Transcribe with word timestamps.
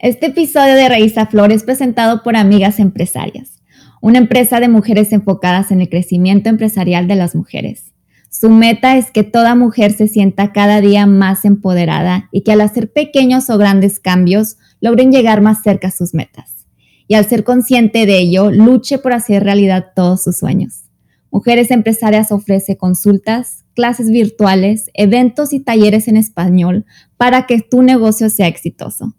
Este 0.00 0.26
episodio 0.26 0.74
de 0.74 0.88
Raíz 0.88 1.16
a 1.18 1.26
Flor 1.26 1.52
es 1.52 1.62
presentado 1.62 2.24
por 2.24 2.34
Amigas 2.34 2.80
Empresarias, 2.80 3.62
una 4.02 4.18
empresa 4.18 4.58
de 4.58 4.68
mujeres 4.68 5.12
enfocadas 5.12 5.70
en 5.70 5.80
el 5.80 5.88
crecimiento 5.88 6.48
empresarial 6.48 7.06
de 7.06 7.14
las 7.14 7.36
mujeres. 7.36 7.92
Su 8.28 8.50
meta 8.50 8.96
es 8.96 9.12
que 9.12 9.22
toda 9.22 9.54
mujer 9.54 9.92
se 9.92 10.08
sienta 10.08 10.52
cada 10.52 10.80
día 10.80 11.06
más 11.06 11.44
empoderada 11.44 12.28
y 12.32 12.42
que 12.42 12.52
al 12.52 12.60
hacer 12.60 12.92
pequeños 12.92 13.48
o 13.50 13.56
grandes 13.56 14.00
cambios 14.00 14.56
logren 14.80 15.12
llegar 15.12 15.40
más 15.40 15.62
cerca 15.62 15.88
a 15.88 15.92
sus 15.92 16.12
metas. 16.12 16.66
Y 17.06 17.14
al 17.14 17.26
ser 17.26 17.44
consciente 17.44 18.04
de 18.04 18.18
ello, 18.18 18.50
luche 18.50 18.98
por 18.98 19.12
hacer 19.12 19.44
realidad 19.44 19.92
todos 19.94 20.24
sus 20.24 20.38
sueños. 20.38 20.86
Mujeres 21.30 21.70
Empresarias 21.70 22.32
ofrece 22.32 22.76
consultas, 22.76 23.64
clases 23.74 24.10
virtuales, 24.10 24.90
eventos 24.92 25.52
y 25.52 25.60
talleres 25.60 26.08
en 26.08 26.16
español 26.16 26.84
para 27.16 27.46
que 27.46 27.60
tu 27.60 27.82
negocio 27.82 28.28
sea 28.28 28.48
exitoso. 28.48 29.14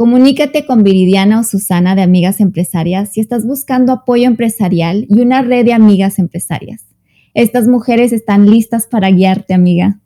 Comunícate 0.00 0.64
con 0.64 0.82
Viridiana 0.82 1.40
o 1.40 1.44
Susana 1.44 1.94
de 1.94 2.00
Amigas 2.00 2.40
Empresarias 2.40 3.12
si 3.12 3.20
estás 3.20 3.46
buscando 3.46 3.92
apoyo 3.92 4.26
empresarial 4.26 5.04
y 5.10 5.20
una 5.20 5.42
red 5.42 5.66
de 5.66 5.74
amigas 5.74 6.18
empresarias. 6.18 6.86
Estas 7.34 7.68
mujeres 7.68 8.14
están 8.14 8.48
listas 8.48 8.86
para 8.86 9.10
guiarte, 9.10 9.52
amiga. 9.52 10.00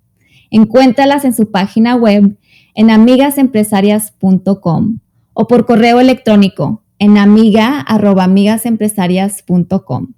Encuéntralas 0.50 1.24
en 1.24 1.32
su 1.32 1.52
página 1.52 1.94
web 1.94 2.36
en 2.74 2.90
amigasempresarias.com 2.90 4.98
o 5.32 5.46
por 5.46 5.64
correo 5.64 6.00
electrónico 6.00 6.82
en 6.98 7.16
amiga.amigasempresarias.com 7.16 10.08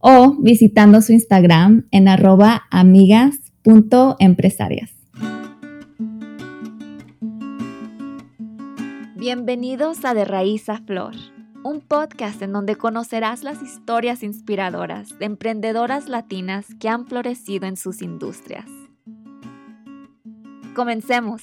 o 0.00 0.36
visitando 0.40 1.02
su 1.02 1.12
Instagram 1.12 1.86
en 1.92 2.08
arroba 2.08 2.64
amigas.empresarias. 2.72 4.99
Bienvenidos 9.20 10.06
a 10.06 10.14
De 10.14 10.24
Raíz 10.24 10.70
a 10.70 10.78
Flor, 10.78 11.12
un 11.62 11.82
podcast 11.82 12.40
en 12.40 12.54
donde 12.54 12.76
conocerás 12.76 13.44
las 13.44 13.60
historias 13.60 14.22
inspiradoras 14.22 15.18
de 15.18 15.26
emprendedoras 15.26 16.08
latinas 16.08 16.64
que 16.80 16.88
han 16.88 17.06
florecido 17.06 17.66
en 17.66 17.76
sus 17.76 18.00
industrias. 18.00 18.64
Comencemos. 20.74 21.42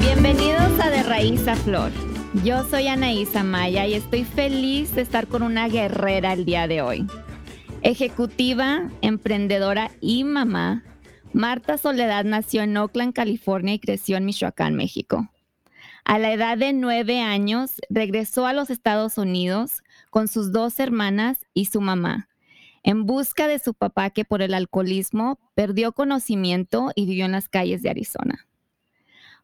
Bienvenidos 0.00 0.80
a 0.80 0.90
De 0.90 1.04
Raíz 1.04 1.46
a 1.46 1.54
Flor 1.54 1.92
yo 2.44 2.64
soy 2.64 2.88
Anaísa 2.88 3.44
Maya 3.44 3.86
y 3.86 3.94
estoy 3.94 4.24
feliz 4.24 4.94
de 4.96 5.02
estar 5.02 5.28
con 5.28 5.44
una 5.44 5.68
guerrera 5.68 6.32
el 6.32 6.44
día 6.44 6.66
de 6.66 6.82
hoy. 6.82 7.06
Ejecutiva, 7.82 8.90
emprendedora 9.02 9.92
y 10.00 10.24
mamá, 10.24 10.82
Marta 11.34 11.78
Soledad 11.78 12.24
nació 12.24 12.62
en 12.62 12.76
Oakland, 12.76 13.14
California 13.14 13.74
y 13.74 13.78
creció 13.78 14.18
en 14.18 14.26
Michoacán, 14.26 14.74
México. 14.74 15.30
A 16.04 16.18
la 16.18 16.32
edad 16.32 16.58
de 16.58 16.72
nueve 16.74 17.20
años 17.20 17.72
regresó 17.88 18.46
a 18.46 18.52
los 18.52 18.68
Estados 18.68 19.16
Unidos 19.16 19.82
con 20.10 20.28
sus 20.28 20.52
dos 20.52 20.78
hermanas 20.78 21.46
y 21.54 21.66
su 21.66 21.80
mamá, 21.80 22.28
en 22.82 23.06
busca 23.06 23.48
de 23.48 23.58
su 23.58 23.72
papá 23.72 24.10
que 24.10 24.24
por 24.26 24.42
el 24.42 24.52
alcoholismo 24.52 25.38
perdió 25.54 25.92
conocimiento 25.92 26.90
y 26.94 27.06
vivió 27.06 27.24
en 27.24 27.32
las 27.32 27.48
calles 27.48 27.82
de 27.82 27.90
Arizona. 27.90 28.46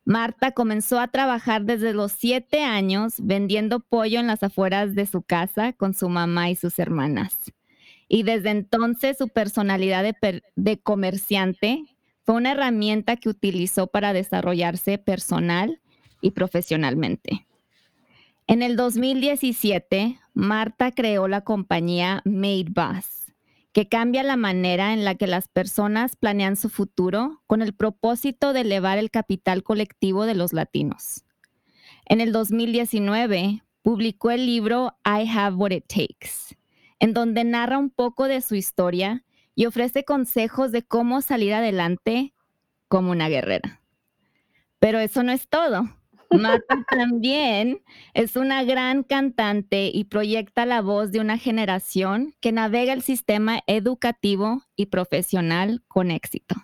Marta 0.04 0.52
comenzó 0.52 1.00
a 1.00 1.08
trabajar 1.08 1.64
desde 1.64 1.94
los 1.94 2.12
siete 2.12 2.64
años 2.64 3.14
vendiendo 3.18 3.80
pollo 3.80 4.20
en 4.20 4.26
las 4.26 4.42
afueras 4.42 4.94
de 4.94 5.06
su 5.06 5.22
casa 5.22 5.72
con 5.72 5.94
su 5.94 6.08
mamá 6.08 6.50
y 6.50 6.56
sus 6.56 6.78
hermanas. 6.78 7.52
Y 8.08 8.22
desde 8.22 8.50
entonces 8.50 9.18
su 9.18 9.28
personalidad 9.28 10.04
de, 10.56 10.80
comerciante 10.80 11.84
fue 12.24 12.36
una 12.36 12.52
herramienta 12.52 13.16
que 13.16 13.28
utilizó 13.28 13.86
para 13.86 14.12
desarrollarse 14.12 14.98
personal 14.98 15.80
y 16.20 16.30
profesionalmente. 16.30 17.46
En 18.46 18.62
el 18.62 18.76
2017, 18.76 20.18
Marta 20.32 20.92
creó 20.92 21.28
la 21.28 21.42
compañía 21.42 22.22
Made 22.24 22.66
Bus 22.70 23.18
que 23.72 23.88
cambia 23.88 24.24
la 24.24 24.36
manera 24.36 24.92
en 24.92 25.04
la 25.04 25.14
que 25.14 25.28
las 25.28 25.46
personas 25.46 26.16
planean 26.16 26.56
su 26.56 26.68
futuro 26.68 27.42
con 27.46 27.62
el 27.62 27.74
propósito 27.74 28.52
de 28.52 28.62
elevar 28.62 28.98
el 28.98 29.10
capital 29.10 29.62
colectivo 29.62 30.26
de 30.26 30.34
los 30.34 30.52
latinos. 30.52 31.24
En 32.06 32.20
el 32.20 32.32
2019, 32.32 33.62
publicó 33.82 34.32
el 34.32 34.46
libro 34.46 34.96
I 35.04 35.28
Have 35.28 35.56
What 35.56 35.70
It 35.70 35.84
Takes, 35.86 36.56
en 36.98 37.14
donde 37.14 37.44
narra 37.44 37.78
un 37.78 37.90
poco 37.90 38.28
de 38.28 38.40
su 38.40 38.54
historia 38.54 39.24
y 39.54 39.66
ofrece 39.66 40.04
consejos 40.04 40.72
de 40.72 40.82
cómo 40.82 41.20
salir 41.20 41.54
adelante 41.54 42.32
como 42.88 43.10
una 43.10 43.28
guerrera. 43.28 43.80
Pero 44.78 44.98
eso 44.98 45.22
no 45.22 45.32
es 45.32 45.48
todo. 45.48 45.84
Marta 46.30 46.76
también 46.90 47.82
es 48.14 48.36
una 48.36 48.62
gran 48.64 49.02
cantante 49.02 49.90
y 49.92 50.04
proyecta 50.04 50.66
la 50.66 50.82
voz 50.82 51.10
de 51.10 51.20
una 51.20 51.38
generación 51.38 52.34
que 52.40 52.52
navega 52.52 52.92
el 52.92 53.02
sistema 53.02 53.60
educativo 53.66 54.62
y 54.76 54.86
profesional 54.86 55.82
con 55.88 56.10
éxito. 56.10 56.54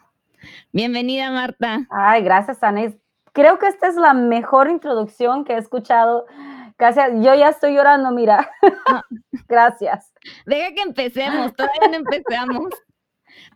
Bienvenida, 0.72 1.31
Marta. 1.31 1.87
Ay, 1.91 2.22
gracias, 2.22 2.62
Anais. 2.62 2.95
Creo 3.33 3.59
que 3.59 3.66
esta 3.66 3.89
es 3.89 3.97
la 3.97 4.15
mejor 4.15 4.71
introducción 4.71 5.45
que 5.45 5.55
he 5.55 5.59
escuchado. 5.59 6.27
Casi, 6.76 7.00
yo 7.22 7.34
ya 7.34 7.48
estoy 7.48 7.74
llorando, 7.74 8.10
mira. 8.10 8.50
Ah. 8.86 9.02
gracias. 9.48 10.12
Deja 10.46 10.72
que 10.74 10.82
empecemos, 10.82 11.54
todavía 11.54 11.88
no 11.88 11.94
empezamos. 11.94 12.70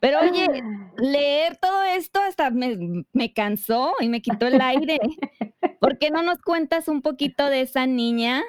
Pero 0.01 0.21
oye, 0.21 0.63
leer 0.97 1.57
todo 1.57 1.83
esto 1.83 2.21
hasta 2.21 2.51
me, 2.51 3.05
me, 3.13 3.33
cansó 3.33 3.95
y 4.01 4.09
me 4.09 4.21
quitó 4.21 4.47
el 4.47 4.61
aire. 4.61 4.99
¿Por 5.81 5.99
qué 5.99 6.11
no 6.11 6.23
nos 6.23 6.41
cuentas 6.41 6.89
un 6.89 7.03
poquito 7.03 7.47
de 7.47 7.63
esa 7.63 7.87
niña 7.87 8.43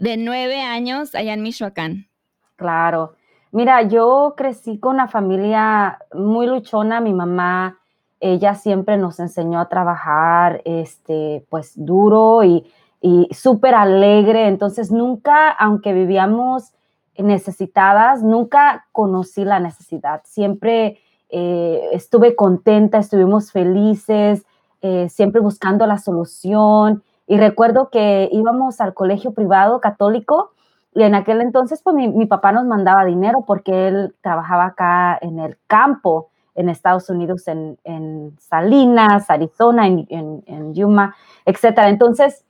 de 0.00 0.16
nueve 0.16 0.60
años 0.60 1.14
allá 1.14 1.34
en 1.34 1.42
Michoacán? 1.42 2.08
Claro. 2.56 3.16
Mira, 3.50 3.82
yo 3.82 4.34
crecí 4.36 4.78
con 4.78 4.94
una 4.94 5.08
familia 5.08 5.98
muy 6.12 6.46
luchona. 6.46 7.00
Mi 7.00 7.12
mamá, 7.12 7.78
ella 8.20 8.54
siempre 8.54 8.96
nos 8.96 9.20
enseñó 9.20 9.60
a 9.60 9.68
trabajar, 9.68 10.62
este, 10.64 11.46
pues 11.50 11.72
duro 11.76 12.42
y, 12.44 12.66
y 13.02 13.28
súper 13.34 13.74
alegre. 13.74 14.46
Entonces 14.46 14.90
nunca, 14.90 15.50
aunque 15.50 15.92
vivíamos 15.92 16.72
necesitadas, 17.18 18.22
nunca 18.22 18.86
conocí 18.92 19.44
la 19.44 19.60
necesidad. 19.60 20.22
Siempre 20.24 21.00
eh, 21.28 21.88
estuve 21.92 22.36
contenta, 22.36 22.98
estuvimos 22.98 23.52
felices, 23.52 24.46
eh, 24.80 25.08
siempre 25.10 25.40
buscando 25.40 25.86
la 25.86 25.98
solución. 25.98 27.02
Y 27.26 27.36
recuerdo 27.36 27.90
que 27.90 28.28
íbamos 28.32 28.80
al 28.80 28.94
colegio 28.94 29.32
privado 29.32 29.80
católico 29.80 30.52
y 30.94 31.02
en 31.02 31.14
aquel 31.14 31.40
entonces 31.40 31.80
pues 31.82 31.96
mi, 31.96 32.26
papá 32.26 32.52
nos 32.52 32.66
mandaba 32.66 33.04
dinero 33.04 33.44
porque 33.46 33.88
él 33.88 34.14
trabajaba 34.20 34.66
acá 34.66 35.18
en 35.20 35.38
el 35.38 35.56
campo 35.66 36.28
en 36.54 36.68
Estados 36.68 37.08
Unidos, 37.08 37.48
en, 37.48 38.36
Salinas, 38.38 39.30
Arizona, 39.30 39.86
en, 39.86 40.06
en, 40.10 40.74
Yuma, 40.74 41.16
etc. 41.46 41.78
Entonces, 41.86 42.44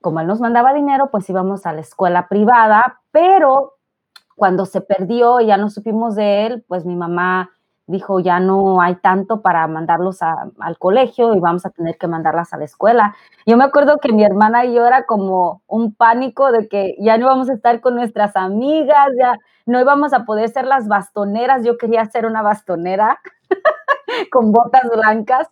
como 0.00 0.20
él 0.20 0.26
nos 0.26 0.40
mandaba 0.40 0.72
dinero, 0.74 1.10
pues 1.10 1.28
íbamos 1.30 1.66
a 1.66 1.72
la 1.72 1.80
escuela 1.80 2.28
privada, 2.28 3.00
pero 3.10 3.74
cuando 4.36 4.66
se 4.66 4.80
perdió 4.80 5.40
y 5.40 5.46
ya 5.46 5.56
no 5.56 5.68
supimos 5.70 6.14
de 6.14 6.46
él, 6.46 6.64
pues 6.68 6.84
mi 6.86 6.94
mamá 6.96 7.50
dijo, 7.88 8.20
ya 8.20 8.38
no 8.38 8.80
hay 8.82 8.96
tanto 8.96 9.40
para 9.40 9.66
mandarlos 9.66 10.20
al 10.22 10.78
colegio 10.78 11.34
y 11.34 11.40
vamos 11.40 11.64
a 11.64 11.70
tener 11.70 11.96
que 11.96 12.06
mandarlas 12.06 12.52
a 12.52 12.58
la 12.58 12.66
escuela. 12.66 13.16
Yo 13.46 13.56
me 13.56 13.64
acuerdo 13.64 13.96
que 13.98 14.12
mi 14.12 14.24
hermana 14.24 14.66
y 14.66 14.74
yo 14.74 14.86
era 14.86 15.06
como 15.06 15.62
un 15.66 15.94
pánico 15.94 16.52
de 16.52 16.68
que 16.68 16.94
ya 17.00 17.16
no 17.16 17.24
íbamos 17.24 17.48
a 17.48 17.54
estar 17.54 17.80
con 17.80 17.94
nuestras 17.94 18.36
amigas, 18.36 19.08
ya 19.18 19.38
no 19.64 19.80
íbamos 19.80 20.12
a 20.12 20.26
poder 20.26 20.50
ser 20.50 20.66
las 20.66 20.86
bastoneras. 20.86 21.64
Yo 21.64 21.78
quería 21.78 22.04
ser 22.04 22.26
una 22.26 22.42
bastonera 22.42 23.20
con 24.30 24.52
botas 24.52 24.88
blancas. 24.94 25.48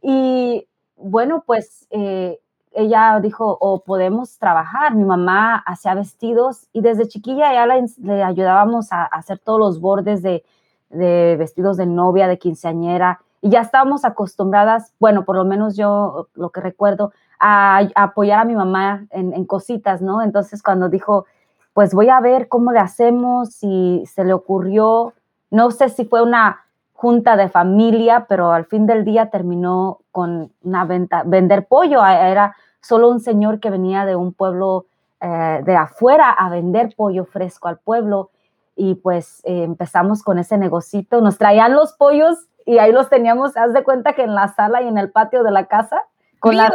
Y 0.00 0.68
bueno, 0.96 1.42
pues 1.44 1.88
eh, 1.90 2.38
ella 2.72 3.18
dijo, 3.20 3.56
o 3.60 3.82
podemos 3.82 4.38
trabajar. 4.38 4.94
Mi 4.94 5.04
mamá 5.04 5.56
hacía 5.66 5.94
vestidos 5.94 6.68
y 6.72 6.80
desde 6.80 7.08
chiquilla 7.08 7.52
ya 7.52 7.66
le, 7.66 8.22
ayudábamos 8.22 8.92
a, 8.92 9.04
hacer 9.04 9.38
todos 9.38 9.58
los 9.58 9.80
bordes 9.80 10.22
de, 10.22 10.44
vestidos 10.90 11.76
de 11.76 11.86
novia, 11.86 12.28
de 12.28 12.38
quinceañera. 12.38 13.20
Y 13.42 13.50
ya 13.50 13.60
estábamos 13.60 14.04
acostumbradas, 14.04 14.92
bueno, 15.00 15.24
por 15.24 15.36
lo 15.36 15.44
menos 15.44 15.76
yo 15.76 16.28
lo 16.34 16.50
que 16.50 16.60
recuerdo, 16.60 17.12
a, 17.38 17.88
apoyar 17.94 18.40
a 18.40 18.44
mi 18.44 18.54
mamá 18.54 19.06
en, 19.10 19.44
cositas, 19.46 20.02
¿no? 20.02 20.22
Entonces 20.22 20.62
cuando 20.62 20.88
dijo, 20.88 21.26
pues 21.72 21.94
voy 21.94 22.10
a 22.10 22.20
ver 22.20 22.48
cómo 22.48 22.70
le 22.72 22.80
hacemos, 22.80 23.62
y 23.62 24.04
se 24.06 24.24
le 24.24 24.34
ocurrió, 24.34 25.14
no 25.50 25.70
sé 25.70 25.88
si 25.88 26.04
fue 26.04 26.22
una 26.22 26.64
junta 26.92 27.34
de 27.36 27.48
familia, 27.48 28.26
pero 28.28 28.52
al 28.52 28.66
fin 28.66 28.86
del 28.86 29.06
día 29.06 29.30
terminó 29.30 30.00
con 30.12 30.52
una 30.62 30.84
venta, 30.84 31.22
vender 31.24 31.66
pollo. 31.66 32.04
Era 32.04 32.54
solo 32.80 33.08
un 33.08 33.20
señor 33.20 33.60
que 33.60 33.70
venía 33.70 34.04
de 34.04 34.16
un 34.16 34.32
pueblo 34.32 34.86
eh, 35.20 35.60
de 35.64 35.76
afuera 35.76 36.30
a 36.30 36.48
vender 36.48 36.94
pollo 36.96 37.24
fresco 37.24 37.68
al 37.68 37.78
pueblo. 37.78 38.30
Y 38.76 38.94
pues 38.94 39.42
eh, 39.44 39.64
empezamos 39.64 40.22
con 40.22 40.38
ese 40.38 40.56
negocito. 40.56 41.20
Nos 41.20 41.36
traían 41.38 41.74
los 41.74 41.92
pollos 41.92 42.48
y 42.66 42.78
ahí 42.78 42.92
los 42.92 43.08
teníamos, 43.08 43.56
haz 43.56 43.72
de 43.72 43.82
cuenta 43.82 44.12
que 44.12 44.22
en 44.22 44.34
la 44.34 44.48
sala 44.48 44.82
y 44.82 44.88
en 44.88 44.98
el 44.98 45.10
patio 45.10 45.42
de 45.42 45.50
la 45.50 45.66
casa, 45.66 46.02
con 46.38 46.56
la 46.56 46.72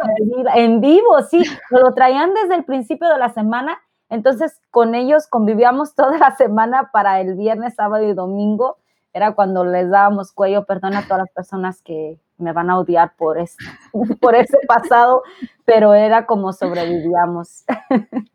en 0.53 0.81
vivo, 0.81 1.21
sí, 1.23 1.41
nos 1.71 1.81
lo 1.81 1.93
traían 1.93 2.33
desde 2.33 2.55
el 2.55 2.65
principio 2.65 3.07
de 3.07 3.17
la 3.17 3.29
semana, 3.29 3.79
entonces 4.09 4.59
con 4.71 4.93
ellos 4.93 5.27
convivíamos 5.27 5.95
toda 5.95 6.17
la 6.17 6.35
semana 6.35 6.89
para 6.91 7.21
el 7.21 7.35
viernes, 7.35 7.75
sábado 7.75 8.03
y 8.03 8.13
domingo, 8.13 8.77
era 9.13 9.33
cuando 9.33 9.63
les 9.63 9.89
dábamos 9.89 10.33
cuello, 10.33 10.65
perdón 10.65 10.95
a 10.95 11.03
todas 11.03 11.19
las 11.19 11.31
personas 11.31 11.81
que 11.81 12.19
me 12.37 12.51
van 12.51 12.69
a 12.69 12.79
odiar 12.79 13.15
por, 13.15 13.37
este, 13.37 13.63
por 14.21 14.35
ese 14.35 14.57
pasado, 14.67 15.23
pero 15.65 15.93
era 15.93 16.25
como 16.25 16.53
sobrevivíamos. 16.53 17.65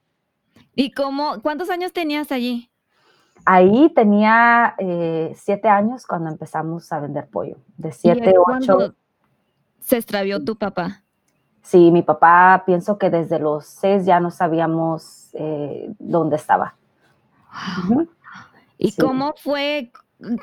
¿Y 0.74 0.92
cómo, 0.92 1.40
cuántos 1.42 1.70
años 1.70 1.92
tenías 1.92 2.32
allí? 2.32 2.70
Ahí 3.44 3.90
tenía 3.94 4.74
eh, 4.78 5.32
siete 5.36 5.68
años 5.68 6.06
cuando 6.06 6.30
empezamos 6.30 6.92
a 6.92 7.00
vender 7.00 7.26
pollo. 7.28 7.56
De 7.76 7.90
siete, 7.90 8.34
ocho. 8.38 8.94
¿Se 9.80 9.96
extravió 9.96 10.44
tu 10.44 10.56
papá? 10.56 11.02
Sí, 11.62 11.90
mi 11.90 12.02
papá, 12.02 12.62
pienso 12.66 12.98
que 12.98 13.10
desde 13.10 13.38
los 13.38 13.66
seis 13.66 14.04
ya 14.04 14.20
no 14.20 14.30
sabíamos 14.30 15.30
eh, 15.34 15.92
dónde 15.98 16.36
estaba. 16.36 16.74
¿Y 18.78 18.92
cómo 18.96 19.34
fue? 19.36 19.90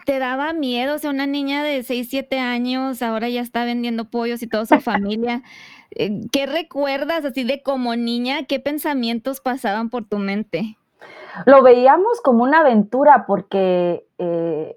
¿Te 0.05 0.19
daba 0.19 0.53
miedo? 0.53 0.95
O 0.95 0.97
sea, 0.97 1.11
una 1.11 1.27
niña 1.27 1.63
de 1.63 1.83
seis, 1.83 2.07
siete 2.09 2.39
años, 2.39 3.01
ahora 3.01 3.29
ya 3.29 3.41
está 3.41 3.63
vendiendo 3.63 4.05
pollos 4.05 4.41
y 4.41 4.47
toda 4.47 4.65
su 4.65 4.79
familia. 4.81 5.43
Eh, 5.91 6.21
¿Qué 6.31 6.45
recuerdas 6.45 7.25
así 7.25 7.43
de 7.43 7.61
como 7.61 7.95
niña? 7.95 8.45
¿Qué 8.47 8.59
pensamientos 8.59 9.41
pasaban 9.41 9.89
por 9.89 10.05
tu 10.05 10.17
mente? 10.17 10.77
Lo 11.45 11.61
veíamos 11.61 12.21
como 12.21 12.43
una 12.43 12.59
aventura 12.59 13.25
porque 13.27 14.07
eh, 14.17 14.75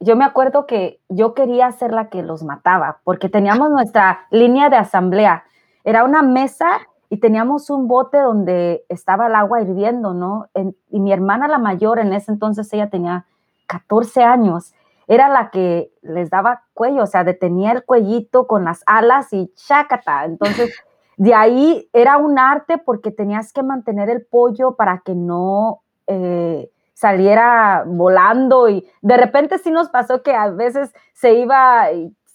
yo 0.00 0.16
me 0.16 0.24
acuerdo 0.24 0.66
que 0.66 1.00
yo 1.08 1.34
quería 1.34 1.72
ser 1.72 1.92
la 1.92 2.08
que 2.08 2.22
los 2.22 2.42
mataba 2.42 3.00
porque 3.04 3.28
teníamos 3.28 3.70
nuestra 3.70 4.26
línea 4.30 4.68
de 4.68 4.76
asamblea. 4.76 5.44
Era 5.84 6.04
una 6.04 6.22
mesa 6.22 6.80
y 7.08 7.18
teníamos 7.18 7.70
un 7.70 7.88
bote 7.88 8.18
donde 8.18 8.84
estaba 8.88 9.28
el 9.28 9.34
agua 9.34 9.62
hirviendo, 9.62 10.12
¿no? 10.12 10.46
y 10.90 11.00
mi 11.00 11.12
hermana 11.12 11.48
la 11.48 11.56
mayor 11.56 11.98
en 11.98 12.12
ese 12.12 12.30
entonces, 12.30 12.70
ella 12.74 12.90
tenía 12.90 13.24
14 13.68 14.24
años, 14.24 14.74
era 15.06 15.28
la 15.28 15.50
que 15.50 15.92
les 16.02 16.30
daba 16.30 16.64
cuello, 16.74 17.04
o 17.04 17.06
sea, 17.06 17.22
detenía 17.22 17.72
el 17.72 17.84
cuellito 17.84 18.46
con 18.46 18.64
las 18.64 18.82
alas 18.86 19.32
y 19.32 19.52
chácata. 19.54 20.24
Entonces, 20.24 20.74
de 21.16 21.34
ahí 21.34 21.88
era 21.92 22.18
un 22.18 22.38
arte 22.38 22.78
porque 22.78 23.10
tenías 23.10 23.52
que 23.52 23.62
mantener 23.62 24.10
el 24.10 24.26
pollo 24.26 24.74
para 24.74 25.02
que 25.04 25.14
no 25.14 25.82
eh, 26.06 26.70
saliera 26.92 27.84
volando 27.86 28.68
y 28.68 28.86
de 29.02 29.16
repente 29.16 29.58
sí 29.58 29.70
nos 29.70 29.88
pasó 29.88 30.22
que 30.22 30.34
a 30.34 30.50
veces 30.50 30.92
se 31.12 31.34
iba 31.34 31.86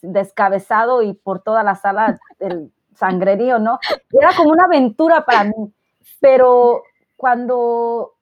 descabezado 0.02 1.02
y 1.02 1.14
por 1.14 1.42
toda 1.42 1.64
la 1.64 1.76
sala 1.76 2.20
el 2.40 2.72
sangrerío, 2.96 3.60
¿no? 3.60 3.80
Era 4.12 4.30
como 4.36 4.52
una 4.52 4.66
aventura 4.66 5.26
para 5.26 5.46
mí, 5.46 5.74
pero 6.20 6.84
cuando, 7.18 8.14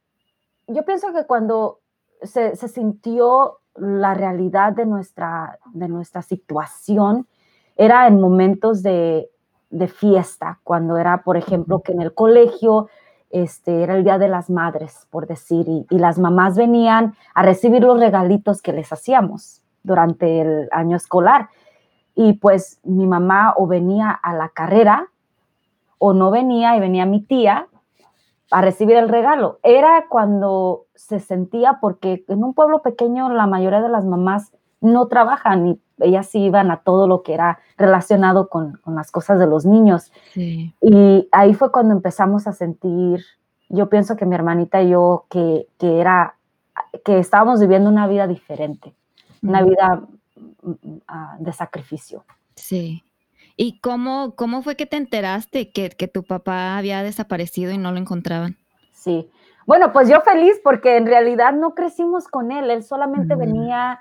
yo 0.67 0.83
pienso 0.83 1.13
que 1.13 1.25
cuando 1.25 1.80
se, 2.21 2.56
se 2.56 2.68
sintió 2.68 3.59
la 3.75 4.13
realidad 4.13 4.73
de 4.73 4.85
nuestra, 4.85 5.57
de 5.73 5.88
nuestra 5.88 6.21
situación 6.21 7.27
era 7.75 8.07
en 8.07 8.19
momentos 8.19 8.83
de, 8.83 9.29
fiesta, 9.88 10.59
cuando 10.63 10.97
era, 10.97 11.23
por 11.23 11.38
ejemplo, 11.38 11.81
que 11.81 11.94
en 11.94 12.01
el 12.01 12.13
colegio 12.13 12.89
este, 13.29 13.83
era 13.83 13.95
el 13.95 14.03
Día 14.03 14.18
de 14.18 14.27
las 14.27 14.50
Madres, 14.50 15.07
por 15.09 15.27
decir, 15.27 15.65
y, 15.68 15.97
las 15.97 16.19
mamás 16.19 16.57
venían 16.57 17.15
a 17.33 17.41
recibir 17.41 17.81
los 17.81 17.97
regalitos 17.97 18.62
que 18.62 18.74
les 18.74 18.91
hacíamos 18.91 19.63
durante 19.83 20.41
el 20.41 20.67
año 20.71 20.97
escolar. 20.97 21.50
Y 22.13 22.33
pues 22.33 22.81
mi 22.83 23.07
mamá 23.07 23.53
o 23.56 23.65
venía 23.65 24.12
a 24.12 24.33
la 24.33 24.50
carrera 24.50 25.07
o 25.97 26.13
no 26.13 26.29
venía 26.29 26.75
y 26.75 26.81
venía 26.81 27.06
mi 27.06 27.21
tía 27.21 27.67
a 28.51 28.62
recibir 28.62 28.98
el 28.98 29.09
regalo. 29.09 29.59
Era 29.63 30.06
cuando 30.09 30.86
se 30.94 31.19
sentía, 31.19 31.80
porque 31.81 32.24
en 32.27 32.44
un 32.44 32.53
pueblo 32.53 32.81
pequeño 32.81 33.30
la 33.30 33.48
mayoría 33.48 33.81
de 33.81 33.89
las 33.89 34.06
mamás 34.06 34.51
no 34.81 35.07
trabajan 35.07 35.68
y 35.68 35.81
ellas 36.00 36.27
sí 36.27 36.39
iban 36.39 36.71
a 36.71 36.77
todo 36.77 37.07
lo 37.07 37.24
que 37.24 37.33
era 37.33 37.59
relacionado 37.77 38.50
con, 38.50 38.80
las 38.86 39.12
cosas 39.12 39.39
de 39.39 39.48
los 39.48 39.65
niños. 39.65 40.12
Y 40.36 41.30
ahí 41.31 41.53
fue 41.53 41.71
cuando 41.71 41.94
empezamos 41.94 42.48
a 42.48 42.51
sentir, 42.51 43.24
yo 43.69 43.89
pienso 43.89 44.15
que 44.15 44.25
mi 44.25 44.36
hermanita 44.36 44.81
y 44.81 44.89
yo, 44.89 45.25
que, 45.30 45.68
era, 45.80 46.36
que 47.06 47.19
estábamos 47.19 47.59
viviendo 47.62 47.89
una 47.89 48.07
vida 48.07 48.27
diferente, 48.27 48.94
una 49.44 49.63
vida 49.63 50.03
ah, 51.07 51.38
de 51.39 51.53
sacrificio. 51.53 52.25
Sí. 52.56 53.03
¿Y 53.57 53.80
cómo, 53.80 54.36
cómo 54.36 54.62
fue 54.62 54.75
que 54.75 54.86
te 54.86 54.98
enteraste 54.98 55.71
que, 55.71 55.89
tu 56.07 56.24
papá 56.24 56.77
había 56.77 57.03
desaparecido 57.03 57.71
y 57.71 57.77
no 57.77 57.92
lo 57.92 57.98
encontraban? 57.98 58.57
Sí. 58.94 59.30
Bueno, 59.65 59.92
pues 59.94 60.09
yo 60.09 60.21
feliz 60.21 60.59
porque 60.63 60.98
en 60.98 61.06
realidad 61.06 61.53
no 61.53 61.75
crecimos 61.75 62.27
con 62.27 62.51
él. 62.51 62.69
Él 62.69 62.83
solamente 62.83 63.36
mm. 63.36 63.39
venía, 63.39 64.00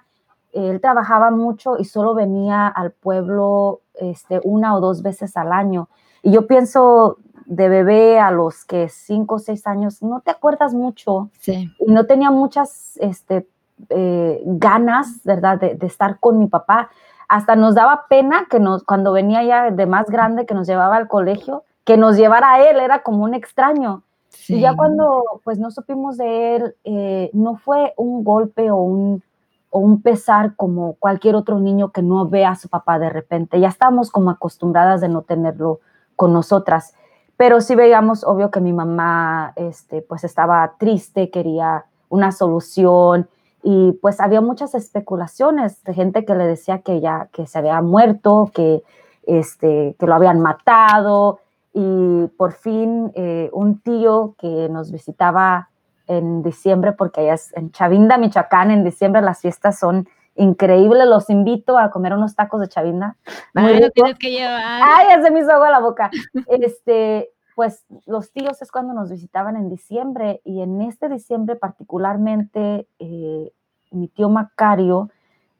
él 0.52 0.80
trabajaba 0.80 1.30
mucho 1.30 1.76
y 1.78 1.84
solo 1.84 2.14
venía 2.14 2.66
al 2.66 2.92
pueblo 2.92 3.80
este, 3.94 4.40
una 4.44 4.74
o 4.74 4.80
dos 4.80 5.02
veces 5.02 5.36
al 5.36 5.52
año. 5.52 5.88
Y 6.22 6.32
yo 6.32 6.46
pienso 6.46 7.18
de 7.46 7.68
bebé 7.68 8.18
a 8.20 8.30
los 8.30 8.64
que 8.64 8.88
cinco 8.88 9.34
o 9.36 9.38
seis 9.38 9.66
años, 9.66 10.02
no 10.02 10.20
te 10.20 10.30
acuerdas 10.30 10.72
mucho. 10.72 11.30
Sí. 11.40 11.70
Y 11.80 11.92
no 11.92 12.06
tenía 12.06 12.30
muchas 12.30 12.96
este, 13.00 13.48
eh, 13.88 14.40
ganas, 14.44 15.20
¿verdad?, 15.24 15.58
de, 15.58 15.74
de, 15.74 15.86
estar 15.86 16.18
con 16.20 16.38
mi 16.38 16.46
papá 16.46 16.90
hasta 17.30 17.54
nos 17.54 17.76
daba 17.76 18.06
pena 18.08 18.46
que 18.50 18.58
nos, 18.58 18.82
cuando 18.82 19.12
venía 19.12 19.44
ya 19.44 19.70
de 19.70 19.86
más 19.86 20.10
grande, 20.10 20.46
que 20.46 20.54
nos 20.54 20.66
llevaba 20.66 20.96
al 20.96 21.06
colegio, 21.06 21.62
que 21.84 21.96
nos 21.96 22.16
llevara 22.16 22.54
a 22.54 22.68
él, 22.68 22.80
era 22.80 23.04
como 23.04 23.22
un 23.22 23.34
extraño. 23.34 24.02
Y 24.48 24.58
ya 24.58 24.74
cuando 24.74 25.22
pues 25.44 25.60
no 25.60 25.70
supimos 25.70 26.16
de 26.16 26.56
él, 26.56 26.74
eh, 26.82 27.30
no 27.32 27.54
fue 27.54 27.94
un 27.96 28.24
golpe 28.24 28.72
o 28.72 28.78
un, 28.78 29.22
o 29.70 29.78
un 29.78 30.02
pesar 30.02 30.56
como 30.56 30.94
cualquier 30.94 31.36
otro 31.36 31.60
niño 31.60 31.92
que 31.92 32.02
no 32.02 32.28
ve 32.28 32.44
a 32.44 32.56
su 32.56 32.68
papá 32.68 32.98
de 32.98 33.10
repente. 33.10 33.60
Ya 33.60 33.68
estábamos 33.68 34.10
como 34.10 34.30
acostumbradas 34.30 35.00
de 35.00 35.08
no 35.08 35.22
tenerlo 35.22 35.78
con 36.16 36.32
nosotras. 36.32 36.94
Pero 37.36 37.60
sí 37.60 37.76
veíamos, 37.76 38.24
obvio, 38.24 38.50
que 38.50 38.60
mi 38.60 38.72
mamá 38.72 39.52
este, 39.54 40.02
pues 40.02 40.24
estaba 40.24 40.74
triste, 40.78 41.30
quería 41.30 41.84
una 42.08 42.32
solución 42.32 43.28
y 43.62 43.92
pues 44.00 44.20
había 44.20 44.40
muchas 44.40 44.74
especulaciones 44.74 45.82
de 45.84 45.94
gente 45.94 46.24
que 46.24 46.34
le 46.34 46.46
decía 46.46 46.80
que 46.80 47.00
ya 47.00 47.28
que 47.32 47.46
se 47.46 47.58
había 47.58 47.80
muerto, 47.82 48.50
que, 48.54 48.82
este, 49.26 49.96
que 49.98 50.06
lo 50.06 50.14
habían 50.14 50.40
matado 50.40 51.40
y 51.72 52.26
por 52.36 52.52
fin 52.52 53.12
eh, 53.14 53.50
un 53.52 53.80
tío 53.80 54.34
que 54.38 54.68
nos 54.70 54.90
visitaba 54.90 55.68
en 56.06 56.42
diciembre, 56.42 56.92
porque 56.92 57.20
allá 57.20 57.34
es 57.34 57.56
en 57.56 57.70
Chavinda, 57.70 58.18
Michoacán, 58.18 58.70
en 58.70 58.82
diciembre 58.82 59.22
las 59.22 59.40
fiestas 59.40 59.78
son 59.78 60.08
increíbles, 60.34 61.06
los 61.06 61.30
invito 61.30 61.78
a 61.78 61.90
comer 61.90 62.14
unos 62.14 62.34
tacos 62.34 62.60
de 62.60 62.68
Chavinda. 62.68 63.16
Muy 63.54 63.74
Ay, 63.74 63.90
tienes 63.94 64.18
que 64.18 64.30
llevar. 64.30 64.82
Ay, 64.82 65.08
ya 65.08 65.22
se 65.22 65.30
me 65.30 65.40
hizo 65.40 65.52
agua 65.52 65.70
la 65.70 65.80
boca. 65.80 66.10
Este, 66.48 67.30
pues 67.60 67.84
los 68.06 68.32
tíos 68.32 68.62
es 68.62 68.72
cuando 68.72 68.94
nos 68.94 69.10
visitaban 69.10 69.54
en 69.54 69.68
diciembre 69.68 70.40
y 70.46 70.62
en 70.62 70.80
este 70.80 71.10
diciembre 71.10 71.56
particularmente 71.56 72.88
eh, 72.98 73.52
mi 73.90 74.08
tío 74.08 74.30
Macario 74.30 75.10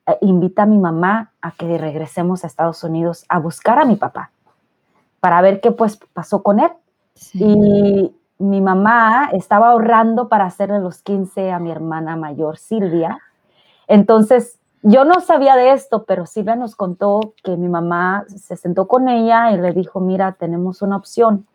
eh, 0.07 0.16
invita 0.23 0.62
a 0.62 0.66
mi 0.66 0.78
mamá 0.78 1.33
a 1.42 1.50
que 1.50 1.76
regresemos 1.76 2.42
a 2.42 2.47
Estados 2.47 2.83
Unidos 2.85 3.26
a 3.28 3.38
buscar 3.38 3.78
a 3.78 3.85
mi 3.85 3.97
papá 3.97 4.30
para 5.21 5.42
ver 5.42 5.61
qué 5.61 5.73
pues 5.73 5.99
pasó 6.14 6.42
con 6.42 6.61
él. 6.61 6.71
Y 7.35 8.14
mi 8.38 8.61
mamá 8.62 9.28
estaba 9.35 9.69
ahorrando 9.69 10.30
para 10.30 10.47
hacerle 10.47 10.80
los 10.80 11.02
15 11.02 11.52
a 11.52 11.59
mi 11.59 11.71
hermana 11.71 12.16
mayor 12.16 12.57
Silvia. 12.57 13.19
Entonces, 13.88 14.59
yo 14.83 15.04
no 15.04 15.21
sabía 15.21 15.54
de 15.54 15.73
esto, 15.73 16.04
pero 16.04 16.25
Silvia 16.25 16.57
nos 16.57 16.76
contó 16.76 17.35
que 17.45 17.59
mi 17.59 17.69
mamá 17.69 18.25
se 18.35 18.57
sentó 18.57 18.88
con 18.88 19.11
ella 19.11 19.52
y 19.52 19.59
le 19.59 19.75
dijo, 19.75 20.00
mira, 20.00 20.33
tenemos 20.33 20.80
una 20.80 20.97
opción 20.97 21.47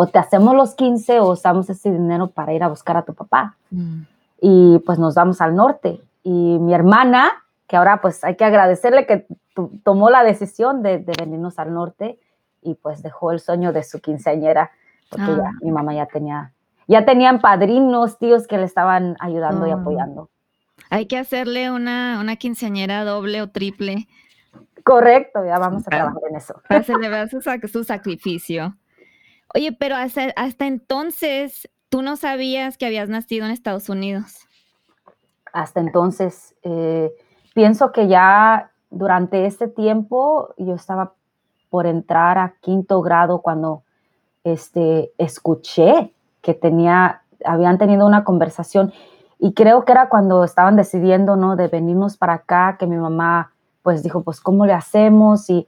o 0.00 0.06
te 0.06 0.20
hacemos 0.20 0.54
los 0.54 0.76
15 0.76 1.18
o 1.18 1.32
usamos 1.32 1.68
ese 1.68 1.90
dinero 1.90 2.28
para 2.28 2.52
ir 2.52 2.62
a 2.62 2.68
buscar 2.68 2.96
a 2.96 3.02
tu 3.02 3.14
papá. 3.14 3.56
Mm. 3.72 4.02
Y 4.40 4.78
pues 4.86 4.96
nos 4.96 5.16
vamos 5.16 5.40
al 5.40 5.56
norte. 5.56 6.00
Y 6.22 6.30
mi 6.60 6.72
hermana, 6.72 7.32
que 7.66 7.76
ahora 7.76 8.00
pues 8.00 8.22
hay 8.22 8.36
que 8.36 8.44
agradecerle 8.44 9.06
que 9.06 9.26
tomó 9.82 10.08
la 10.08 10.22
decisión 10.22 10.84
de, 10.84 10.98
venirnos 10.98 11.58
al 11.58 11.74
norte 11.74 12.16
y 12.62 12.74
pues 12.76 13.02
dejó 13.02 13.32
el 13.32 13.40
sueño 13.40 13.72
de 13.72 13.82
su 13.82 13.98
quinceañera, 13.98 14.70
porque 15.10 15.34
ya, 15.36 15.48
ah. 15.48 15.58
mi 15.62 15.72
mamá 15.72 15.92
ya 15.92 16.06
tenía, 16.06 16.52
ya 16.86 17.04
tenían 17.04 17.40
padrinos, 17.40 18.20
tíos 18.20 18.46
que 18.46 18.56
le 18.56 18.66
estaban 18.66 19.16
ayudando 19.18 19.66
y 19.66 19.72
ah. 19.72 19.78
apoyando. 19.80 20.30
Hay 20.90 21.06
que 21.06 21.18
hacerle 21.18 21.72
una, 21.72 22.20
una 22.20 22.36
quinceañera 22.36 23.02
doble 23.02 23.42
o 23.42 23.50
triple. 23.50 24.06
Correcto, 24.84 25.44
ya 25.44 25.58
vamos 25.58 25.88
a 25.88 25.90
trabajar 25.90 26.22
en 26.30 26.36
eso. 26.36 26.62
Para 26.68 26.84
celebrar 26.84 27.28
su, 27.28 27.40
su 27.40 27.82
sacrificio. 27.82 28.76
Oye, 29.54 29.72
pero 29.72 29.96
hasta, 29.96 30.66
entonces 30.66 31.68
tú 31.88 32.02
no 32.02 32.16
sabías 32.16 32.76
que 32.76 32.86
habías 32.86 33.08
nacido 33.08 33.46
en 33.46 33.52
Estados 33.52 33.88
Unidos. 33.88 34.40
Hasta 35.52 35.80
entonces, 35.80 36.54
eh, 36.62 37.10
pienso 37.54 37.92
que 37.92 38.08
ya 38.08 38.70
durante 38.90 39.46
este 39.46 39.68
tiempo 39.68 40.54
yo 40.58 40.74
estaba 40.74 41.14
por 41.70 41.86
entrar 41.86 42.38
a 42.38 42.54
quinto 42.60 43.02
grado 43.02 43.40
cuando 43.40 43.82
este, 44.44 45.12
escuché 45.18 46.12
que 46.42 46.54
tenía, 46.54 47.22
habían 47.44 47.78
tenido 47.78 48.06
una 48.06 48.24
conversación 48.24 48.92
y 49.38 49.54
creo 49.54 49.84
que 49.84 49.92
era 49.92 50.08
cuando 50.08 50.44
estaban 50.44 50.76
decidiendo, 50.76 51.36
¿no? 51.36 51.56
De 51.56 51.68
venirnos 51.68 52.16
para 52.16 52.34
acá, 52.34 52.76
que 52.78 52.86
mi 52.86 52.96
mamá 52.96 53.52
pues 53.82 54.02
dijo, 54.02 54.22
pues, 54.22 54.40
¿cómo 54.40 54.66
le 54.66 54.72
hacemos? 54.72 55.48
Y 55.48 55.66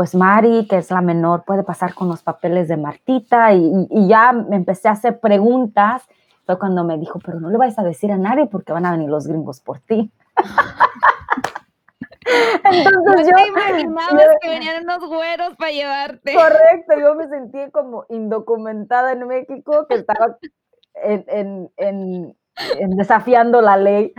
pues 0.00 0.14
Mari, 0.14 0.66
que 0.66 0.78
es 0.78 0.90
la 0.90 1.02
menor, 1.02 1.44
puede 1.44 1.62
pasar 1.62 1.92
con 1.92 2.08
los 2.08 2.22
papeles 2.22 2.68
de 2.68 2.78
Martita 2.78 3.52
y, 3.52 3.86
y 3.90 4.08
ya 4.08 4.32
me 4.32 4.56
empecé 4.56 4.88
a 4.88 4.92
hacer 4.92 5.20
preguntas. 5.20 6.08
Fue 6.46 6.58
cuando 6.58 6.84
me 6.84 6.96
dijo, 6.96 7.18
pero 7.22 7.38
no 7.38 7.50
le 7.50 7.58
vais 7.58 7.78
a 7.78 7.82
decir 7.82 8.10
a 8.10 8.16
nadie 8.16 8.46
porque 8.46 8.72
van 8.72 8.86
a 8.86 8.92
venir 8.92 9.10
los 9.10 9.26
gringos 9.26 9.60
por 9.60 9.78
ti. 9.80 10.10
Entonces 12.64 13.28
yo... 13.28 13.46
imaginabas 13.46 14.26
que 14.40 14.48
venían 14.48 14.84
unos 14.84 15.06
güeros 15.06 15.54
para 15.58 15.70
llevarte. 15.70 16.32
Correcto, 16.32 16.94
yo 16.98 17.14
me 17.14 17.28
sentí 17.28 17.70
como 17.70 18.06
indocumentada 18.08 19.12
en 19.12 19.26
México, 19.26 19.86
que 19.86 19.96
estaba 19.96 20.38
en, 20.94 21.70
en, 21.76 22.34
en, 22.78 22.90
desafiando 22.96 23.60
la 23.60 23.76
ley. 23.76 24.14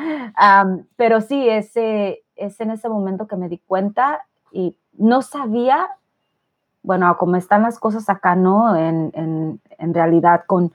pero 0.95 1.21
sí, 1.21 1.49
ese, 1.49 2.23
es 2.35 2.61
en 2.61 2.69
ese 2.69 2.87
momento 2.87 3.25
que 3.25 3.35
me 3.35 3.49
di 3.49 3.57
cuenta 3.57 4.27
y 4.51 4.77
no 5.01 5.21
sabía, 5.21 5.89
bueno, 6.83 7.15
cómo 7.17 7.35
están 7.35 7.63
las 7.63 7.79
cosas 7.79 8.09
acá, 8.09 8.35
¿no? 8.35 8.75
En, 8.75 9.11
en, 9.13 9.61
en 9.77 9.93
realidad 9.93 10.43
con, 10.47 10.71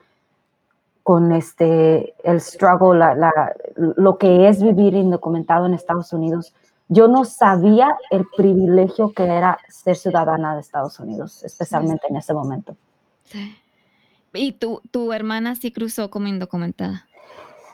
con 1.03 1.33
este, 1.33 2.15
el 2.23 2.41
struggle, 2.41 2.99
la, 2.99 3.15
la, 3.15 3.55
lo 3.77 4.19
que 4.19 4.49
es 4.49 4.63
vivir 4.63 4.95
indocumentado 4.95 5.67
en 5.67 5.75
Estados 5.75 6.13
Unidos 6.13 6.55
yo 6.89 7.09
no 7.09 7.25
sabía 7.25 7.97
el 8.11 8.27
privilegio 8.37 9.13
que 9.13 9.25
era 9.25 9.59
ser 9.69 9.97
ciudadana 9.97 10.55
de 10.55 10.61
Estados 10.61 11.01
Unidos, 11.01 11.43
especialmente 11.43 12.07
en 12.09 12.17
ese 12.17 12.33
momento. 12.33 12.77
¿Y 14.33 14.53
tu, 14.53 14.81
tu 14.91 15.13
hermana 15.13 15.57
sí 15.57 15.73
cruzó 15.73 16.11
como 16.11 16.29
indocumentada? 16.29 17.07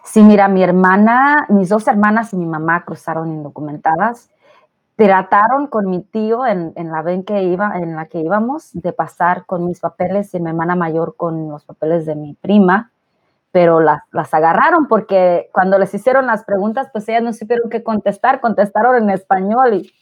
Sí, 0.04 0.22
mira, 0.22 0.48
mi 0.48 0.62
hermana, 0.62 1.46
mis 1.48 1.68
dos 1.68 1.86
hermanas 1.86 2.32
y 2.32 2.36
mi 2.36 2.46
mamá 2.46 2.84
cruzaron 2.84 3.30
indocumentadas. 3.30 4.30
Trataron 4.96 5.66
con 5.66 5.88
mi 5.88 6.02
tío 6.02 6.46
en, 6.46 6.72
en 6.76 6.92
la 6.92 7.02
ven 7.02 7.24
que 7.24 7.42
iba, 7.44 7.78
en 7.78 7.96
la 7.96 8.06
que 8.06 8.20
íbamos 8.20 8.70
de 8.72 8.92
pasar 8.92 9.46
con 9.46 9.66
mis 9.66 9.80
papeles 9.80 10.34
y 10.34 10.40
mi 10.40 10.50
hermana 10.50 10.76
mayor 10.76 11.16
con 11.16 11.48
los 11.48 11.64
papeles 11.64 12.06
de 12.06 12.14
mi 12.14 12.34
prima 12.34 12.92
pero 13.52 13.80
las, 13.80 14.02
las 14.10 14.32
agarraron 14.34 14.88
porque 14.88 15.50
cuando 15.52 15.78
les 15.78 15.94
hicieron 15.94 16.26
las 16.26 16.42
preguntas, 16.44 16.88
pues 16.90 17.08
ellas 17.08 17.22
no 17.22 17.32
supieron 17.34 17.68
qué 17.70 17.84
contestar, 17.84 18.40
contestaron 18.40 18.96
en 18.96 19.10
español 19.10 19.74
y 19.74 19.92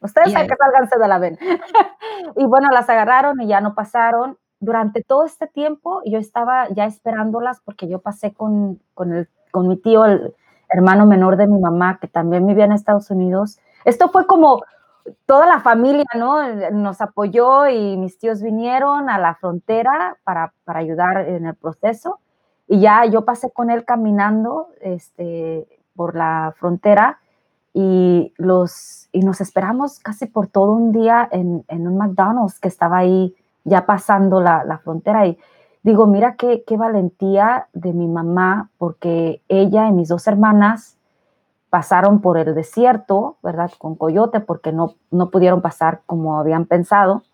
ustedes 0.00 0.34
hay 0.34 0.46
que 0.46 0.54
salganse 0.56 0.98
de 0.98 1.08
la 1.08 1.18
ven. 1.18 1.36
y 2.36 2.44
bueno, 2.46 2.68
las 2.70 2.88
agarraron 2.88 3.40
y 3.40 3.48
ya 3.48 3.60
no 3.60 3.74
pasaron. 3.74 4.38
Durante 4.60 5.02
todo 5.02 5.24
este 5.24 5.48
tiempo 5.48 6.02
yo 6.06 6.18
estaba 6.18 6.68
ya 6.70 6.86
esperándolas 6.86 7.60
porque 7.60 7.88
yo 7.88 7.98
pasé 7.98 8.32
con, 8.32 8.80
con, 8.94 9.12
el, 9.12 9.28
con 9.50 9.66
mi 9.66 9.76
tío, 9.76 10.04
el 10.04 10.32
hermano 10.68 11.04
menor 11.04 11.36
de 11.36 11.48
mi 11.48 11.58
mamá, 11.58 11.98
que 12.00 12.06
también 12.06 12.46
vivía 12.46 12.64
en 12.64 12.72
Estados 12.72 13.10
Unidos. 13.10 13.58
Esto 13.84 14.08
fue 14.08 14.26
como 14.26 14.62
toda 15.26 15.46
la 15.46 15.60
familia, 15.60 16.06
¿no? 16.14 16.70
Nos 16.70 17.00
apoyó 17.00 17.68
y 17.68 17.96
mis 17.96 18.18
tíos 18.18 18.42
vinieron 18.42 19.10
a 19.10 19.18
la 19.18 19.34
frontera 19.34 20.16
para, 20.24 20.52
para 20.64 20.80
ayudar 20.80 21.28
en 21.28 21.46
el 21.46 21.54
proceso. 21.54 22.20
Y 22.66 22.80
ya 22.80 23.04
yo 23.04 23.24
pasé 23.24 23.50
con 23.50 23.70
él 23.70 23.84
caminando 23.84 24.68
este, 24.80 25.66
por 25.94 26.16
la 26.16 26.54
frontera 26.58 27.20
y, 27.74 28.32
los, 28.36 29.08
y 29.12 29.20
nos 29.20 29.40
esperamos 29.40 29.98
casi 29.98 30.26
por 30.26 30.46
todo 30.46 30.72
un 30.72 30.92
día 30.92 31.28
en, 31.30 31.64
en 31.68 31.86
un 31.86 31.98
McDonald's 31.98 32.58
que 32.60 32.68
estaba 32.68 32.98
ahí 32.98 33.34
ya 33.64 33.84
pasando 33.84 34.40
la, 34.40 34.64
la 34.64 34.78
frontera. 34.78 35.26
Y 35.26 35.38
digo, 35.82 36.06
mira 36.06 36.36
qué, 36.36 36.64
qué 36.66 36.76
valentía 36.76 37.68
de 37.74 37.92
mi 37.92 38.08
mamá, 38.08 38.70
porque 38.78 39.42
ella 39.48 39.88
y 39.88 39.92
mis 39.92 40.08
dos 40.08 40.26
hermanas 40.26 40.93
pasaron 41.74 42.20
por 42.20 42.38
el 42.38 42.54
desierto, 42.54 43.36
¿verdad? 43.42 43.68
Con 43.78 43.96
coyote, 43.96 44.38
porque 44.38 44.70
no, 44.70 44.94
no 45.10 45.30
pudieron 45.30 45.60
pasar 45.60 46.02
como 46.06 46.38
habían 46.38 46.66
pensado. 46.66 47.24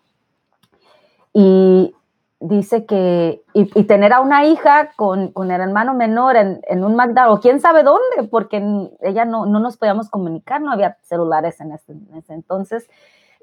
Y, 1.31 1.93
dice 2.39 2.87
que, 2.87 3.43
y, 3.53 3.83
tener 3.83 4.13
a 4.13 4.19
una 4.19 4.45
hija 4.45 4.93
con, 4.95 5.27
con 5.27 5.51
el 5.51 5.61
hermano 5.61 5.93
menor 5.93 6.37
en, 6.37 6.59
en, 6.67 6.83
un 6.83 6.95
McDonald's, 6.95 7.37
o 7.37 7.39
quién 7.39 7.59
sabe 7.59 7.83
dónde, 7.83 8.27
porque 8.31 8.89
ella 9.01 9.25
no, 9.25 9.45
no 9.45 9.59
nos 9.59 9.77
podíamos 9.77 10.09
comunicar, 10.09 10.59
no 10.59 10.71
había 10.71 10.97
celulares 11.03 11.61
en 11.61 11.73
ese, 11.73 11.91
en 11.91 12.15
ese, 12.15 12.33
entonces, 12.33 12.89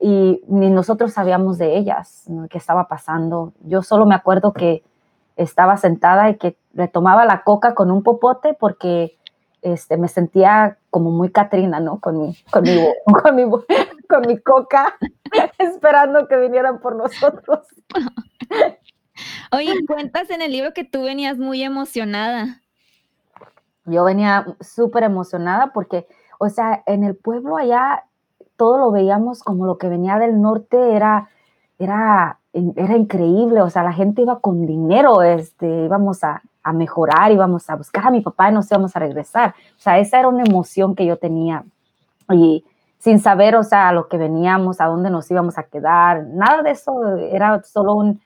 y 0.00 0.42
ni 0.48 0.68
nosotros 0.68 1.12
sabíamos 1.12 1.58
de 1.58 1.76
ellas, 1.76 2.24
qué 2.50 2.58
estaba 2.58 2.88
pasando. 2.88 3.52
Yo 3.60 3.82
solo 3.82 4.04
me 4.04 4.16
acuerdo 4.16 4.52
que 4.52 4.82
estaba 5.36 5.76
sentada 5.76 6.28
y 6.28 6.38
que 6.38 6.56
le 6.72 6.88
tomaba 6.88 7.24
la 7.24 7.44
coca 7.44 7.76
con 7.76 7.92
un 7.92 8.02
popote 8.02 8.54
porque 8.54 9.17
este, 9.72 9.96
me 9.96 10.08
sentía 10.08 10.78
como 10.90 11.10
muy 11.10 11.30
Catrina, 11.30 11.80
¿no? 11.80 12.00
Con 12.00 12.18
mi, 12.18 12.36
con 12.50 12.62
mi, 12.62 12.86
con 13.22 13.36
mi, 13.36 13.44
con 14.08 14.26
mi 14.26 14.38
coca, 14.38 14.96
esperando 15.58 16.28
que 16.28 16.36
vinieran 16.36 16.80
por 16.80 16.96
nosotros. 16.96 17.66
Oye, 19.52 19.74
cuentas 19.86 20.30
en 20.30 20.42
el 20.42 20.52
libro 20.52 20.72
que 20.74 20.84
tú 20.84 21.02
venías 21.02 21.38
muy 21.38 21.62
emocionada. 21.62 22.60
Yo 23.84 24.04
venía 24.04 24.46
súper 24.60 25.02
emocionada 25.02 25.72
porque, 25.72 26.06
o 26.38 26.48
sea, 26.48 26.82
en 26.86 27.04
el 27.04 27.16
pueblo 27.16 27.56
allá 27.56 28.04
todo 28.56 28.76
lo 28.76 28.90
veíamos 28.90 29.42
como 29.42 29.66
lo 29.66 29.78
que 29.78 29.88
venía 29.88 30.18
del 30.18 30.42
norte 30.42 30.94
era, 30.94 31.30
era, 31.78 32.40
era 32.52 32.96
increíble, 32.96 33.62
o 33.62 33.70
sea, 33.70 33.82
la 33.82 33.92
gente 33.92 34.22
iba 34.22 34.40
con 34.40 34.66
dinero, 34.66 35.22
este, 35.22 35.84
íbamos 35.84 36.24
a, 36.24 36.42
a 36.68 36.72
mejorar, 36.72 37.32
íbamos 37.32 37.68
a 37.70 37.76
buscar 37.76 38.06
a 38.06 38.10
mi 38.10 38.20
papá 38.20 38.50
y 38.50 38.54
nos 38.54 38.70
íbamos 38.70 38.94
a 38.94 38.98
regresar. 38.98 39.54
O 39.76 39.80
sea, 39.80 39.98
esa 39.98 40.18
era 40.18 40.28
una 40.28 40.44
emoción 40.44 40.94
que 40.94 41.06
yo 41.06 41.16
tenía. 41.16 41.64
Y 42.30 42.64
sin 42.98 43.20
saber, 43.20 43.56
o 43.56 43.64
sea, 43.64 43.88
a 43.88 43.92
lo 43.92 44.08
que 44.08 44.18
veníamos, 44.18 44.80
a 44.80 44.86
dónde 44.86 45.10
nos 45.10 45.30
íbamos 45.30 45.56
a 45.58 45.62
quedar, 45.64 46.24
nada 46.26 46.62
de 46.62 46.72
eso, 46.72 47.16
era 47.16 47.62
solo 47.62 47.94
un, 47.94 48.20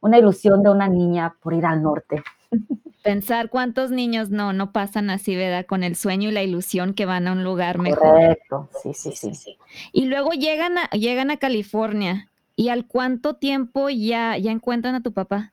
una 0.00 0.18
ilusión 0.18 0.62
de 0.62 0.70
una 0.70 0.88
niña 0.88 1.34
por 1.42 1.54
ir 1.54 1.66
al 1.66 1.82
norte. 1.82 2.22
Pensar 3.02 3.48
cuántos 3.48 3.90
niños 3.90 4.28
no, 4.28 4.52
no 4.52 4.72
pasan 4.72 5.08
así, 5.08 5.34
¿verdad? 5.34 5.64
Con 5.66 5.82
el 5.82 5.96
sueño 5.96 6.28
y 6.28 6.32
la 6.32 6.42
ilusión 6.42 6.94
que 6.94 7.06
van 7.06 7.26
a 7.26 7.32
un 7.32 7.42
lugar 7.44 7.78
mejor. 7.78 8.00
Correcto, 8.00 8.68
sí, 8.82 8.92
sí, 8.92 9.12
sí, 9.12 9.34
sí. 9.34 9.56
Y 9.92 10.06
luego 10.06 10.30
llegan 10.32 10.76
a, 10.78 10.90
llegan 10.90 11.30
a 11.30 11.38
California. 11.38 12.28
¿Y 12.54 12.70
al 12.70 12.86
cuánto 12.86 13.34
tiempo 13.34 13.88
ya, 13.88 14.36
ya 14.36 14.50
encuentran 14.50 14.96
a 14.96 15.00
tu 15.00 15.12
papá? 15.12 15.52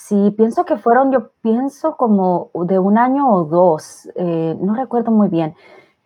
Sí, 0.00 0.30
pienso 0.36 0.64
que 0.64 0.76
fueron, 0.76 1.10
yo 1.12 1.30
pienso 1.42 1.96
como 1.96 2.50
de 2.54 2.78
un 2.78 2.96
año 2.98 3.28
o 3.28 3.44
dos, 3.44 4.08
eh, 4.14 4.56
no 4.60 4.74
recuerdo 4.74 5.10
muy 5.10 5.28
bien, 5.28 5.54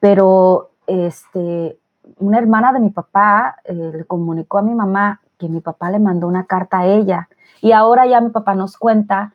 pero 0.00 0.70
este, 0.86 1.78
una 2.18 2.38
hermana 2.38 2.72
de 2.72 2.80
mi 2.80 2.90
papá 2.90 3.56
eh, 3.64 3.74
le 3.74 4.04
comunicó 4.04 4.58
a 4.58 4.62
mi 4.62 4.74
mamá 4.74 5.20
que 5.38 5.48
mi 5.48 5.60
papá 5.60 5.90
le 5.90 5.98
mandó 5.98 6.26
una 6.26 6.46
carta 6.46 6.80
a 6.80 6.86
ella. 6.86 7.28
Y 7.60 7.72
ahora 7.72 8.06
ya 8.06 8.20
mi 8.20 8.30
papá 8.30 8.54
nos 8.54 8.76
cuenta 8.76 9.34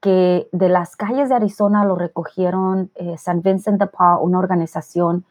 que 0.00 0.48
de 0.52 0.68
las 0.68 0.96
calles 0.96 1.28
de 1.28 1.34
Arizona 1.34 1.84
lo 1.84 1.94
recogieron 1.94 2.90
eh, 2.94 3.18
San 3.18 3.42
Vincent 3.42 3.78
de 3.78 3.88
Paul, 3.88 4.20
una 4.22 4.38
organización, 4.38 5.26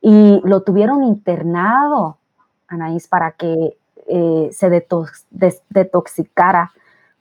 y 0.00 0.40
lo 0.42 0.62
tuvieron 0.62 1.04
internado, 1.04 2.16
Anaís, 2.66 3.08
para 3.08 3.32
que 3.32 3.76
eh, 4.08 4.48
se 4.52 4.70
detoxicara, 5.68 6.72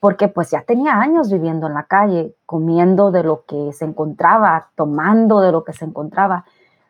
porque 0.05 0.27
pues 0.27 0.51
ya 0.51 0.61
tenía 0.61 0.99
años 0.99 1.31
viviendo 1.31 1.65
en 1.65 1.73
la 1.73 1.85
calle, 1.85 2.35
comiendo 2.45 3.09
de 3.09 3.23
lo 3.23 3.43
que 3.45 3.73
se 3.73 3.85
encontraba, 3.85 4.69
tomando 4.75 5.41
de 5.41 5.51
lo 5.51 5.63
que 5.63 5.73
se 5.73 5.83
encontraba, 5.83 6.45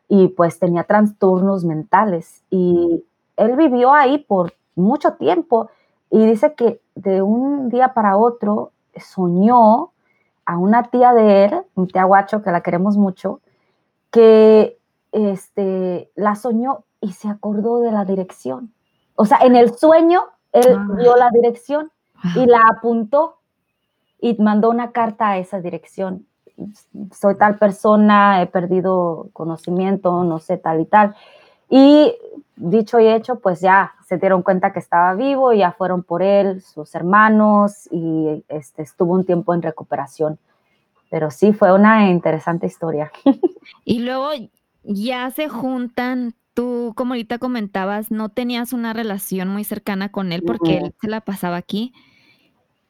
y 0.09 0.27
pues 0.27 0.59
tenía 0.59 0.83
trastornos 0.83 1.63
mentales. 1.63 2.43
Y 2.49 3.05
él 3.37 3.55
vivió 3.55 3.93
ahí 3.93 4.17
por 4.17 4.51
mucho 4.75 5.13
tiempo 5.13 5.69
y 6.11 6.25
dice 6.25 6.55
que 6.55 6.81
de 6.95 7.21
un 7.21 7.69
día 7.69 7.93
para 7.93 8.17
otro 8.17 8.73
soñó 8.97 9.91
a 10.45 10.57
una 10.57 10.83
tía 10.83 11.13
de 11.13 11.45
él, 11.45 11.61
mi 11.75 11.87
tía 11.87 12.03
Guacho, 12.03 12.41
que 12.41 12.51
la 12.51 12.59
queremos 12.59 12.97
mucho, 12.97 13.39
que 14.11 14.77
este, 15.13 16.11
la 16.15 16.35
soñó 16.35 16.83
y 16.99 17.13
se 17.13 17.29
acordó 17.29 17.79
de 17.79 17.93
la 17.93 18.03
dirección. 18.03 18.73
O 19.15 19.23
sea, 19.23 19.37
en 19.37 19.55
el 19.55 19.73
sueño 19.73 20.25
él 20.51 20.75
ah. 20.77 20.87
vio 20.97 21.15
la 21.15 21.29
dirección 21.29 21.93
y 22.35 22.45
la 22.45 22.61
apuntó 22.69 23.37
y 24.19 24.35
mandó 24.41 24.69
una 24.69 24.91
carta 24.91 25.29
a 25.29 25.37
esa 25.37 25.59
dirección. 25.59 26.25
Soy 27.13 27.37
tal 27.37 27.57
persona, 27.57 28.41
he 28.41 28.47
perdido 28.47 29.29
conocimiento, 29.33 30.23
no 30.23 30.39
sé, 30.39 30.57
tal 30.57 30.81
y 30.81 30.85
tal. 30.85 31.15
Y 31.69 32.15
dicho 32.55 32.99
y 32.99 33.07
hecho, 33.07 33.39
pues 33.39 33.61
ya 33.61 33.93
se 34.07 34.17
dieron 34.17 34.43
cuenta 34.43 34.71
que 34.71 34.79
estaba 34.79 35.13
vivo, 35.15 35.53
ya 35.53 35.71
fueron 35.71 36.03
por 36.03 36.21
él, 36.21 36.61
sus 36.61 36.93
hermanos, 36.95 37.87
y 37.91 38.43
este, 38.47 38.83
estuvo 38.83 39.13
un 39.13 39.25
tiempo 39.25 39.53
en 39.53 39.61
recuperación. 39.61 40.39
Pero 41.09 41.31
sí, 41.31 41.53
fue 41.53 41.73
una 41.73 42.09
interesante 42.09 42.67
historia. 42.67 43.11
Y 43.83 43.99
luego 43.99 44.29
ya 44.83 45.31
se 45.31 45.49
juntan, 45.49 46.35
tú 46.55 46.93
como 46.95 47.13
ahorita 47.13 47.37
comentabas, 47.37 48.09
no 48.09 48.29
tenías 48.29 48.73
una 48.73 48.93
relación 48.93 49.49
muy 49.49 49.63
cercana 49.63 50.11
con 50.11 50.31
él 50.31 50.41
porque 50.41 50.77
él 50.77 50.95
se 50.99 51.07
la 51.07 51.21
pasaba 51.21 51.57
aquí. 51.57 51.93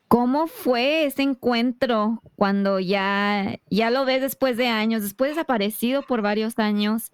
¿Cómo 0.08 0.48
fue 0.48 1.06
ese 1.06 1.24
encuentro 1.24 2.22
cuando 2.38 2.80
ya, 2.80 3.58
ya 3.70 3.90
lo 3.90 4.06
ves 4.06 4.22
después 4.22 4.56
de 4.56 4.68
años, 4.68 5.02
después 5.02 5.32
desaparecido 5.32 6.04
por 6.04 6.22
varios 6.22 6.60
años 6.60 7.12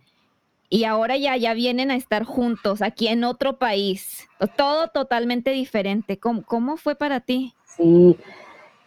y 0.70 0.84
ahora 0.84 1.18
ya, 1.18 1.36
ya 1.38 1.54
vienen 1.54 1.90
a 1.90 1.96
estar 1.96 2.26
juntos 2.26 2.82
aquí 2.82 3.08
en 3.08 3.24
otro 3.24 3.58
país? 3.58 4.28
Todo 4.58 4.90
totalmente 4.90 5.52
diferente. 5.52 6.20
¿Cómo, 6.20 6.44
cómo 6.44 6.76
fue 6.76 6.96
para 6.96 7.22
ti? 7.22 7.54
Sí, 7.64 8.18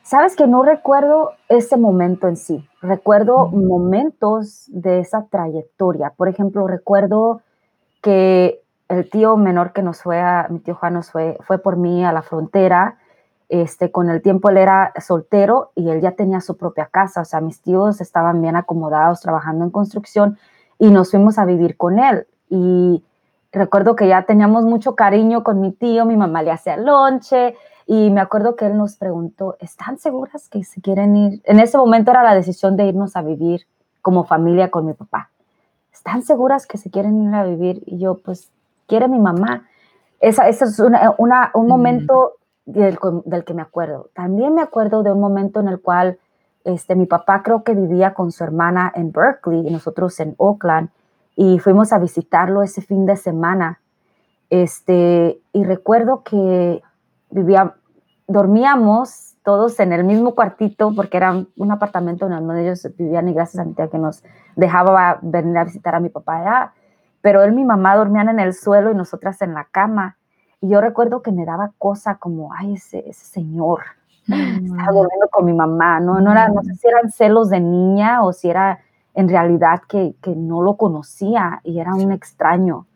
sabes 0.02 0.36
que 0.36 0.46
no 0.46 0.62
recuerdo 0.62 1.30
ese 1.48 1.78
momento 1.78 2.28
en 2.28 2.36
sí, 2.36 2.68
recuerdo 2.82 3.46
momentos 3.46 4.66
de 4.68 5.00
esa 5.00 5.28
trayectoria. 5.30 6.12
Por 6.14 6.28
ejemplo, 6.28 6.66
recuerdo 6.66 7.40
que 8.04 8.60
el 8.90 9.08
tío 9.08 9.38
menor 9.38 9.72
que 9.72 9.82
nos 9.82 10.02
fue, 10.02 10.20
a, 10.20 10.46
mi 10.50 10.58
tío 10.58 10.74
Juan 10.74 10.92
nos 10.92 11.10
fue, 11.10 11.38
fue 11.40 11.56
por 11.56 11.78
mí 11.78 12.04
a 12.04 12.12
la 12.12 12.20
frontera 12.20 12.98
este, 13.48 13.90
con 13.90 14.10
el 14.10 14.20
tiempo 14.20 14.50
él 14.50 14.58
era 14.58 14.92
soltero 15.00 15.72
y 15.74 15.88
él 15.88 16.02
ya 16.02 16.12
tenía 16.12 16.42
su 16.42 16.58
propia 16.58 16.86
casa, 16.86 17.22
o 17.22 17.24
sea, 17.24 17.40
mis 17.40 17.62
tíos 17.62 18.02
estaban 18.02 18.42
bien 18.42 18.56
acomodados 18.56 19.20
trabajando 19.20 19.64
en 19.64 19.70
construcción 19.70 20.38
y 20.78 20.90
nos 20.90 21.12
fuimos 21.12 21.38
a 21.38 21.46
vivir 21.46 21.78
con 21.78 21.98
él. 21.98 22.26
Y 22.50 23.02
recuerdo 23.52 23.96
que 23.96 24.06
ya 24.06 24.24
teníamos 24.24 24.64
mucho 24.64 24.94
cariño 24.94 25.44
con 25.44 25.62
mi 25.62 25.72
tío, 25.72 26.04
mi 26.04 26.16
mamá 26.16 26.42
le 26.42 26.50
hacía 26.50 26.76
lonche 26.76 27.56
y 27.86 28.10
me 28.10 28.20
acuerdo 28.20 28.54
que 28.54 28.66
él 28.66 28.76
nos 28.76 28.96
preguntó, 28.96 29.56
¿están 29.60 29.96
seguras 29.96 30.50
que 30.50 30.62
se 30.64 30.82
quieren 30.82 31.16
ir? 31.16 31.40
En 31.44 31.58
ese 31.58 31.78
momento 31.78 32.10
era 32.10 32.22
la 32.22 32.34
decisión 32.34 32.76
de 32.76 32.86
irnos 32.86 33.16
a 33.16 33.22
vivir 33.22 33.66
como 34.02 34.24
familia 34.24 34.70
con 34.70 34.84
mi 34.84 34.92
papá. 34.92 35.30
¿Están 36.04 36.22
seguras 36.22 36.66
que 36.66 36.76
se 36.76 36.90
quieren 36.90 37.22
ir 37.22 37.34
a 37.34 37.44
vivir? 37.44 37.82
Y 37.86 37.98
yo, 37.98 38.18
pues, 38.18 38.52
quiere 38.86 39.08
mi 39.08 39.18
mamá. 39.18 39.66
Esa, 40.20 40.48
ese 40.48 40.66
es 40.66 40.78
una, 40.78 41.50
un 41.54 41.66
momento 41.66 42.34
del, 42.66 42.98
que 43.46 43.54
me 43.54 43.62
acuerdo. 43.62 44.10
También 44.12 44.54
me 44.54 44.60
acuerdo 44.60 45.02
de 45.02 45.12
un 45.12 45.20
momento 45.20 45.60
en 45.60 45.68
el 45.68 45.80
cual 45.80 46.18
este, 46.64 46.94
mi 46.94 47.06
papá 47.06 47.42
creo 47.42 47.64
que 47.64 47.74
vivía 47.74 48.12
con 48.12 48.32
su 48.32 48.44
hermana 48.44 48.92
en 48.94 49.12
Berkeley 49.12 49.66
y 49.66 49.70
nosotros 49.70 50.20
en 50.20 50.34
Oakland 50.36 50.90
y 51.36 51.58
fuimos 51.58 51.90
a 51.94 51.98
visitarlo 51.98 52.62
ese 52.62 52.82
fin 52.82 53.06
de 53.06 53.16
semana. 53.16 53.80
Este, 54.50 55.40
y 55.54 55.64
recuerdo 55.64 56.22
que 56.22 56.82
vivía, 57.30 57.76
dormíamos 58.28 59.33
todos 59.44 59.78
en 59.78 59.92
el 59.92 60.04
mismo 60.04 60.34
cuartito 60.34 60.92
porque 60.96 61.18
era 61.18 61.44
un 61.56 61.70
apartamento 61.70 62.26
en 62.26 62.32
donde 62.32 62.62
ellos 62.62 62.88
vivían 62.96 63.28
y 63.28 63.34
gracias 63.34 63.60
a 63.60 63.64
mi 63.64 63.74
tía 63.74 63.88
que 63.88 63.98
nos 63.98 64.24
dejaba 64.56 65.18
venir 65.22 65.58
a 65.58 65.64
visitar 65.64 65.94
a 65.94 66.00
mi 66.00 66.08
papá 66.08 66.38
allá. 66.38 66.72
Pero 67.20 67.42
él 67.42 67.52
y 67.52 67.56
mi 67.56 67.64
mamá 67.64 67.94
dormían 67.94 68.28
en 68.30 68.40
el 68.40 68.54
suelo 68.54 68.90
y 68.90 68.94
nosotras 68.94 69.40
en 69.42 69.54
la 69.54 69.64
cama. 69.64 70.16
Y 70.60 70.70
yo 70.70 70.80
recuerdo 70.80 71.22
que 71.22 71.30
me 71.30 71.44
daba 71.44 71.72
cosa 71.78 72.16
como, 72.16 72.52
ay, 72.54 72.74
ese, 72.74 73.04
ese 73.06 73.26
señor 73.26 73.80
estaba 74.26 74.92
mm. 74.92 74.94
durmiendo 74.94 75.28
con 75.30 75.44
mi 75.44 75.52
mamá, 75.52 76.00
¿no? 76.00 76.20
No, 76.20 76.32
era, 76.32 76.48
no 76.48 76.62
sé 76.62 76.74
si 76.74 76.88
eran 76.88 77.10
celos 77.10 77.50
de 77.50 77.60
niña 77.60 78.24
o 78.24 78.32
si 78.32 78.48
era 78.48 78.80
en 79.14 79.28
realidad 79.28 79.82
que, 79.86 80.14
que 80.22 80.34
no 80.34 80.62
lo 80.62 80.76
conocía 80.76 81.60
y 81.62 81.78
era 81.78 81.94
un 81.94 82.12
extraño. 82.12 82.86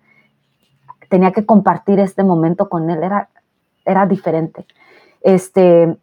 Tenía 1.11 1.33
que 1.33 1.45
compartir 1.45 2.01
este 2.01 2.25
momento 2.25 2.69
con 2.69 2.89
él, 2.91 3.03
era, 3.03 3.29
era 3.85 4.07
diferente. 4.07 4.67
Este, 5.21 5.97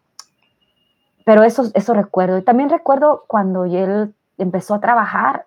pero 1.25 1.43
eso, 1.43 1.65
eso 1.73 1.93
recuerdo. 1.93 2.37
Y 2.37 2.43
también 2.43 2.69
recuerdo 2.69 3.25
cuando 3.27 3.65
él 3.65 4.15
empezó 4.37 4.75
a 4.75 4.79
trabajar 4.79 5.45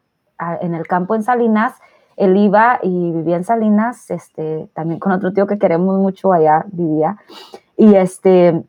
en 0.61 0.75
el 0.75 0.87
campo 0.87 1.15
en 1.15 1.23
Salinas, 1.23 1.73
él 2.17 2.37
iba 2.37 2.81
y 2.83 3.13
vivía 3.13 3.37
en 3.37 3.45
Salinas, 3.45 4.11
este, 4.11 4.69
también 4.75 4.99
con 4.99 5.13
otro 5.13 5.33
tío 5.33 5.47
que 5.47 5.59
queremos 5.59 5.99
mucho 5.99 6.33
allá 6.33 6.65
vivía, 6.67 7.17
y 7.77 7.95
este, 7.95 8.65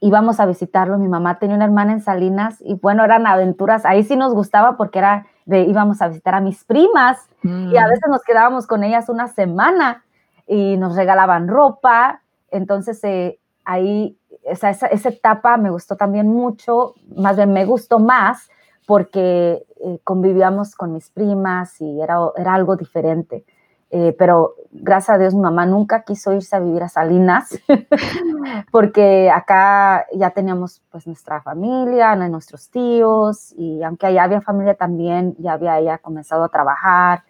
íbamos 0.00 0.40
a 0.40 0.46
visitarlo, 0.46 0.98
mi 0.98 1.08
mamá 1.08 1.38
tenía 1.38 1.56
una 1.56 1.66
hermana 1.66 1.92
en 1.92 2.00
Salinas, 2.00 2.56
y 2.60 2.74
bueno, 2.74 3.04
eran 3.04 3.26
aventuras, 3.26 3.84
ahí 3.84 4.02
sí 4.02 4.16
nos 4.16 4.32
gustaba 4.32 4.78
porque 4.78 4.98
era 4.98 5.26
de, 5.44 5.62
íbamos 5.62 6.00
a 6.00 6.08
visitar 6.08 6.34
a 6.34 6.40
mis 6.40 6.64
primas, 6.64 7.28
y 7.42 7.76
a 7.76 7.86
mm. 7.86 7.90
veces 7.90 8.08
nos 8.08 8.22
quedábamos 8.22 8.66
con 8.66 8.84
ellas 8.84 9.10
una 9.10 9.28
semana, 9.28 10.02
y 10.46 10.78
nos 10.78 10.96
regalaban 10.96 11.46
ropa, 11.46 12.22
entonces 12.50 13.04
eh, 13.04 13.38
ahí, 13.64 14.16
esa, 14.50 14.70
esa 14.70 15.08
etapa 15.08 15.56
me 15.56 15.70
gustó 15.70 15.96
también 15.96 16.28
mucho, 16.28 16.94
más 17.16 17.36
bien 17.36 17.52
me 17.52 17.64
gustó 17.64 17.98
más, 17.98 18.48
porque 18.86 19.64
eh, 19.84 19.98
convivíamos 20.02 20.74
con 20.74 20.92
mis 20.92 21.10
primas 21.10 21.80
y 21.80 22.00
era, 22.00 22.16
era 22.36 22.54
algo 22.54 22.76
diferente. 22.76 23.44
Eh, 23.92 24.14
pero 24.18 24.54
gracias 24.70 25.16
a 25.16 25.18
Dios 25.18 25.34
mi 25.34 25.40
mamá 25.40 25.66
nunca 25.66 26.04
quiso 26.04 26.32
irse 26.32 26.54
a 26.54 26.60
vivir 26.60 26.84
a 26.84 26.88
Salinas 26.88 27.58
porque 28.70 29.28
acá 29.28 30.06
ya 30.12 30.30
teníamos 30.30 30.80
pues 30.90 31.08
nuestra 31.08 31.40
familia, 31.42 32.14
nuestros 32.14 32.70
tíos 32.70 33.52
y 33.56 33.82
aunque 33.82 34.06
allá 34.06 34.22
había 34.22 34.40
familia 34.40 34.74
también, 34.74 35.34
ya 35.38 35.54
había 35.54 35.80
ella 35.80 35.98
comenzado 35.98 36.44
a 36.44 36.48
trabajar 36.48 37.24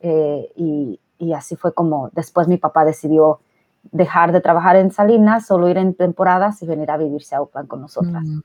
eh, 0.00 0.50
y, 0.56 1.00
y, 1.18 1.34
así 1.34 1.54
fue 1.54 1.74
como 1.74 2.08
después 2.12 2.48
mi 2.48 2.56
papá 2.56 2.86
decidió 2.86 3.40
dejar 3.92 4.32
de 4.32 4.40
trabajar 4.40 4.76
en 4.76 4.90
Salinas, 4.90 5.46
solo 5.46 5.68
ir 5.68 5.78
en 5.78 5.94
temporadas 5.94 6.62
y 6.62 6.66
venir 6.66 6.90
a 6.90 6.96
vivirse 6.96 7.34
a 7.34 7.42
Oakland 7.42 7.68
con 7.68 7.80
nosotras. 7.80 8.24
Mm. 8.24 8.40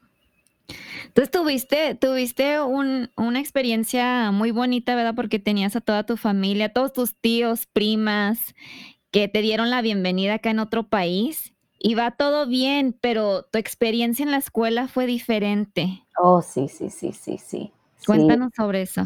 Entonces 1.08 1.32
tuviste, 1.32 1.95
tuviste 1.95 2.62
una 2.62 3.39
experiencia 3.39 4.32
muy 4.32 4.51
bonita, 4.51 4.95
¿verdad? 4.95 5.13
Porque 5.15 5.39
tenías 5.39 5.75
a 5.75 5.82
toda 5.82 6.06
tu 6.06 6.15
familia, 6.15 6.71
todos 6.71 6.93
tus 6.93 7.15
tíos, 7.15 7.65
primas, 7.65 8.56
que 9.12 9.27
te 9.27 9.41
dieron 9.41 9.69
la 9.69 9.82
bienvenida 9.82 10.36
acá 10.36 10.51
en 10.51 10.60
otro 10.60 10.84
país. 10.84 11.54
Y 11.84 11.95
va 11.95 12.12
todo 12.12 12.45
bien, 12.45 12.95
pero 13.01 13.43
tu 13.43 13.58
experiencia 13.58 14.23
en 14.23 14.32
la 14.32 14.38
escuela 14.38 14.88
fue 14.88 15.08
diferente. 15.08 16.04
Oh, 16.17 16.41
sí, 16.41 16.67
sí, 16.67 16.89
sí, 16.91 17.12
sí, 17.12 17.39
sí. 17.39 17.73
Cuéntanos 18.06 18.51
sobre 18.56 18.84
eso. 18.84 19.04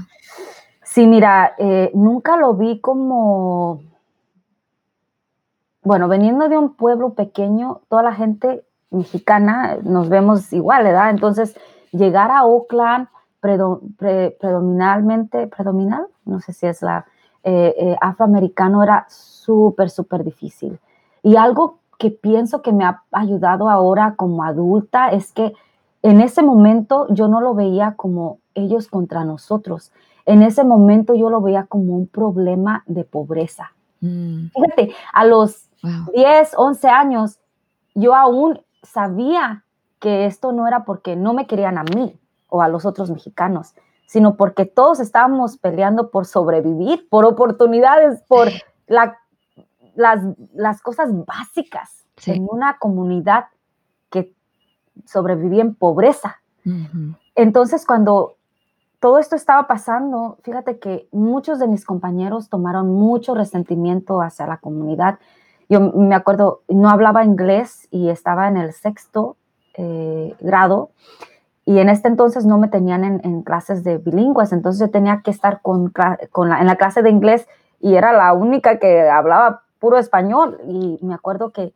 Sí, 0.83 1.07
mira, 1.07 1.55
eh, 1.57 1.89
nunca 1.93 2.37
lo 2.37 2.53
vi 2.53 2.79
como, 2.79 3.81
bueno, 5.85 6.07
veniendo 6.07 6.49
de 6.49 6.57
un 6.57 6.73
pueblo 6.73 7.13
pequeño, 7.13 7.81
toda 7.87 8.03
la 8.03 8.13
gente 8.13 8.65
mexicana 8.89 9.77
nos 9.83 10.09
vemos 10.09 10.51
igual, 10.51 10.83
¿verdad? 10.83 11.11
Entonces, 11.11 11.55
llegar 11.91 12.31
a 12.31 12.43
Oakland 12.43 13.07
predominantemente, 13.39 15.47
predominal, 15.47 16.07
no 16.25 16.41
sé 16.41 16.53
si 16.53 16.65
es 16.65 16.81
la 16.81 17.05
eh, 17.43 17.75
eh, 17.77 17.95
afroamericano, 18.01 18.81
era 18.81 19.05
súper, 19.07 19.91
súper 19.91 20.23
difícil. 20.23 20.79
Y 21.21 21.35
algo 21.35 21.77
que 21.99 22.09
pienso 22.09 22.63
que 22.63 22.73
me 22.73 22.83
ha 22.83 23.03
ayudado 23.11 23.69
ahora 23.69 24.15
como 24.17 24.43
adulta 24.43 25.09
es 25.09 25.31
que 25.31 25.53
en 26.01 26.21
ese 26.21 26.41
momento 26.41 27.05
yo 27.09 27.27
no 27.27 27.41
lo 27.41 27.53
veía 27.53 27.93
como 27.95 28.39
ellos 28.55 28.87
contra 28.87 29.23
nosotros. 29.23 29.91
En 30.25 30.41
ese 30.41 30.63
momento 30.63 31.13
yo 31.13 31.29
lo 31.29 31.41
veía 31.41 31.67
como 31.67 31.95
un 31.95 32.07
problema 32.07 32.83
de 32.87 33.03
pobreza. 33.03 33.73
Mm. 34.01 34.47
Fíjate, 34.47 34.95
a 35.13 35.25
los 35.25 35.64
10, 36.13 36.51
11 36.55 36.87
años, 36.87 37.39
yo 37.93 38.15
aún 38.15 38.61
sabía 38.83 39.63
que 39.99 40.25
esto 40.25 40.51
no 40.51 40.67
era 40.67 40.85
porque 40.85 41.15
no 41.15 41.33
me 41.33 41.47
querían 41.47 41.77
a 41.77 41.83
mí 41.83 42.19
o 42.47 42.61
a 42.61 42.67
los 42.67 42.85
otros 42.85 43.09
mexicanos, 43.09 43.73
sino 44.05 44.35
porque 44.35 44.65
todos 44.65 44.99
estábamos 44.99 45.57
peleando 45.57 46.11
por 46.11 46.25
sobrevivir, 46.25 47.07
por 47.09 47.25
oportunidades, 47.25 48.21
por 48.27 48.49
las, 48.87 49.15
las, 49.95 50.81
cosas 50.81 51.09
básicas 51.25 52.05
en 52.25 52.47
una 52.49 52.77
comunidad 52.77 53.45
que 54.09 54.33
sobrevivía 55.05 55.61
en 55.61 55.75
pobreza. 55.75 56.41
Entonces, 57.35 57.85
cuando 57.85 58.37
todo 58.99 59.19
esto 59.19 59.35
estaba 59.35 59.67
pasando, 59.67 60.37
fíjate 60.43 60.79
que 60.79 61.07
muchos 61.11 61.59
de 61.59 61.67
mis 61.67 61.85
compañeros 61.85 62.49
tomaron 62.49 62.93
mucho 62.93 63.35
resentimiento 63.35 64.21
hacia 64.21 64.47
la 64.47 64.57
comunidad. 64.57 65.19
Yo 65.69 65.79
me 65.79 66.15
acuerdo, 66.15 66.61
no 66.67 66.89
hablaba 66.89 67.23
inglés 67.23 67.87
y 67.91 68.09
estaba 68.09 68.47
en 68.47 68.57
el 68.57 68.73
sexto 68.73 69.35
eh, 69.75 70.35
grado 70.39 70.91
y 71.65 71.79
en 71.79 71.89
este 71.89 72.07
entonces 72.07 72.45
no 72.45 72.57
me 72.59 72.67
tenían 72.67 73.03
en, 73.03 73.41
clases 73.41 73.83
de 73.83 73.97
bilingües, 73.97 74.51
entonces 74.51 74.79
yo 74.79 74.91
tenía 74.91 75.21
que 75.23 75.31
estar 75.31 75.61
con, 75.61 75.91
la, 75.95 76.59
en 76.59 76.67
la 76.67 76.75
clase 76.75 77.01
de 77.01 77.09
inglés 77.09 77.47
y 77.79 77.95
era 77.95 78.13
la 78.13 78.33
única 78.33 78.77
que 78.77 79.09
hablaba 79.09 79.63
puro 79.79 79.97
español 79.97 80.59
y 80.67 80.99
me 81.01 81.15
acuerdo 81.15 81.51
que 81.51 81.73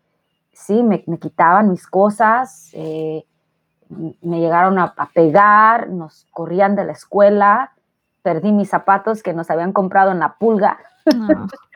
sí, 0.54 0.84
me, 0.84 1.04
me 1.08 1.18
quitaban 1.18 1.72
mis 1.72 1.88
cosas, 1.88 2.70
eh, 2.74 3.26
me 4.22 4.40
llegaron 4.40 4.78
a, 4.78 4.94
pegar, 5.14 5.90
nos 5.90 6.28
corrían 6.32 6.76
de 6.76 6.86
la 6.86 6.92
escuela, 6.92 7.72
perdí 8.22 8.52
mis 8.52 8.70
zapatos 8.70 9.24
que 9.24 9.34
nos 9.34 9.50
habían 9.50 9.74
comprado 9.74 10.12
en 10.12 10.20
la 10.20 10.36
pulga. 10.36 10.78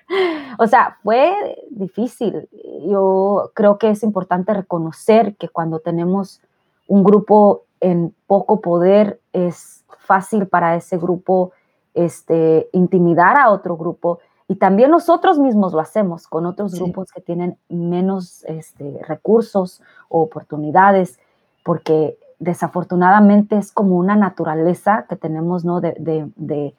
o 0.60 0.68
sea, 0.68 0.98
fue 1.04 1.34
difícil. 1.70 2.48
Yo 2.88 3.52
creo 3.54 3.78
que 3.78 3.90
es 3.90 4.04
importante 4.04 4.54
reconocer 4.54 5.36
que 5.36 5.50
cuando 5.50 5.80
tenemos 5.80 6.42
un 6.88 7.04
grupo 7.04 7.64
en 7.80 8.14
poco 8.28 8.62
poder, 8.62 9.20
es 9.34 9.84
fácil 10.00 10.48
para 10.48 10.76
ese 10.76 10.98
grupo 10.98 11.52
este, 11.94 12.70
intimidar 12.72 13.38
a 13.38 13.52
otro 13.52 13.78
grupo. 13.78 14.20
Y 14.48 14.56
también 14.56 14.92
nosotros 14.92 15.40
mismos 15.40 15.74
lo 15.74 15.80
hacemos 15.80 16.28
con 16.28 16.46
otros 16.46 16.76
grupos 16.76 17.12
que 17.12 17.22
tienen 17.22 17.58
menos 17.70 18.44
este, 18.46 19.00
recursos 19.08 19.82
o 20.10 20.22
oportunidades, 20.22 21.20
porque 21.64 22.18
desafortunadamente 22.40 23.58
es 23.58 23.72
como 23.72 23.96
una 23.96 24.16
naturaleza 24.16 25.06
que 25.08 25.16
tenemos 25.16 25.64
¿no? 25.64 25.80
de, 25.82 26.76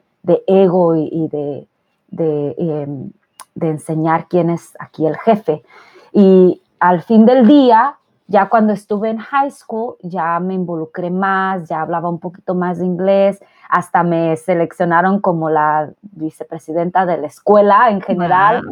ego 0.46 0.94
y, 0.94 1.28
de, 1.28 1.66
em, 2.18 3.10
de, 3.54 3.68
enseñar 3.68 4.26
quién 4.28 4.50
es 4.50 4.74
aquí 4.78 5.06
el 5.06 5.16
jefe. 5.16 5.62
Y 6.12 6.62
al 6.80 7.02
fin 7.02 7.26
del 7.26 7.46
día, 7.46 7.96
ya 8.26 8.48
cuando 8.48 8.72
estuve 8.72 9.10
en 9.10 9.18
high 9.18 9.50
school, 9.50 9.96
ya 10.02 10.38
me 10.40 10.54
involucré 10.54 11.10
más, 11.10 11.68
ya 11.68 11.82
hablaba 11.82 12.08
un 12.08 12.18
poquito 12.18 12.54
más 12.54 12.78
de 12.78 12.86
inglés, 12.86 13.42
hasta 13.68 14.02
me 14.02 14.36
seleccionaron 14.36 15.20
como 15.20 15.50
la 15.50 15.90
vicepresidenta 16.02 17.06
de 17.06 17.18
la 17.18 17.26
escuela 17.26 17.90
en 17.90 18.00
general. 18.00 18.62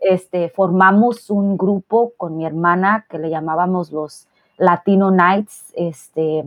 Este, 0.00 0.48
formamos 0.48 1.28
un 1.30 1.56
grupo 1.56 2.12
con 2.16 2.36
mi 2.36 2.46
hermana 2.46 3.06
que 3.08 3.18
le 3.18 3.30
llamábamos 3.30 3.90
los 3.92 4.28
Latino 4.56 5.10
Nights, 5.10 5.72
este, 5.74 6.44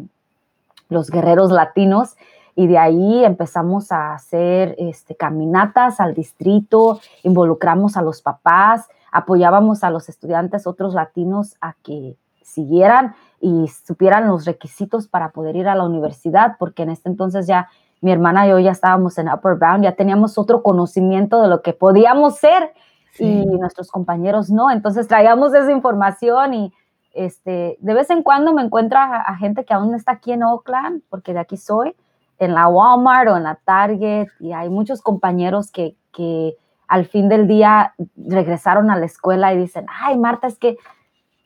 los 0.90 1.10
guerreros 1.10 1.52
latinos, 1.52 2.16
y 2.56 2.68
de 2.68 2.78
ahí 2.78 3.24
empezamos 3.26 3.92
a 3.92 4.14
hacer 4.14 4.76
este, 4.78 5.16
caminatas 5.16 6.00
al 6.00 6.14
distrito, 6.14 7.00
involucramos 7.24 7.98
a 7.98 8.02
los 8.02 8.22
papás, 8.22 8.88
apoyábamos 9.12 9.84
a 9.84 9.90
los 9.90 10.10
estudiantes, 10.10 10.68
otros 10.68 10.94
latinos, 10.94 11.56
a 11.62 11.74
que 11.84 12.16
siguieran 12.42 13.16
y 13.40 13.68
supieran 13.68 14.28
los 14.28 14.46
requisitos 14.46 15.08
para 15.08 15.30
poder 15.30 15.56
ir 15.56 15.68
a 15.68 15.76
la 15.76 15.86
universidad, 15.86 16.58
porque 16.60 16.84
en 16.84 16.92
este 16.92 17.10
entonces 17.10 17.48
ya 17.48 17.70
mi 18.02 18.12
hermana 18.12 18.46
y 18.46 18.50
yo 18.50 18.60
ya 18.60 18.72
estábamos 18.72 19.18
en 19.18 19.30
Upper 19.30 19.56
Bound, 19.56 19.84
ya 19.84 19.96
teníamos 19.96 20.38
otro 20.38 20.62
conocimiento 20.62 21.42
de 21.42 21.48
lo 21.48 21.62
que 21.62 21.74
podíamos 21.74 22.38
ser 22.38 22.74
y 23.18 23.46
nuestros 23.46 23.90
compañeros 23.92 24.50
no. 24.50 24.70
Entonces 24.72 25.08
traíamos 25.08 25.54
esa 25.54 25.72
información 25.72 26.54
y 26.54 26.74
este, 27.14 27.78
de 27.80 27.94
vez 27.94 28.10
en 28.10 28.24
cuando 28.24 28.54
me 28.54 28.62
encuentro 28.62 29.00
a, 29.00 29.36
gente 29.38 29.64
que 29.66 29.74
aún 29.74 29.94
está 29.96 30.14
aquí 30.14 30.32
en 30.32 30.44
Oakland, 30.44 31.02
porque 31.10 31.34
de 31.34 31.40
aquí 31.40 31.58
soy, 31.58 31.96
en 32.40 32.54
la 32.54 32.68
Walmart 32.68 33.30
o 33.30 33.38
en 33.38 33.44
la 33.44 33.56
Target, 33.64 34.28
y 34.40 34.54
hay 34.54 34.70
muchos 34.70 35.02
compañeros 35.02 35.72
que, 35.72 35.96
que 36.12 36.56
al 36.88 37.06
fin 37.06 37.30
del 37.30 37.48
día 37.48 37.94
regresaron 38.16 38.92
a 38.92 38.98
la 38.98 39.06
escuela 39.06 39.54
y 39.54 39.58
dicen, 39.58 39.86
ay, 39.90 40.18
Marta, 40.18 40.48
es 40.48 40.58
que 40.58 40.78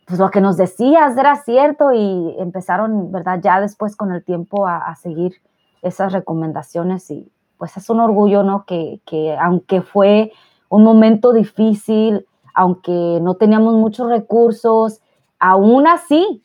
pues 0.07 0.19
lo 0.19 0.31
que 0.31 0.39
nos 0.39 0.55
decías 0.55 1.17
era 1.17 1.35
cierto 1.35 1.91
y 1.91 2.35
empezaron, 2.39 3.11
¿verdad? 3.11 3.39
Ya 3.43 3.59
después 3.59 3.97
con 3.97 4.13
el 4.13 4.23
tiempo 4.23 4.65
a, 4.65 4.95
seguir 4.95 5.33
esas 5.81 6.13
recomendaciones 6.13 7.11
y 7.11 7.29
pues 7.57 7.75
es 7.75 7.89
un 7.89 7.99
orgullo, 7.99 8.43
¿no? 8.43 8.63
Que, 8.65 9.01
que, 9.05 9.35
aunque 9.37 9.81
fue 9.81 10.31
un 10.69 10.83
momento 10.83 11.33
difícil, 11.33 12.25
aunque 12.53 13.19
no 13.21 13.35
teníamos 13.35 13.73
muchos 13.75 14.09
recursos, 14.09 15.01
aún 15.39 15.87
así 15.87 16.41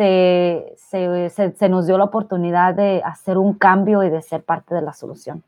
se, 0.00 1.28
se, 1.28 1.52
se, 1.54 1.68
nos 1.68 1.86
dio 1.86 1.98
la 1.98 2.04
oportunidad 2.04 2.74
de 2.74 3.02
hacer 3.04 3.36
un 3.36 3.52
cambio 3.52 4.02
y 4.02 4.08
de 4.08 4.22
ser 4.22 4.42
parte 4.42 4.74
de 4.74 4.80
la 4.80 4.94
solución. 4.94 5.42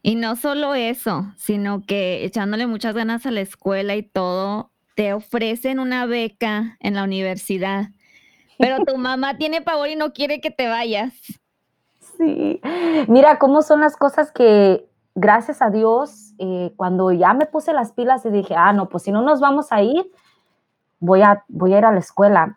Y 0.00 0.14
no 0.14 0.36
solo 0.36 0.74
eso, 0.74 1.26
sino 1.36 1.84
que 1.84 2.24
echándole 2.24 2.66
muchas 2.66 2.94
ganas 2.94 3.26
a 3.26 3.30
la 3.30 3.42
escuela 3.42 3.94
y 3.94 4.02
todo, 4.02 4.70
te 4.96 5.12
ofrecen 5.12 5.80
una 5.80 6.06
beca 6.06 6.78
en 6.80 6.94
la 6.94 7.04
universidad, 7.04 7.90
pero 8.58 8.86
tu 8.86 8.96
mamá 8.96 9.36
tiene 9.36 9.60
pavor 9.60 9.90
y 9.90 9.96
no 9.96 10.14
quiere 10.14 10.40
que 10.40 10.50
te 10.50 10.68
vayas. 10.68 11.12
Sí, 12.16 12.58
mira 13.06 13.38
cómo 13.38 13.60
son 13.60 13.80
las 13.80 13.98
cosas 13.98 14.32
que, 14.32 14.88
gracias 15.14 15.60
a 15.60 15.68
Dios, 15.68 16.32
eh, 16.38 16.72
cuando 16.76 17.12
ya 17.12 17.34
me 17.34 17.44
puse 17.44 17.74
las 17.74 17.92
pilas 17.92 18.24
y 18.24 18.30
dije, 18.30 18.54
ah, 18.56 18.72
no, 18.72 18.88
pues 18.88 19.02
si 19.02 19.12
no 19.12 19.20
nos 19.20 19.40
vamos 19.40 19.72
a 19.72 19.82
ir, 19.82 20.10
voy 21.00 21.20
a, 21.20 21.44
voy 21.48 21.74
a 21.74 21.78
ir 21.78 21.84
a 21.84 21.92
la 21.92 21.98
escuela. 21.98 22.56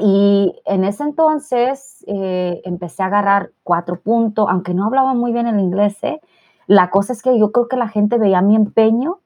Y 0.00 0.54
en 0.64 0.84
ese 0.84 1.02
entonces 1.02 2.04
eh, 2.06 2.62
empecé 2.64 3.02
a 3.02 3.06
agarrar 3.06 3.50
cuatro 3.64 4.00
puntos, 4.00 4.46
aunque 4.48 4.72
no 4.72 4.86
hablaba 4.86 5.12
muy 5.12 5.32
bien 5.32 5.48
el 5.48 5.58
inglés. 5.58 5.96
¿eh? 6.02 6.20
La 6.68 6.90
cosa 6.90 7.12
es 7.12 7.20
que 7.20 7.36
yo 7.36 7.50
creo 7.50 7.66
que 7.66 7.76
la 7.76 7.88
gente 7.88 8.16
veía 8.16 8.40
mi 8.40 8.54
empeño 8.54 9.18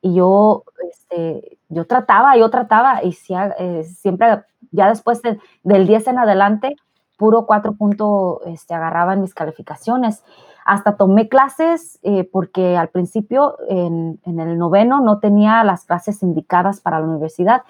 y 0.00 0.14
yo, 0.14 0.64
este, 0.90 1.58
yo 1.68 1.86
trataba, 1.86 2.34
yo 2.36 2.48
trataba 2.48 3.04
y 3.04 3.14
eh, 3.58 3.84
siempre, 3.84 4.42
ya 4.70 4.88
después 4.88 5.20
del 5.20 5.86
10 5.86 6.06
en 6.08 6.18
adelante, 6.18 6.76
puro 7.18 7.44
cuatro 7.44 7.74
puntos 7.74 8.38
este, 8.46 8.72
agarraba 8.72 9.12
en 9.12 9.20
mis 9.20 9.34
calificaciones. 9.34 10.24
Hasta 10.64 10.96
tomé 10.96 11.28
clases 11.28 12.00
porque 12.32 12.76
al 12.76 12.88
principio 12.88 13.56
en, 13.68 14.18
en, 14.24 14.40
el 14.40 14.58
noveno 14.58 15.00
no 15.00 15.20
tenía 15.20 15.62
las 15.62 15.84
clases 15.84 16.24
indicadas 16.24 16.80
para 16.80 16.98
la 16.98 17.06
universidad. 17.06 17.62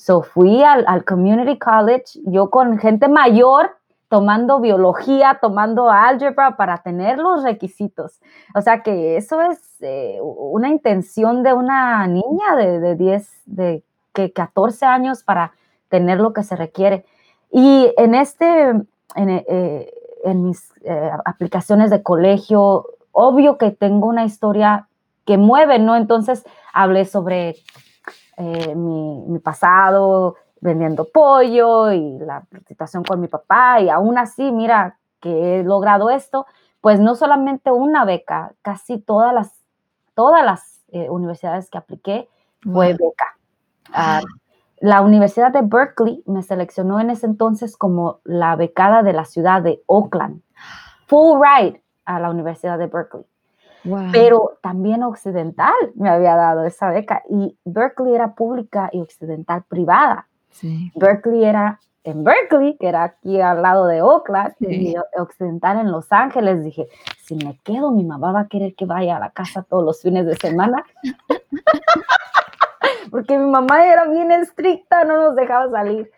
So 0.00 0.22
fui 0.22 0.62
al, 0.62 0.86
al, 0.88 1.04
community 1.04 1.58
college, 1.58 2.18
yo 2.24 2.48
con 2.48 2.78
gente 2.78 3.06
mayor 3.06 3.76
tomando 4.08 4.58
biología, 4.58 5.38
tomando 5.42 5.90
álgebra 5.90 6.56
para 6.56 6.78
tener 6.78 7.18
los 7.18 7.42
requisitos. 7.42 8.18
O 8.54 8.62
sea 8.62 8.82
que 8.82 9.18
eso 9.18 9.42
es 9.42 9.60
eh, 9.82 10.18
una 10.22 10.70
intención 10.70 11.42
de 11.42 11.52
una 11.52 12.06
niña 12.06 12.56
de, 12.56 12.80
de 12.80 12.96
10, 12.96 13.42
de 13.44 13.84
que 14.14 14.32
14 14.32 14.86
años 14.86 15.22
para 15.22 15.52
tener 15.90 16.18
lo 16.18 16.32
que 16.32 16.44
se 16.44 16.56
requiere. 16.56 17.04
Y 17.52 17.92
en 17.98 18.14
este, 18.14 18.70
en, 18.70 19.28
eh, 19.28 19.92
en 20.24 20.44
mis 20.44 20.72
eh, 20.82 21.10
aplicaciones 21.26 21.90
de 21.90 22.02
colegio, 22.02 22.86
obvio 23.12 23.58
que 23.58 23.70
tengo 23.70 24.06
una 24.06 24.24
historia 24.24 24.88
que 25.26 25.36
mueve, 25.36 25.78
¿no? 25.78 25.94
Entonces 25.94 26.42
hablé 26.72 27.04
sobre 27.04 27.56
eh, 28.40 28.74
mi, 28.74 29.38
pasado 29.38 30.36
vendiendo 30.62 31.06
pollo 31.12 31.92
y 31.92 32.18
la 32.20 32.46
situación 32.66 33.04
con 33.04 33.20
mi 33.20 33.28
papá 33.28 33.80
y 33.80 33.90
aún 33.90 34.16
así, 34.16 34.50
mira, 34.50 34.98
que 35.20 35.60
he 35.60 35.62
logrado 35.62 36.08
esto, 36.08 36.46
pues 36.80 37.00
no 37.00 37.16
solamente 37.16 37.70
una 37.70 38.06
beca, 38.06 38.54
casi 38.62 38.98
todas 38.98 39.34
las, 39.34 39.52
todas 40.14 40.42
las 40.42 40.80
eh, 40.88 41.10
universidades 41.10 41.68
que 41.68 41.76
apliqué 41.76 42.28
fue 42.62 42.92
beca. 42.92 43.36
Ah, 43.92 44.22
la 44.80 45.02
Universidad 45.02 45.52
de 45.52 45.60
Berkeley 45.62 46.22
me 46.26 46.42
seleccionó 46.42 46.98
en 46.98 47.10
ese 47.10 47.26
entonces 47.26 47.76
como 47.76 48.20
la 48.24 48.56
becada 48.56 49.02
de 49.02 49.12
la 49.12 49.26
ciudad 49.26 49.60
de 49.60 49.82
Oakland. 49.86 50.40
Full 51.08 51.42
ride 51.42 51.82
a 52.06 52.18
la 52.20 52.30
Universidad 52.30 52.78
de 52.78 52.86
Berkeley. 52.86 53.26
Pero 54.12 54.58
también 54.62 55.02
Occidental 55.02 55.74
me 55.94 56.10
había 56.10 56.36
dado 56.36 56.64
esa 56.64 56.90
beca 56.90 57.22
y 57.28 57.56
Berkeley 57.64 58.14
era 58.14 58.34
pública 58.34 58.90
y 58.92 59.00
Occidental 59.00 59.64
privada. 59.68 60.28
Berkeley 60.94 61.44
era 61.44 61.80
en 62.04 62.24
Berkeley, 62.24 62.76
que 62.78 62.88
era 62.88 63.04
aquí 63.04 63.40
al 63.40 63.62
lado 63.62 63.86
de 63.86 64.02
Oakland, 64.02 64.54
y 64.60 64.94
Occidental 65.16 65.80
en 65.80 65.92
Los 65.92 66.12
Ángeles. 66.12 66.64
Dije, 66.64 66.88
si 67.24 67.34
me 67.34 67.58
quedo, 67.62 67.90
mi 67.90 68.04
mamá 68.04 68.32
va 68.32 68.40
a 68.40 68.48
querer 68.48 68.74
que 68.74 68.86
vaya 68.86 69.16
a 69.16 69.20
la 69.20 69.30
casa 69.30 69.62
todos 69.62 69.84
los 69.84 70.02
fines 70.02 70.26
de 70.26 70.36
semana. 70.36 70.84
Porque 73.10 73.36
mi 73.36 73.50
mamá 73.50 73.86
era 73.86 74.06
bien 74.06 74.30
estricta, 74.30 75.04
no 75.04 75.16
nos 75.16 75.36
dejaba 75.36 75.70
salir. 75.70 76.10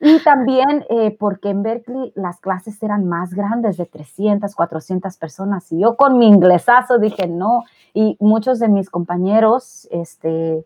Y 0.00 0.18
también 0.24 0.86
eh, 0.88 1.14
porque 1.18 1.50
en 1.50 1.62
Berkeley 1.62 2.12
las 2.16 2.40
clases 2.40 2.82
eran 2.82 3.06
más 3.06 3.34
grandes, 3.34 3.76
de 3.76 3.84
300, 3.84 4.54
400 4.54 5.16
personas. 5.18 5.70
Y 5.72 5.80
yo 5.80 5.96
con 5.96 6.18
mi 6.18 6.26
inglesazo 6.26 6.98
dije 6.98 7.28
no. 7.28 7.64
Y 7.92 8.16
muchos 8.18 8.58
de 8.58 8.68
mis 8.68 8.88
compañeros, 8.88 9.86
este, 9.90 10.64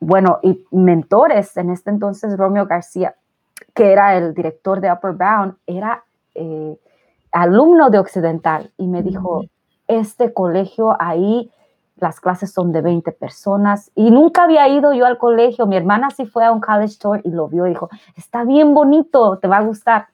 bueno, 0.00 0.38
y 0.42 0.64
mentores 0.70 1.56
en 1.56 1.70
este 1.70 1.90
entonces, 1.90 2.36
Romeo 2.36 2.66
García, 2.66 3.14
que 3.74 3.92
era 3.92 4.16
el 4.16 4.34
director 4.34 4.80
de 4.80 4.92
Upper 4.92 5.12
Bound, 5.12 5.54
era 5.66 6.04
eh, 6.34 6.78
alumno 7.32 7.88
de 7.88 7.98
Occidental 7.98 8.70
y 8.76 8.86
me 8.86 9.02
dijo, 9.02 9.44
este 9.88 10.34
colegio 10.34 10.94
ahí 11.00 11.50
las 11.96 12.20
clases 12.20 12.52
son 12.52 12.72
de 12.72 12.82
20 12.82 13.10
personas 13.12 13.90
y 13.94 14.10
nunca 14.10 14.44
había 14.44 14.68
ido 14.68 14.92
yo 14.92 15.06
al 15.06 15.18
colegio. 15.18 15.66
Mi 15.66 15.76
hermana 15.76 16.10
sí 16.10 16.26
fue 16.26 16.44
a 16.44 16.52
un 16.52 16.60
college 16.60 16.96
tour 17.00 17.20
y 17.24 17.30
lo 17.30 17.48
vio 17.48 17.66
y 17.66 17.70
dijo, 17.70 17.88
está 18.16 18.44
bien 18.44 18.74
bonito, 18.74 19.38
te 19.38 19.48
va 19.48 19.58
a 19.58 19.62
gustar. 19.62 20.08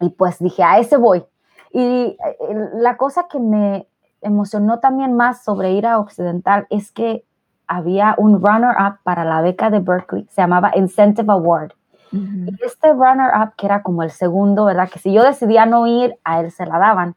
Y 0.00 0.10
pues 0.10 0.38
dije, 0.38 0.62
a 0.62 0.78
ese 0.78 0.96
voy. 0.96 1.24
Y 1.72 1.80
eh, 1.80 2.16
la 2.74 2.96
cosa 2.96 3.26
que 3.30 3.40
me 3.40 3.88
emocionó 4.20 4.78
también 4.80 5.14
más 5.14 5.42
sobre 5.42 5.72
ir 5.72 5.86
a 5.86 5.98
Occidental 5.98 6.66
es 6.70 6.92
que 6.92 7.24
había 7.66 8.14
un 8.18 8.42
runner-up 8.42 8.98
para 9.04 9.24
la 9.24 9.40
beca 9.42 9.70
de 9.70 9.80
Berkeley, 9.80 10.26
se 10.30 10.40
llamaba 10.40 10.72
Incentive 10.74 11.30
Award. 11.30 11.72
Y 12.10 12.54
este 12.64 12.94
runner-up, 12.94 13.54
que 13.56 13.66
era 13.66 13.82
como 13.82 14.02
el 14.02 14.10
segundo, 14.10 14.64
¿verdad? 14.64 14.88
Que 14.88 14.98
si 14.98 15.12
yo 15.12 15.22
decidía 15.22 15.66
no 15.66 15.86
ir, 15.86 16.14
a 16.24 16.40
él 16.40 16.50
se 16.50 16.64
la 16.64 16.78
daban 16.78 17.16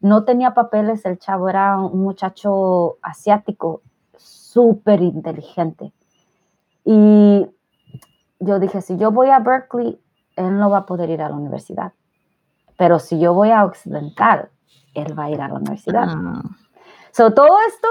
no 0.00 0.24
tenía 0.24 0.54
papeles, 0.54 1.04
el 1.04 1.18
chavo 1.18 1.48
era 1.48 1.78
un 1.78 2.02
muchacho 2.02 2.98
asiático, 3.02 3.82
súper 4.16 5.02
inteligente. 5.02 5.92
Y 6.84 7.46
yo 8.40 8.58
dije, 8.58 8.80
si 8.82 8.96
yo 8.96 9.10
voy 9.10 9.30
a 9.30 9.38
Berkeley, 9.38 10.00
él 10.36 10.58
no 10.58 10.70
va 10.70 10.78
a 10.78 10.86
poder 10.86 11.10
ir 11.10 11.22
a 11.22 11.28
la 11.28 11.34
universidad. 11.34 11.92
Pero 12.76 12.98
si 12.98 13.18
yo 13.18 13.32
voy 13.34 13.50
a 13.50 13.64
Occidental, 13.64 14.50
él 14.94 15.18
va 15.18 15.24
a 15.24 15.30
ir 15.30 15.40
a 15.40 15.48
la 15.48 15.54
universidad. 15.54 16.06
Ah. 16.08 16.42
So, 17.10 17.32
todo 17.32 17.56
esto 17.66 17.88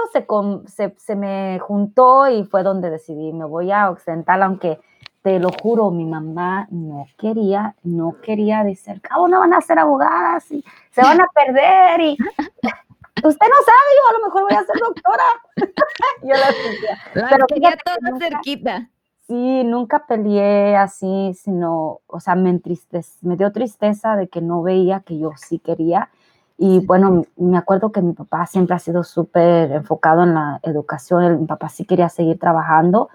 se, 0.66 0.94
se, 0.96 1.16
me 1.16 1.58
juntó 1.58 2.28
y 2.28 2.44
fue 2.44 2.62
donde 2.62 2.90
decidí, 2.90 3.32
me 3.32 3.44
voy 3.44 3.72
a 3.72 3.90
Occidental, 3.90 4.42
aunque 4.44 4.78
te 5.26 5.40
lo 5.40 5.48
juro, 5.60 5.90
mi 5.90 6.04
mamá 6.04 6.68
no 6.70 7.08
quería, 7.18 7.74
no 7.82 8.14
quería 8.22 8.62
decir, 8.62 9.00
cabo, 9.00 9.26
no 9.26 9.40
van 9.40 9.54
a 9.54 9.60
ser 9.60 9.76
abogadas 9.76 10.48
y 10.52 10.64
se 10.92 11.02
van 11.02 11.20
a 11.20 11.26
perder 11.34 12.00
y 12.00 12.10
usted 13.24 13.24
no 13.24 13.56
sabe, 13.64 13.90
yo 13.98 14.08
a 14.08 14.12
lo 14.12 14.24
mejor 14.24 14.42
voy 14.44 14.54
a 14.56 14.64
ser 14.64 14.76
doctora. 14.78 15.24
yo 16.22 16.28
la 16.28 16.46
decía. 16.46 17.28
Pero 17.28 17.46
quería 17.48 17.76
toda 17.84 18.18
cerquita. 18.20 18.88
Sí, 19.26 19.64
nunca 19.64 20.06
peleé 20.06 20.76
así, 20.76 21.32
sino, 21.34 22.02
o 22.06 22.20
sea, 22.20 22.36
me, 22.36 22.60
me 23.22 23.36
dio 23.36 23.50
tristeza 23.50 24.14
de 24.14 24.28
que 24.28 24.40
no 24.40 24.62
veía 24.62 25.00
que 25.00 25.18
yo 25.18 25.32
sí 25.36 25.58
quería. 25.58 26.08
Y 26.56 26.86
bueno, 26.86 27.24
me 27.34 27.58
acuerdo 27.58 27.90
que 27.90 28.00
mi 28.00 28.12
papá 28.12 28.46
siempre 28.46 28.76
ha 28.76 28.78
sido 28.78 29.02
súper 29.02 29.72
enfocado 29.72 30.22
en 30.22 30.34
la 30.34 30.60
educación, 30.62 31.40
mi 31.40 31.46
papá 31.48 31.68
sí 31.68 31.84
quería 31.84 32.08
seguir 32.10 32.38
trabajando, 32.38 33.08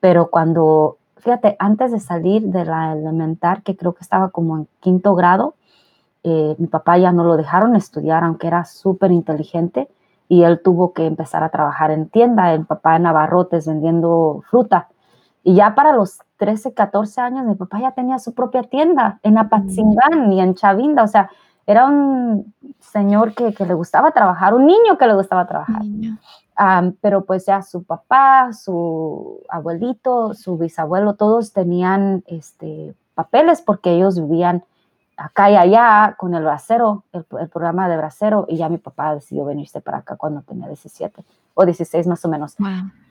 pero 0.00 0.30
cuando, 0.30 0.96
fíjate, 1.20 1.56
antes 1.58 1.92
de 1.92 2.00
salir 2.00 2.42
de 2.42 2.64
la 2.64 2.92
elemental, 2.92 3.62
que 3.62 3.76
creo 3.76 3.94
que 3.94 4.02
estaba 4.02 4.30
como 4.30 4.56
en 4.56 4.68
quinto 4.80 5.14
grado, 5.14 5.54
eh, 6.22 6.54
mi 6.58 6.66
papá 6.66 6.98
ya 6.98 7.12
no 7.12 7.24
lo 7.24 7.36
dejaron 7.36 7.76
estudiar, 7.76 8.24
aunque 8.24 8.46
era 8.46 8.64
súper 8.64 9.10
inteligente, 9.12 9.88
y 10.28 10.42
él 10.42 10.60
tuvo 10.62 10.92
que 10.92 11.06
empezar 11.06 11.42
a 11.42 11.48
trabajar 11.48 11.90
en 11.90 12.08
tienda, 12.08 12.52
el 12.54 12.64
papá 12.66 12.96
en 12.96 13.02
Navarrotes 13.02 13.66
vendiendo 13.66 14.42
fruta. 14.48 14.88
Y 15.42 15.54
ya 15.54 15.74
para 15.74 15.92
los 15.92 16.18
13, 16.36 16.74
14 16.74 17.20
años, 17.20 17.46
mi 17.46 17.54
papá 17.54 17.80
ya 17.80 17.92
tenía 17.92 18.18
su 18.18 18.34
propia 18.34 18.62
tienda 18.62 19.18
en 19.22 19.38
Apatzingán 19.38 20.32
y 20.32 20.40
en 20.40 20.54
Chavinda. 20.54 21.02
O 21.02 21.08
sea, 21.08 21.30
era 21.70 21.86
un 21.86 22.52
señor 22.80 23.34
que, 23.34 23.54
le 23.64 23.74
gustaba 23.74 24.10
trabajar, 24.10 24.54
un 24.54 24.66
niño 24.66 24.98
que 24.98 25.06
le 25.06 25.14
gustaba 25.14 25.46
trabajar. 25.46 25.82
pero 27.00 27.24
pues 27.24 27.46
ya 27.46 27.62
su 27.62 27.84
papá, 27.84 28.52
su 28.52 29.40
abuelito, 29.48 30.34
su 30.34 30.58
bisabuelo, 30.58 31.14
todos 31.14 31.52
tenían 31.52 32.24
este, 32.26 32.94
papeles 33.14 33.62
porque 33.62 33.92
ellos 33.92 34.20
vivían 34.20 34.64
acá 35.16 35.50
y 35.50 35.56
allá 35.56 36.16
con 36.18 36.34
el 36.34 36.42
bracero, 36.42 37.04
el, 37.12 37.24
programa 37.24 37.88
de 37.88 37.96
bracero, 37.96 38.46
y 38.48 38.56
ya 38.56 38.68
mi 38.68 38.78
papá 38.78 39.14
decidió 39.14 39.44
venirse 39.44 39.80
para 39.80 39.98
acá 39.98 40.16
cuando 40.16 40.42
tenía 40.42 40.66
17 40.66 41.22
o 41.54 41.64
16 41.64 42.06
más 42.06 42.24
o 42.24 42.28
menos. 42.28 42.56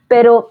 Pero 0.06 0.48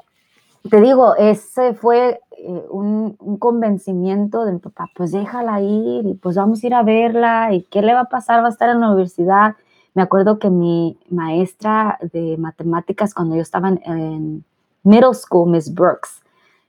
te 0.67 0.81
digo, 0.81 1.15
ese 1.15 1.73
fue 1.73 2.21
eh, 2.37 2.65
un, 2.69 3.17
convencimiento 3.37 4.45
de 4.45 4.53
mi 4.53 4.59
papá, 4.59 4.89
pues 4.95 5.11
déjala 5.11 5.61
ir 5.61 6.05
y 6.05 6.13
pues 6.15 6.35
vamos 6.35 6.63
a 6.63 6.67
ir 6.67 6.73
a 6.73 6.83
verla 6.83 7.53
y 7.53 7.63
qué 7.63 7.81
le 7.81 7.93
va 7.93 8.01
a 8.01 8.09
pasar, 8.09 8.43
va 8.43 8.47
a 8.47 8.51
estar 8.51 8.69
en 8.69 8.81
la 8.81 8.87
universidad. 8.87 9.55
Me 9.93 10.01
acuerdo 10.01 10.39
que 10.39 10.49
mi 10.49 10.97
maestra 11.09 11.97
de 12.13 12.37
matemáticas 12.37 13.13
cuando 13.13 13.35
yo 13.35 13.41
estaba 13.41 13.69
en, 13.69 14.43
middle 14.83 15.13
school, 15.13 15.49
Miss 15.49 15.73
Brooks, 15.73 16.21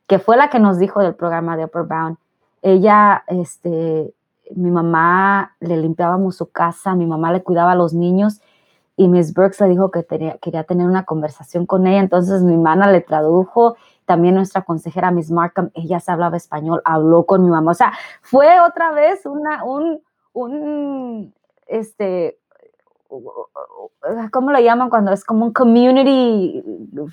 que 0.07 0.19
fue 0.19 0.37
la 0.37 0.51
que 0.51 0.59
nos 0.59 0.79
dijo 0.79 1.01
del 1.01 1.15
programa 1.15 1.57
de 1.57 1.65
Upper 1.65 1.85
Bound, 1.85 2.17
ella, 2.63 3.25
este, 3.29 4.13
mi 4.55 4.71
mamá 4.71 5.57
le 5.61 5.77
limpiábamos 5.77 6.37
su 6.37 6.51
casa, 6.51 6.95
mi 6.95 7.07
mamá 7.07 7.33
le 7.33 7.43
cuidaba 7.43 7.73
a 7.73 7.77
los 7.77 7.95
niños 7.95 8.41
y 9.01 9.09
Miss 9.09 9.33
Brooks 9.33 9.59
le 9.63 9.69
dijo 9.69 9.91
que 9.91 10.05
quería 10.05 10.65
tener 10.65 10.87
una 10.87 11.07
conversación 11.07 11.65
con 11.65 11.87
ella, 11.87 12.01
entonces 12.01 12.43
mi 12.43 12.59
mamá 12.59 12.93
le 12.93 13.01
tradujo, 13.01 13.79
también 14.05 14.35
nuestra 14.35 14.61
consejera 14.61 15.11
Miss 15.11 15.31
Markham, 15.31 15.71
ella 15.73 16.01
se 16.01 16.13
hablaba 16.13 16.37
español, 16.37 16.83
habló 16.85 17.25
con 17.25 17.43
mi 17.43 17.49
mamá, 17.49 17.71
o 17.71 17.75
sea, 17.75 17.95
fue 18.21 18.61
otra 18.61 18.93
vez 18.93 19.25
una, 19.25 19.65
un, 19.65 20.03
un, 20.35 21.33
este, 21.67 22.39
¿cómo 24.31 24.51
lo 24.51 24.61
llaman 24.61 24.91
cuando 24.91 25.13
es 25.13 25.25
como 25.25 25.47
un 25.47 25.55
community? 25.55 26.63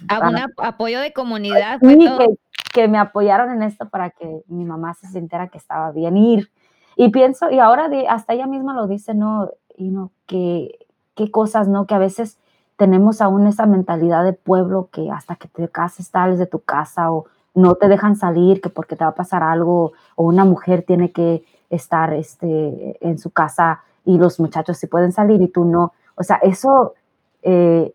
Ah, 0.09 0.27
un 0.27 0.35
apoyo 0.57 0.99
de 0.99 1.13
comunidad. 1.13 1.79
que, 1.79 2.27
que, 2.73 2.87
me 2.89 2.97
apoyaron 2.97 3.49
en 3.51 3.63
esto 3.63 3.87
para 3.87 4.09
que 4.09 4.43
mi 4.47 4.65
mamá 4.65 4.93
se 4.93 5.07
sintiera 5.07 5.47
que 5.47 5.57
estaba 5.57 5.93
bien 5.93 6.17
ir. 6.17 6.51
Y 6.97 7.11
pienso, 7.11 7.49
y 7.49 7.59
ahora 7.59 7.89
hasta 8.09 8.33
ella 8.33 8.45
misma 8.45 8.73
lo 8.73 8.87
dice, 8.87 9.13
¿no? 9.13 9.51
Y 9.77 9.89
no 9.89 10.11
que 10.25 10.86
qué 11.17 11.31
cosas, 11.31 11.67
¿no? 11.67 11.85
Que 11.85 11.95
a 11.95 11.99
veces 11.99 12.37
tenemos 12.77 13.21
aún 13.21 13.47
esa 13.47 13.65
mentalidad 13.65 14.23
de 14.23 14.33
pueblo 14.33 14.87
que 14.91 15.09
hasta 15.11 15.35
que 15.35 15.49
te 15.49 15.67
cases 15.67 16.07
sales 16.07 16.39
de 16.39 16.45
tu 16.45 16.59
casa 16.59 17.11
o 17.11 17.25
no 17.55 17.75
te 17.75 17.87
dejan 17.87 18.15
salir, 18.15 18.61
que 18.61 18.69
porque 18.69 18.95
te 18.95 19.03
va 19.03 19.09
a 19.09 19.15
pasar 19.15 19.41
algo, 19.41 19.93
o 20.15 20.23
una 20.23 20.45
mujer 20.45 20.83
tiene 20.83 21.11
que 21.11 21.43
estar 21.71 22.13
este, 22.13 22.97
en 23.01 23.17
su 23.17 23.31
casa 23.31 23.81
y 24.05 24.19
los 24.19 24.39
muchachos 24.39 24.77
sí 24.77 24.85
pueden 24.87 25.11
salir 25.11 25.41
y 25.41 25.47
tú 25.47 25.65
no. 25.65 25.91
O 26.15 26.23
sea, 26.23 26.37
eso 26.37 26.93
eh, 27.41 27.93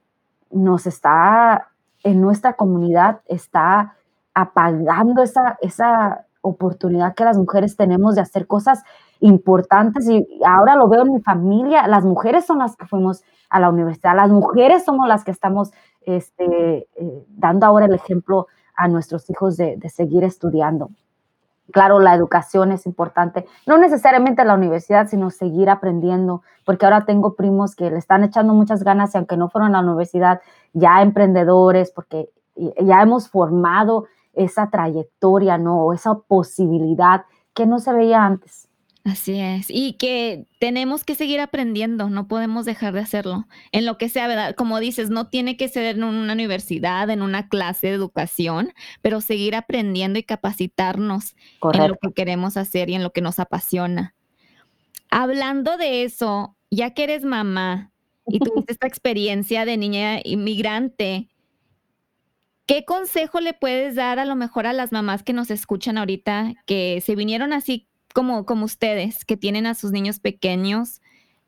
nos 0.51 0.87
está, 0.87 1.69
en 2.03 2.21
nuestra 2.21 2.55
comunidad, 2.55 3.21
está 3.27 3.95
apagando 4.35 5.23
esa, 5.23 5.57
esa 5.61 6.27
oportunidad 6.43 7.15
que 7.15 7.25
las 7.25 7.39
mujeres 7.39 7.77
tenemos 7.77 8.17
de 8.17 8.21
hacer 8.21 8.47
cosas 8.47 8.83
importantes 9.21 10.09
y 10.09 10.27
ahora 10.45 10.77
lo 10.77 10.89
veo 10.89 11.03
en 11.03 11.15
mi 11.15 11.21
familia, 11.21 11.87
las 11.87 12.05
mujeres 12.05 12.45
son 12.45 12.59
las 12.59 12.77
que 12.77 12.87
fuimos 12.87 13.23
a 13.49 13.61
la 13.61 13.71
universidad, 13.71 14.17
las 14.17 14.31
mujeres 14.31 14.85
somos 14.85 15.09
las 15.09 15.25
que 15.25 15.31
estamos 15.31 15.73
este, 16.03 16.89
eh, 16.97 17.25
dando 17.29 17.67
ahora 17.67 17.87
el 17.87 17.95
ejemplo 17.95 18.49
a 18.75 18.89
nuestros 18.89 19.31
hijos 19.31 19.57
de, 19.57 19.79
seguir 19.89 20.25
estudiando. 20.25 20.91
Claro, 21.71 22.01
la 22.01 22.15
educación 22.15 22.73
es 22.73 22.87
importante, 22.87 23.47
no 23.67 23.79
necesariamente 23.79 24.45
la 24.45 24.55
universidad, 24.55 25.07
sino 25.07 25.31
seguir 25.31 25.71
aprendiendo, 25.71 26.43
porque 26.67 26.85
ahora 26.85 27.07
tengo 27.07 27.35
primos 27.35 27.77
que 27.77 27.91
le 27.91 27.99
están 27.99 28.25
echando 28.25 28.53
muchas 28.53 28.83
ganas 28.83 29.15
y 29.15 29.19
aunque 29.19 29.37
no 29.37 29.49
fueron 29.49 29.75
a 29.75 29.81
la 29.81 29.87
universidad, 29.87 30.41
ya 30.73 31.01
emprendedores, 31.01 31.93
porque 31.93 32.29
ya 32.57 33.01
hemos 33.01 33.29
formado 33.29 34.07
esa 34.33 34.71
trayectoria, 34.71 35.59
¿no? 35.59 35.93
Esa 35.93 36.15
posibilidad 36.15 37.25
que 37.55 37.67
no 37.67 37.79
se 37.79 37.93
veía 37.93 38.25
antes. 38.25 38.69
Así 39.05 39.41
es, 39.41 39.67
y 39.69 39.95
que 39.95 40.47
tenemos 40.61 41.03
que 41.03 41.17
seguir 41.17 41.41
aprendiendo, 41.41 42.09
no 42.09 42.29
podemos 42.29 42.65
dejar 42.65 42.95
de 42.95 43.01
hacerlo. 43.01 43.49
En 43.73 43.85
lo 43.85 43.99
que 43.99 44.09
sea, 44.09 44.29
¿verdad? 44.29 44.55
Como 44.55 44.79
dices, 44.79 45.11
no 45.11 45.29
tiene 45.29 45.57
que 45.57 45.67
ser 45.67 45.97
en 45.97 46.05
una 46.05 46.33
universidad, 46.33 47.11
en 47.11 47.21
una 47.21 47.49
clase 47.49 47.89
de 47.89 47.95
educación, 47.95 48.73
pero 49.01 49.21
seguir 49.21 49.57
aprendiendo 49.57 50.21
y 50.21 50.23
capacitarnos 50.23 51.35
en 51.73 51.89
lo 51.89 51.97
que 51.97 52.13
queremos 52.15 52.57
hacer 52.57 52.91
y 52.91 52.95
en 52.95 53.03
lo 53.03 53.13
que 53.13 53.23
nos 53.23 53.41
apasiona. 53.41 54.15
Hablando 55.11 55.77
de 55.77 56.05
eso, 56.05 56.57
ya 56.71 56.95
que 56.95 57.03
eres 57.03 57.25
mamá 57.25 57.91
y 58.29 58.39
tuviste 58.39 58.73
esta 58.73 58.87
experiencia 58.87 59.65
de 59.65 59.79
niña 59.79 60.21
inmigrante, 60.23 61.29
¿qué 62.67 62.85
consejo 62.85 63.41
le 63.41 63.55
puedes 63.55 63.95
dar 63.95 64.19
a 64.19 64.25
lo 64.25 64.37
mejor 64.37 64.67
a 64.67 64.73
las 64.73 64.93
mamás 64.93 65.23
que 65.23 65.33
nos 65.33 65.51
escuchan 65.51 65.99
ahorita, 65.99 66.55
que 66.67 67.03
se 67.05 67.15
vinieron 67.17 67.53
así 67.53 67.89
como, 68.15 68.45
como 68.47 68.65
ustedes, 68.65 69.25
que 69.25 69.37
tienen 69.37 69.67
a 69.67 69.75
sus 69.75 69.91
niños 69.93 70.21
pequeños, 70.21 71.01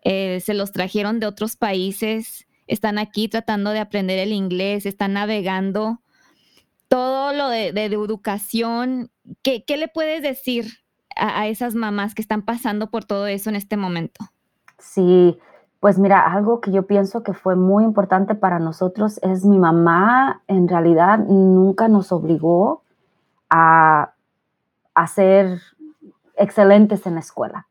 eh, 0.03 0.41
se 0.41 0.55
los 0.55 0.73
trajeron 0.73 1.21
de 1.21 1.27
otros 1.27 1.57
países, 1.57 2.47
están 2.67 2.99
aquí 2.99 3.29
tratando 3.29 3.71
de 3.71 3.81
aprender 3.81 4.19
el 4.19 4.33
inglés, 4.33 4.87
están 4.87 5.15
navegando, 5.15 6.01
todo 6.89 7.33
lo 7.33 7.49
de, 7.49 7.69
educación, 7.69 9.11
¿qué, 9.43 9.65
le 9.67 9.89
puedes 9.89 10.23
decir 10.23 10.85
a, 11.17 11.49
esas 11.49 11.75
mamás 11.75 12.15
que 12.15 12.23
están 12.23 12.43
pasando 12.43 12.91
por 12.91 13.05
todo 13.05 13.27
eso 13.27 13.51
en 13.51 13.57
este 13.57 13.77
momento? 13.77 14.27
Sí, 14.79 15.37
pues 15.85 15.99
mira, 15.99 16.33
algo 16.33 16.63
que 16.63 16.73
yo 16.73 16.87
pienso 16.87 17.23
que 17.23 17.35
fue 17.35 17.57
muy 17.57 17.85
importante 17.85 18.35
para 18.35 18.59
nosotros 18.59 19.21
es 19.23 19.45
mi 19.45 19.59
mamá 19.59 20.41
en 20.49 20.67
realidad 20.67 21.19
nunca 21.19 21.89
nos 21.89 22.11
obligó 22.11 22.81
a, 23.51 24.15
a 24.95 25.07
ser 25.09 25.61
excelentes 26.39 27.07
en 27.07 27.17
la 27.17 27.21
escuela. 27.21 27.67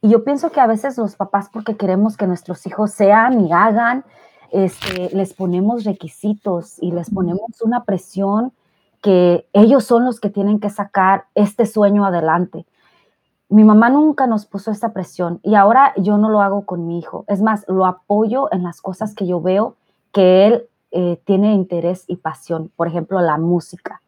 Y 0.00 0.08
yo 0.08 0.24
pienso 0.24 0.50
que 0.50 0.58
a 0.58 0.66
veces 0.66 0.98
los 0.98 1.14
papás, 1.14 1.50
porque 1.52 1.76
queremos 1.76 2.16
que 2.16 2.26
nuestros 2.26 2.66
hijos 2.66 2.90
sean 2.90 3.46
y 3.46 3.52
hagan, 3.52 4.04
este, 4.50 5.10
les 5.14 5.32
ponemos 5.32 5.84
requisitos 5.84 6.82
y 6.82 6.90
les 6.90 7.10
ponemos 7.10 7.62
una 7.62 7.84
presión 7.84 8.52
que 9.02 9.46
ellos 9.52 9.84
son 9.84 10.04
los 10.04 10.18
que 10.18 10.30
tienen 10.30 10.58
que 10.58 10.68
sacar 10.68 11.26
este 11.36 11.66
sueño 11.66 12.04
adelante. 12.04 12.66
Mi 13.52 13.64
mamá 13.64 13.90
nunca 13.90 14.26
nos 14.26 14.46
puso 14.46 14.70
esa 14.70 14.94
presión 14.94 15.38
y 15.42 15.56
ahora 15.56 15.92
yo 15.98 16.16
no 16.16 16.30
lo 16.30 16.40
hago 16.40 16.64
con 16.64 16.86
mi 16.86 16.98
hijo. 16.98 17.26
Es 17.28 17.42
más, 17.42 17.66
lo 17.68 17.84
apoyo 17.84 18.50
en 18.50 18.62
las 18.62 18.80
cosas 18.80 19.14
que 19.14 19.26
yo 19.26 19.42
veo 19.42 19.76
que 20.10 20.46
él 20.46 20.68
eh, 20.90 21.20
tiene 21.26 21.52
interés 21.52 22.04
y 22.06 22.16
pasión. 22.16 22.72
Por 22.76 22.88
ejemplo, 22.88 23.20
la 23.20 23.36
música. 23.36 24.00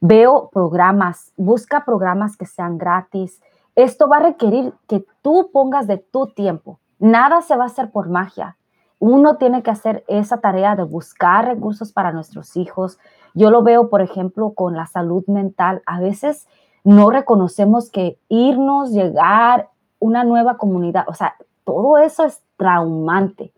Veo 0.00 0.48
programas, 0.50 1.30
busca 1.36 1.84
programas 1.84 2.38
que 2.38 2.46
sean 2.46 2.78
gratis. 2.78 3.42
Esto 3.74 4.08
va 4.08 4.16
a 4.16 4.20
requerir 4.20 4.72
que 4.88 5.04
tú 5.20 5.50
pongas 5.52 5.86
de 5.86 5.98
tu 5.98 6.28
tiempo. 6.28 6.78
Nada 6.98 7.42
se 7.42 7.58
va 7.58 7.64
a 7.64 7.66
hacer 7.66 7.90
por 7.90 8.08
magia. 8.08 8.56
Uno 8.98 9.36
tiene 9.36 9.62
que 9.62 9.70
hacer 9.70 10.04
esa 10.08 10.38
tarea 10.38 10.74
de 10.74 10.84
buscar 10.84 11.44
recursos 11.44 11.92
para 11.92 12.12
nuestros 12.12 12.56
hijos. 12.56 12.98
Yo 13.34 13.50
lo 13.50 13.62
veo, 13.62 13.90
por 13.90 14.00
ejemplo, 14.00 14.54
con 14.54 14.74
la 14.74 14.86
salud 14.86 15.22
mental. 15.26 15.82
A 15.84 16.00
veces 16.00 16.46
no 16.84 17.10
reconocemos 17.10 17.90
que 17.90 18.18
irnos, 18.28 18.92
llegar, 18.92 19.68
una 19.98 20.24
nueva 20.24 20.56
comunidad, 20.56 21.04
o 21.08 21.14
sea, 21.14 21.34
todo 21.64 21.98
eso 21.98 22.24
es 22.24 22.42
traumante. 22.56 23.52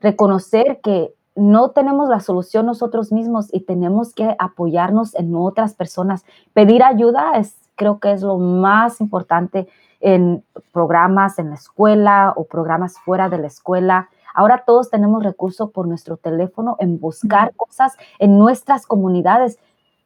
Reconocer 0.00 0.80
que 0.82 1.14
no 1.34 1.70
tenemos 1.70 2.08
la 2.08 2.20
solución 2.20 2.66
nosotros 2.66 3.12
mismos 3.12 3.48
y 3.52 3.60
tenemos 3.60 4.14
que 4.14 4.34
apoyarnos 4.38 5.14
en 5.14 5.34
otras 5.34 5.74
personas. 5.74 6.24
Pedir 6.52 6.82
ayuda 6.82 7.32
es, 7.36 7.56
creo 7.76 8.00
que 8.00 8.12
es 8.12 8.22
lo 8.22 8.38
más 8.38 9.00
importante 9.00 9.68
en 10.00 10.44
programas 10.72 11.38
en 11.38 11.50
la 11.50 11.54
escuela 11.54 12.32
o 12.36 12.44
programas 12.44 12.98
fuera 12.98 13.28
de 13.28 13.38
la 13.38 13.46
escuela. 13.46 14.08
Ahora 14.34 14.64
todos 14.66 14.90
tenemos 14.90 15.22
recursos 15.22 15.70
por 15.70 15.86
nuestro 15.86 16.16
teléfono 16.16 16.76
en 16.80 16.98
buscar 16.98 17.54
cosas 17.54 17.96
en 18.18 18.38
nuestras 18.38 18.86
comunidades. 18.86 19.58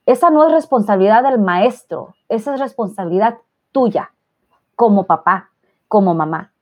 Esa 0.05 0.31
no 0.31 0.46
es 0.46 0.52
responsabilidad 0.52 1.22
del 1.22 1.40
maestro, 1.40 2.14
esa 2.28 2.54
es 2.54 2.60
responsabilidad 2.60 3.38
tuya 3.72 4.12
como 4.74 5.04
papá, 5.04 5.50
como 5.88 6.14
mamá. 6.14 6.52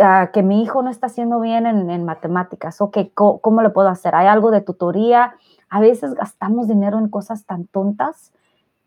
Ah, 0.00 0.30
que 0.32 0.42
mi 0.42 0.62
hijo 0.62 0.82
no 0.82 0.90
está 0.90 1.06
haciendo 1.06 1.40
bien 1.40 1.66
en, 1.66 2.04
matemáticas, 2.04 2.80
o 2.80 2.90
que 2.90 3.10
¿cómo, 3.12 3.62
le 3.62 3.70
puedo 3.70 3.88
hacer? 3.88 4.14
Hay 4.14 4.26
algo 4.26 4.50
de 4.50 4.60
tutoría. 4.60 5.34
A 5.70 5.80
veces 5.80 6.14
gastamos 6.14 6.68
dinero 6.68 6.98
en 6.98 7.08
cosas 7.08 7.44
tan 7.46 7.66
tontas 7.66 8.32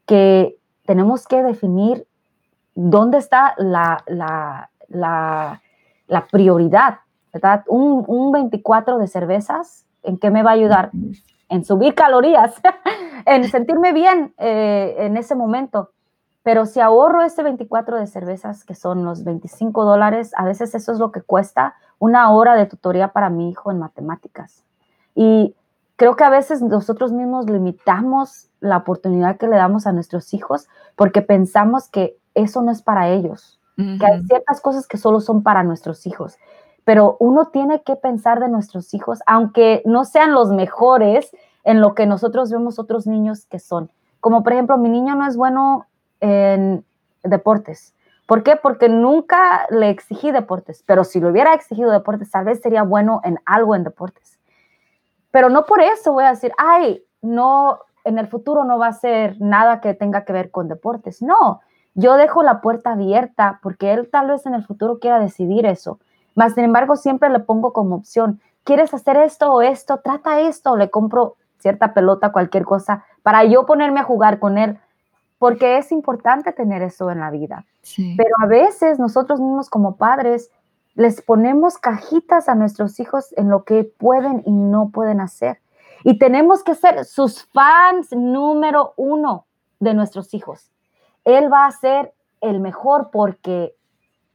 que 0.06 0.58
tenemos 0.86 1.28
que 1.28 1.44
definir 1.44 2.08
dónde 2.76 3.18
está 3.18 3.56
la, 3.58 4.04
la, 4.08 4.70
la, 4.88 6.28
prioridad, 6.32 7.00
¿verdad? 7.34 7.64
Un, 7.68 8.04
un, 8.08 8.32
24 8.32 8.98
de 8.98 9.08
cervezas, 9.08 9.86
¿en 10.04 10.18
qué 10.18 10.32
me 10.32 10.44
va 10.44 10.52
a 10.52 10.54
ayudar? 10.54 10.92
En 11.52 11.66
subir 11.66 11.94
calorías, 11.94 12.56
en 13.26 13.44
sentirme 13.50 13.92
bien 13.94 14.34
eh, 14.38 14.96
en 15.00 15.18
ese 15.18 15.36
momento. 15.36 15.92
Pero 16.44 16.66
si 16.66 16.80
ahorro 16.80 17.22
ese 17.22 17.44
24 17.44 18.00
de 18.00 18.08
cervezas, 18.08 18.64
que 18.64 18.74
son 18.74 19.04
los 19.06 19.24
25 19.24 19.86
dólares, 19.86 20.32
a 20.38 20.46
veces 20.46 20.74
eso 20.74 20.92
es 20.92 20.98
lo 20.98 21.12
que 21.12 21.22
cuesta 21.22 21.76
una 22.00 22.32
hora 22.32 22.56
de 22.56 22.66
tutoría 22.66 23.10
para 23.10 23.30
mi 23.30 23.50
hijo 23.50 23.70
en 23.70 23.78
matemáticas. 23.80 24.64
Y 25.14 25.56
creo 25.98 26.16
que 26.16 26.24
a 26.24 26.32
veces 26.32 26.64
nosotros 26.64 27.12
mismos 27.12 27.48
limitamos 27.48 28.50
la 28.60 28.78
oportunidad 28.78 29.38
que 29.38 29.48
le 29.48 29.58
damos 29.58 29.86
a 29.86 29.92
nuestros 29.92 30.34
hijos 30.34 30.68
porque 30.96 31.22
pensamos 31.22 31.90
que 31.90 32.18
eso 32.34 32.64
no 32.64 32.72
es 32.72 32.82
para 32.82 33.10
ellos, 33.10 33.60
que 33.76 34.06
hay 34.06 34.24
ciertas 34.24 34.62
cosas 34.62 34.88
que 34.88 34.98
solo 34.98 35.20
son 35.20 35.44
para 35.44 35.64
nuestros 35.64 36.08
hijos. 36.08 36.38
Pero 36.84 37.18
uno 37.20 37.48
tiene 37.48 37.84
que 37.84 37.96
pensar 37.96 38.40
de 38.40 38.50
nuestros 38.50 38.94
hijos, 38.94 39.20
aunque 39.26 39.82
no 39.86 40.04
sean 40.06 40.34
los 40.34 40.50
mejores 40.52 41.32
en 41.64 41.82
lo 41.82 41.94
que 41.94 42.06
nosotros 42.06 42.52
vemos 42.52 42.80
otros 42.80 43.06
niños 43.08 43.46
que 43.46 43.60
son. 43.60 43.92
Como 44.20 44.44
por 44.44 44.54
ejemplo, 44.54 44.78
mi 44.78 44.90
niño 44.90 45.16
no 45.16 45.28
es 45.28 45.38
bueno 45.38 45.88
en 46.20 46.84
deportes. 47.24 47.94
¿Por 48.28 48.44
qué? 48.44 48.56
Porque 48.56 48.88
nunca 48.88 49.68
le 49.70 49.90
exigí 49.90 50.32
deportes, 50.32 50.84
pero 50.86 51.04
si 51.04 51.20
lo 51.20 51.30
hubiera 51.30 51.54
exigido 51.54 51.92
deportes, 51.92 52.32
tal 52.32 52.46
vez 52.46 52.62
sería 52.62 52.84
bueno 52.84 53.20
en 53.24 53.40
algo 53.46 53.76
en 53.76 53.84
deportes. 53.84 54.40
Pero 55.32 55.50
no 55.50 55.66
por 55.66 55.82
eso 55.82 56.14
voy 56.14 56.24
a 56.24 56.30
decir, 56.30 56.52
ay, 56.58 57.04
no, 57.22 57.80
en 58.04 58.18
el 58.18 58.28
futuro 58.28 58.64
no 58.64 58.78
va 58.78 58.88
a 58.88 58.94
ser 58.94 59.40
nada 59.40 59.82
que 59.82 59.94
tenga 59.94 60.24
que 60.24 60.34
ver 60.34 60.52
con 60.52 60.68
deportes. 60.68 61.22
No, 61.22 61.62
yo 61.94 62.16
dejo 62.16 62.44
la 62.44 62.62
puerta 62.62 62.94
abierta 62.94 63.60
porque 63.62 63.94
él 63.94 64.10
tal 64.10 64.28
vez 64.28 64.46
en 64.46 64.54
el 64.54 64.64
futuro 64.64 65.00
quiera 65.00 65.20
decidir 65.20 65.66
eso. 65.66 66.00
Más 66.36 66.54
sin 66.54 66.64
embargo, 66.64 66.96
siempre 66.96 67.30
le 67.30 67.40
pongo 67.40 67.74
como 67.74 67.96
opción, 67.96 68.40
¿quieres 68.64 68.94
hacer 68.94 69.18
esto 69.18 69.52
o 69.52 69.62
esto? 69.62 70.00
Trata 70.04 70.42
esto, 70.42 70.78
le 70.78 70.90
compro 70.90 71.36
cierta 71.60 71.94
pelota, 71.94 72.32
cualquier 72.32 72.66
cosa, 72.66 73.06
para 73.24 73.44
yo 73.44 73.66
ponerme 73.66 74.00
a 74.00 74.04
jugar 74.04 74.40
con 74.40 74.58
él 74.58 74.80
porque 75.42 75.80
es 75.80 75.92
importante 75.92 76.52
tener 76.52 76.84
eso 76.84 77.10
en 77.10 77.20
la 77.20 77.32
vida. 77.32 77.66
Pero 77.98 78.30
a 78.44 78.46
veces 78.46 79.00
nosotros 79.00 79.40
mismos 79.40 79.72
como 79.72 79.96
padres 79.96 80.52
les 80.94 81.24
ponemos 81.24 81.80
cajitas 81.80 82.48
a 82.48 82.54
nuestros 82.54 83.00
hijos 83.00 83.34
en 83.38 83.50
lo 83.50 83.64
que 83.64 83.84
pueden 83.84 84.44
y 84.46 84.52
no 84.52 84.90
pueden 84.90 85.20
hacer. 85.20 85.60
Y 86.04 86.20
tenemos 86.20 86.64
que 86.64 86.76
ser 86.76 87.06
sus 87.06 87.46
fans 87.46 88.12
número 88.12 88.94
uno 88.98 89.48
de 89.80 89.96
nuestros 89.96 90.36
hijos. 90.36 90.72
Él 91.26 91.52
va 91.52 91.66
a 91.66 91.72
ser 91.72 92.14
el 92.42 92.60
mejor 92.60 93.10
porque, 93.12 93.76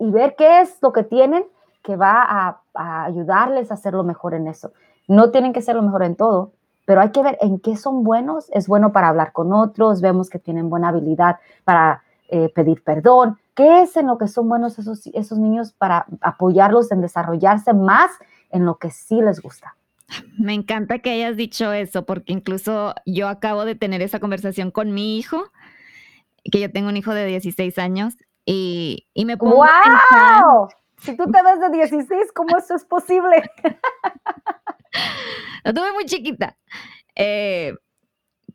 y 0.01 0.11
ver 0.11 0.35
qué 0.35 0.61
es 0.61 0.77
lo 0.83 0.93
que 0.93 1.05
tienen, 1.05 1.47
que 1.87 1.95
va 1.95 2.21
a, 2.21 2.61
a 2.75 3.05
ayudarles 3.05 3.71
a 3.71 3.75
hacer 3.75 3.95
lo 3.95 4.03
mejor 4.03 4.35
en 4.35 4.49
eso. 4.49 4.73
No 5.07 5.31
tienen 5.31 5.53
que 5.53 5.63
ser 5.63 5.77
lo 5.77 5.83
mejor 5.83 6.03
en 6.03 6.17
todo, 6.17 6.51
pero 6.85 7.01
hay 7.01 7.11
que 7.11 7.23
ver 7.23 7.39
en 7.41 7.61
qué 7.61 7.77
son 7.77 8.03
buenos. 8.03 8.51
Es 8.53 8.67
bueno 8.67 8.91
para 8.91 9.09
hablar 9.09 9.31
con 9.31 9.53
otros, 9.53 10.01
vemos 10.01 10.29
que 10.29 10.41
tienen 10.41 10.69
buena 10.69 10.89
habilidad 10.89 11.37
para 11.63 12.03
eh, 12.29 12.49
pedir 12.53 12.83
perdón. 12.83 13.39
¿Qué 13.55 13.83
es 13.83 13.97
en 13.97 14.09
lo 14.09 14.19
que 14.19 14.27
son 14.27 14.49
buenos 14.49 14.81
esos, 14.81 15.07
esos 15.07 15.39
niños 15.39 15.73
para 15.73 16.07
apoyarlos 16.23 16.91
en 16.91 17.03
desarrollarse 17.03 17.73
más 17.73 18.11
en 18.51 18.67
lo 18.67 18.79
que 18.79 18.91
sí 18.91 19.23
les 19.23 19.41
gusta? 19.41 19.77
Me 20.37 20.55
encanta 20.55 20.99
que 20.99 21.11
hayas 21.11 21.37
dicho 21.37 21.73
eso, 21.73 22.05
porque 22.05 22.33
incluso 22.33 22.95
yo 23.07 23.29
acabo 23.29 23.65
de 23.65 23.77
tener 23.77 24.03
esa 24.03 24.19
conversación 24.19 24.73
con 24.73 24.93
mi 24.93 25.19
hijo, 25.19 25.45
que 26.51 26.61
yo 26.61 26.73
tengo 26.73 26.89
un 26.89 26.97
hijo 26.97 27.15
de 27.15 27.27
16 27.27 27.79
años, 27.79 28.15
y, 28.45 29.07
y 29.15 29.25
me 29.25 29.37
pongo 29.37 29.57
¡Wow! 29.57 30.69
Si 31.07 31.17
tú 31.17 31.31
te 31.31 31.43
ves 31.43 31.61
de 31.61 31.71
16, 31.71 32.33
¿cómo 32.35 32.59
eso 32.59 32.75
es 32.75 32.85
posible? 32.85 33.49
La 35.65 35.73
tuve 35.73 35.93
muy 35.93 36.05
chiquita. 36.05 36.59
Eh, 37.15 37.75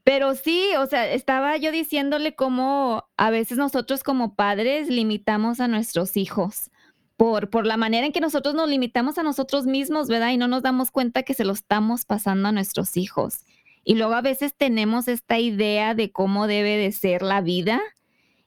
pero 0.03 0.35
sí, 0.35 0.69
o 0.77 0.85
sea, 0.85 1.09
estaba 1.09 1.55
yo 1.57 1.71
diciéndole 1.71 2.35
cómo 2.35 3.05
a 3.17 3.29
veces 3.29 3.57
nosotros 3.57 4.03
como 4.03 4.35
padres 4.35 4.89
limitamos 4.89 5.59
a 5.59 5.67
nuestros 5.67 6.17
hijos 6.17 6.71
por, 7.15 7.49
por 7.49 7.65
la 7.65 7.77
manera 7.77 8.05
en 8.05 8.11
que 8.11 8.19
nosotros 8.19 8.53
nos 8.53 8.67
limitamos 8.67 9.17
a 9.17 9.23
nosotros 9.23 9.65
mismos, 9.65 10.09
¿verdad? 10.09 10.31
Y 10.31 10.37
no 10.37 10.47
nos 10.47 10.63
damos 10.63 10.91
cuenta 10.91 11.23
que 11.23 11.33
se 11.33 11.45
lo 11.45 11.53
estamos 11.53 12.03
pasando 12.03 12.49
a 12.49 12.51
nuestros 12.51 12.97
hijos. 12.97 13.45
Y 13.83 13.95
luego 13.95 14.13
a 14.13 14.21
veces 14.21 14.53
tenemos 14.55 15.07
esta 15.07 15.39
idea 15.39 15.95
de 15.95 16.11
cómo 16.11 16.47
debe 16.47 16.77
de 16.77 16.91
ser 16.91 17.21
la 17.21 17.41
vida. 17.41 17.79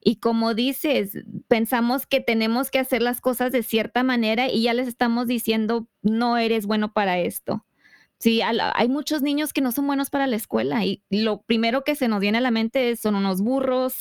Y 0.07 0.17
como 0.17 0.53
dices, 0.53 1.13
pensamos 1.49 2.07
que 2.07 2.21
tenemos 2.21 2.71
que 2.71 2.79
hacer 2.79 3.01
las 3.01 3.23
cosas 3.23 3.51
de 3.53 3.63
cierta 3.63 4.03
manera 4.03 4.49
y 4.49 4.63
ya 4.63 4.75
les 4.75 4.87
estamos 4.87 5.27
diciendo, 5.27 5.89
no 6.03 6.37
eres 6.37 6.67
bueno 6.67 6.93
para 6.93 7.19
esto. 7.19 7.65
Sí, 8.19 8.43
hay 8.43 8.89
muchos 8.89 9.23
niños 9.23 9.53
que 9.55 9.63
no 9.63 9.73
son 9.73 9.87
buenos 9.87 10.11
para 10.11 10.27
la 10.27 10.37
escuela 10.37 10.85
y 10.85 11.03
lo 11.11 11.43
primero 11.43 11.85
que 11.85 11.97
se 11.97 12.09
nos 12.09 12.21
viene 12.21 12.39
a 12.39 12.43
la 12.43 12.51
mente 12.51 12.97
son 12.97 13.15
unos 13.17 13.41
burros, 13.41 13.97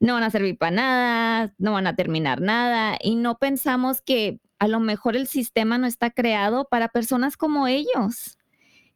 no 0.00 0.14
van 0.14 0.22
a 0.22 0.30
servir 0.30 0.56
para 0.56 0.70
nada, 0.70 1.54
no 1.58 1.72
van 1.72 1.86
a 1.86 1.96
terminar 1.96 2.40
nada 2.40 2.96
y 3.00 3.16
no 3.16 3.38
pensamos 3.38 4.02
que 4.02 4.40
a 4.58 4.68
lo 4.68 4.80
mejor 4.80 5.16
el 5.16 5.26
sistema 5.26 5.76
no 5.76 5.86
está 5.86 6.10
creado 6.10 6.68
para 6.68 6.88
personas 6.88 7.36
como 7.36 7.66
ellos, 7.66 8.38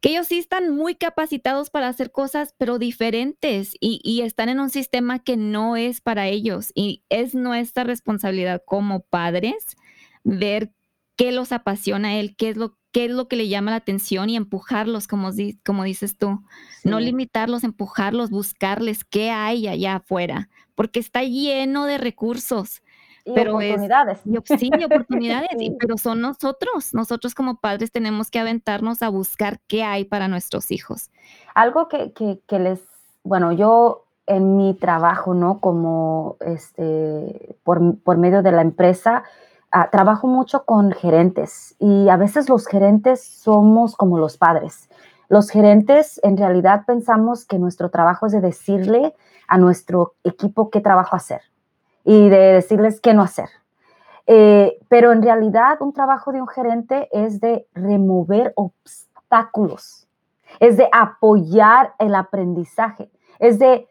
que 0.04 0.10
ellos 0.10 0.26
sí 0.26 0.36
están 0.36 0.68
muy 0.68 0.96
capacitados 0.96 1.70
para 1.70 1.88
hacer 1.88 2.12
cosas, 2.12 2.54
pero 2.58 2.78
diferentes 2.78 3.72
y, 3.80 4.02
y 4.04 4.20
están 4.20 4.50
en 4.50 4.60
un 4.60 4.68
sistema 4.68 5.18
que 5.18 5.38
no 5.38 5.76
es 5.76 6.02
para 6.02 6.28
ellos 6.28 6.72
y 6.74 7.02
es 7.08 7.34
nuestra 7.34 7.84
responsabilidad 7.84 8.62
como 8.66 9.00
padres 9.00 9.78
ver 10.22 10.74
qué 11.16 11.32
los 11.32 11.52
apasiona 11.52 12.08
a 12.08 12.14
él, 12.16 12.36
qué 12.36 12.50
es 12.50 12.58
lo 12.58 12.76
qué 12.92 13.06
es 13.06 13.10
lo 13.12 13.28
que 13.28 13.36
le 13.36 13.48
llama 13.48 13.70
la 13.70 13.78
atención 13.78 14.28
y 14.28 14.36
empujarlos, 14.36 15.08
como, 15.08 15.30
como 15.64 15.84
dices 15.84 16.18
tú. 16.18 16.44
No 16.84 17.00
limitarlos, 17.00 17.64
empujarlos, 17.64 18.30
buscarles 18.30 19.04
qué 19.04 19.30
hay 19.30 19.66
allá 19.66 19.96
afuera, 19.96 20.48
porque 20.76 21.00
está 21.00 21.24
lleno 21.24 21.86
de 21.86 21.98
recursos. 21.98 22.82
Y 23.24 23.32
pero 23.32 23.56
oportunidades. 23.56 24.20
sí, 24.58 24.70
oportunidades, 24.84 25.48
pero 25.80 25.96
son 25.96 26.20
nosotros. 26.20 26.92
Nosotros 26.92 27.34
como 27.34 27.56
padres 27.56 27.90
tenemos 27.90 28.30
que 28.30 28.38
aventarnos 28.38 29.02
a 29.02 29.08
buscar 29.08 29.60
qué 29.66 29.82
hay 29.82 30.04
para 30.04 30.28
nuestros 30.28 30.70
hijos. 30.70 31.10
Algo 31.54 31.88
que, 31.88 32.12
que, 32.12 32.40
que 32.46 32.58
les, 32.58 32.80
bueno, 33.22 33.52
yo 33.52 34.04
en 34.26 34.56
mi 34.56 34.74
trabajo, 34.74 35.34
¿no? 35.34 35.60
Como 35.60 36.36
este, 36.40 37.56
por, 37.62 37.98
por 38.00 38.18
medio 38.18 38.42
de 38.42 38.52
la 38.52 38.62
empresa, 38.62 39.24
Ah, 39.76 39.90
trabajo 39.90 40.28
mucho 40.28 40.64
con 40.64 40.92
gerentes 40.92 41.74
y 41.80 42.08
a 42.08 42.16
veces 42.16 42.48
los 42.48 42.68
gerentes 42.68 43.24
somos 43.24 43.96
como 43.96 44.18
los 44.18 44.36
padres. 44.36 44.88
Los 45.28 45.50
gerentes 45.50 46.20
en 46.22 46.36
realidad 46.36 46.84
pensamos 46.86 47.44
que 47.44 47.58
nuestro 47.58 47.90
trabajo 47.90 48.26
es 48.26 48.32
de 48.32 48.40
decirle 48.40 49.16
a 49.48 49.58
nuestro 49.58 50.14
equipo 50.22 50.70
qué 50.70 50.80
trabajo 50.80 51.16
hacer 51.16 51.40
y 52.04 52.28
de 52.28 52.52
decirles 52.52 53.00
qué 53.00 53.14
no 53.14 53.22
hacer. 53.22 53.48
Eh, 54.26 54.78
pero 54.88 55.12
en 55.12 55.22
realidad 55.22 55.80
un 55.80 55.92
trabajo 55.92 56.32
de 56.32 56.40
un 56.40 56.48
gerente 56.48 57.08
es 57.12 57.40
de 57.40 57.66
remover 57.74 58.52
obstáculos, 58.56 60.08
es 60.60 60.76
de 60.76 60.88
apoyar 60.92 61.94
el 61.98 62.14
aprendizaje, 62.14 63.10
es 63.38 63.58
de 63.58 63.88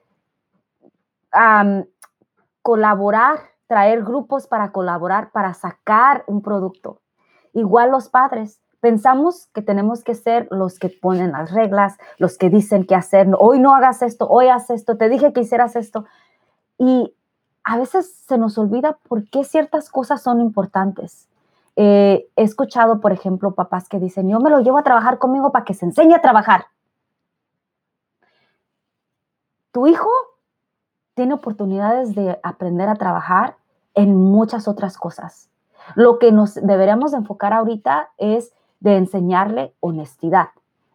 colaborar 2.62 3.40
traer 3.74 4.04
grupos 4.04 4.46
para 4.46 4.72
colaborar, 4.72 5.32
para 5.32 5.56
sacar 5.56 6.24
un 6.28 6.44
producto. 6.44 7.02
Igual 7.54 7.90
los 7.90 8.08
padres, 8.08 8.60
pensamos 8.80 9.48
que 9.48 9.64
tenemos 9.64 10.04
que 10.04 10.14
ser 10.14 10.48
los 10.52 10.78
que 10.78 10.90
ponen 10.90 11.32
las 11.32 11.52
reglas, 11.52 11.98
los 12.20 12.38
que 12.38 12.52
dicen 12.52 12.86
qué 12.86 12.94
hacer, 12.94 13.28
hoy 13.40 13.60
no 13.60 13.74
hagas 13.74 14.04
esto, 14.04 14.28
hoy 14.28 14.48
haz 14.48 14.70
esto, 14.70 14.96
te 14.98 15.10
dije 15.10 15.34
que 15.34 15.42
hicieras 15.42 15.76
esto. 15.76 16.06
Y 16.78 17.16
a 17.64 17.78
veces 17.78 18.14
se 18.28 18.38
nos 18.38 18.58
olvida 18.58 18.98
por 19.08 19.30
qué 19.30 19.44
ciertas 19.44 19.90
cosas 19.90 20.22
son 20.22 20.42
importantes. 20.42 21.28
Eh, 21.76 22.28
he 22.36 22.44
escuchado, 22.44 23.00
por 23.00 23.12
ejemplo, 23.12 23.56
papás 23.56 23.90
que 23.90 24.00
dicen, 24.00 24.30
yo 24.30 24.40
me 24.40 24.50
lo 24.50 24.60
llevo 24.60 24.78
a 24.78 24.84
trabajar 24.84 25.18
conmigo 25.18 25.52
para 25.52 25.66
que 25.66 25.74
se 25.74 25.86
enseñe 25.86 26.14
a 26.14 26.22
trabajar. 26.22 26.66
Tu 29.72 29.88
hijo 29.88 30.10
tiene 31.16 31.34
oportunidades 31.34 32.16
de 32.16 32.40
aprender 32.44 32.90
a 32.90 32.96
trabajar 32.96 33.56
en 33.96 34.16
muchas 34.16 34.68
otras 34.68 34.98
cosas. 34.98 35.50
Lo 35.96 36.20
que 36.20 36.32
nos 36.32 36.56
deberíamos 36.56 37.14
enfocar 37.14 37.54
ahorita 37.54 38.12
es 38.18 38.54
de 38.80 38.98
enseñarle 38.98 39.74
honestidad, 39.80 40.50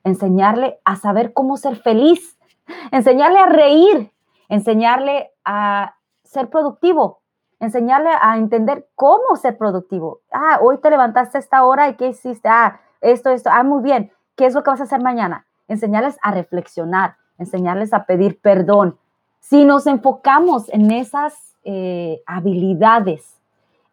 enseñarle 0.05 0.79
a 0.85 0.97
saber 0.97 1.33
cómo 1.33 1.57
ser 1.57 1.77
feliz, 1.77 2.39
enseñarle 2.93 3.39
a 3.39 3.47
reír, 3.47 4.13
enseñarle 4.49 5.33
a 5.45 5.98
ser 6.29 6.51
productivo, 6.51 7.21
enseñarle 7.59 8.11
a 8.21 8.37
entender 8.37 8.87
cómo 8.95 9.37
ser 9.37 9.57
productivo. 9.57 10.21
Ah, 10.31 10.59
hoy 10.63 10.79
te 10.79 10.91
levantaste 10.91 11.39
a 11.39 11.41
esta 11.41 11.65
hora 11.65 11.89
y 11.89 11.95
qué 11.95 12.09
hiciste. 12.09 12.49
Ah, 12.49 12.81
esto, 13.01 13.31
esto. 13.31 13.51
Ah, 13.53 13.63
muy 13.63 13.83
bien. 13.83 14.13
¿Qué 14.37 14.47
es 14.47 14.55
lo 14.55 14.63
que 14.63 14.71
vas 14.71 14.81
a 14.81 14.85
hacer 14.85 15.03
mañana? 15.03 15.47
Enseñarles 15.67 16.19
a 16.23 16.31
reflexionar, 16.31 17.17
enseñarles 17.39 17.93
a 17.93 18.05
pedir 18.05 18.41
perdón. 18.41 18.99
Si 19.41 19.65
nos 19.65 19.87
enfocamos 19.87 20.69
en 20.69 20.91
esas 20.91 21.57
eh, 21.65 22.23
habilidades, 22.27 23.39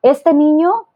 este 0.02 0.34
niño 0.34 0.88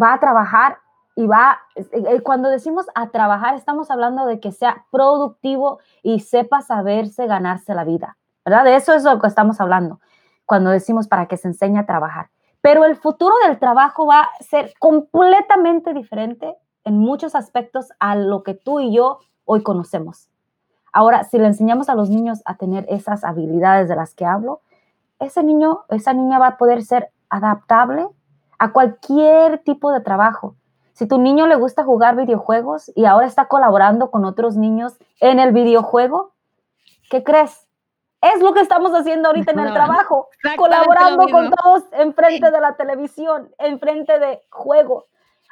va 0.00 0.14
a 0.14 0.20
trabajar 0.20 0.78
y 1.16 1.26
va, 1.26 1.60
eh, 1.76 2.20
cuando 2.22 2.48
decimos 2.48 2.86
a 2.94 3.10
trabajar, 3.10 3.54
estamos 3.54 3.90
hablando 3.90 4.26
de 4.26 4.40
que 4.40 4.50
sea 4.50 4.86
productivo 4.90 5.78
y 6.02 6.20
sepa 6.20 6.62
saberse 6.62 7.26
ganarse 7.26 7.74
la 7.74 7.84
vida, 7.84 8.16
¿verdad? 8.44 8.64
De 8.64 8.76
eso 8.76 8.92
es 8.92 9.04
lo 9.04 9.20
que 9.20 9.26
estamos 9.26 9.60
hablando 9.60 10.00
cuando 10.46 10.70
decimos 10.70 11.08
para 11.08 11.26
que 11.26 11.36
se 11.36 11.48
enseñe 11.48 11.78
a 11.78 11.86
trabajar. 11.86 12.30
Pero 12.60 12.84
el 12.84 12.96
futuro 12.96 13.34
del 13.46 13.58
trabajo 13.58 14.06
va 14.06 14.20
a 14.22 14.42
ser 14.42 14.72
completamente 14.78 15.92
diferente 15.92 16.56
en 16.84 16.98
muchos 16.98 17.34
aspectos 17.34 17.88
a 17.98 18.16
lo 18.16 18.42
que 18.42 18.54
tú 18.54 18.80
y 18.80 18.94
yo 18.94 19.18
hoy 19.44 19.62
conocemos. 19.62 20.28
Ahora, 20.92 21.24
si 21.24 21.38
le 21.38 21.46
enseñamos 21.46 21.88
a 21.88 21.94
los 21.94 22.08
niños 22.08 22.40
a 22.44 22.56
tener 22.56 22.86
esas 22.88 23.24
habilidades 23.24 23.88
de 23.88 23.96
las 23.96 24.14
que 24.14 24.24
hablo, 24.24 24.60
ese 25.18 25.42
niño, 25.42 25.84
esa 25.88 26.12
niña 26.12 26.38
va 26.38 26.48
a 26.48 26.56
poder 26.56 26.84
ser 26.84 27.10
adaptable 27.28 28.06
a 28.58 28.72
cualquier 28.72 29.58
tipo 29.58 29.92
de 29.92 30.00
trabajo. 30.00 30.54
Si 30.92 31.08
tu 31.08 31.18
niño 31.18 31.46
le 31.48 31.56
gusta 31.56 31.82
jugar 31.82 32.14
videojuegos 32.14 32.92
y 32.94 33.06
ahora 33.06 33.26
está 33.26 33.48
colaborando 33.48 34.10
con 34.10 34.24
otros 34.24 34.56
niños 34.56 34.96
en 35.20 35.40
el 35.40 35.52
videojuego, 35.52 36.32
¿qué 37.10 37.24
crees? 37.24 37.63
Es 38.32 38.42
lo 38.42 38.54
que 38.54 38.60
estamos 38.60 38.92
haciendo 38.92 39.28
ahorita 39.28 39.52
en 39.52 39.58
el 39.58 39.72
trabajo, 39.74 40.28
colaborando 40.56 41.28
con 41.28 41.50
todos 41.50 41.84
enfrente 41.92 42.50
de 42.50 42.60
la 42.60 42.74
televisión, 42.74 43.50
enfrente 43.58 44.18
de 44.18 44.40
juego. 44.50 45.04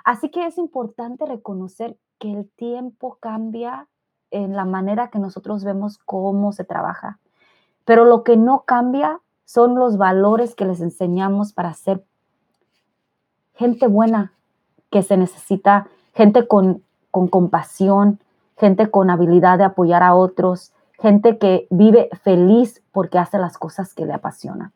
Así 0.05 0.31
que 0.31 0.47
es 0.47 0.57
importante 0.57 1.27
reconocer 1.27 1.97
que 2.19 2.33
el 2.33 2.51
tiempo 2.57 3.19
cambia 3.21 3.89
en 4.31 4.57
la 4.57 4.65
manera 4.65 5.09
que 5.09 5.19
nosotros 5.19 5.65
vemos 5.65 5.99
cómo 5.99 6.53
se 6.53 6.65
trabaja. 6.65 7.19
Pero 7.85 8.07
lo 8.07 8.25
que 8.25 8.39
no 8.39 8.63
cambia 8.63 9.21
son 9.45 9.75
los 9.75 9.99
valores 9.99 10.55
que 10.55 10.65
les 10.65 10.81
enseñamos 10.81 11.53
para 11.53 11.75
ser 11.75 12.03
gente 13.55 13.87
buena 13.87 14.33
que 14.91 15.03
se 15.03 15.19
necesita, 15.19 15.89
gente 16.15 16.47
con, 16.49 16.83
con 17.11 17.29
compasión, 17.29 18.19
gente 18.57 18.91
con 18.91 19.11
habilidad 19.11 19.59
de 19.59 19.65
apoyar 19.65 20.03
a 20.03 20.15
otros, 20.15 20.73
gente 21.03 21.39
que 21.39 21.67
vive 21.71 22.09
feliz 22.25 22.83
porque 22.93 23.19
hace 23.19 23.39
las 23.39 23.59
cosas 23.59 23.93
que 23.93 24.07
le 24.07 24.15
apasionan. 24.15 24.73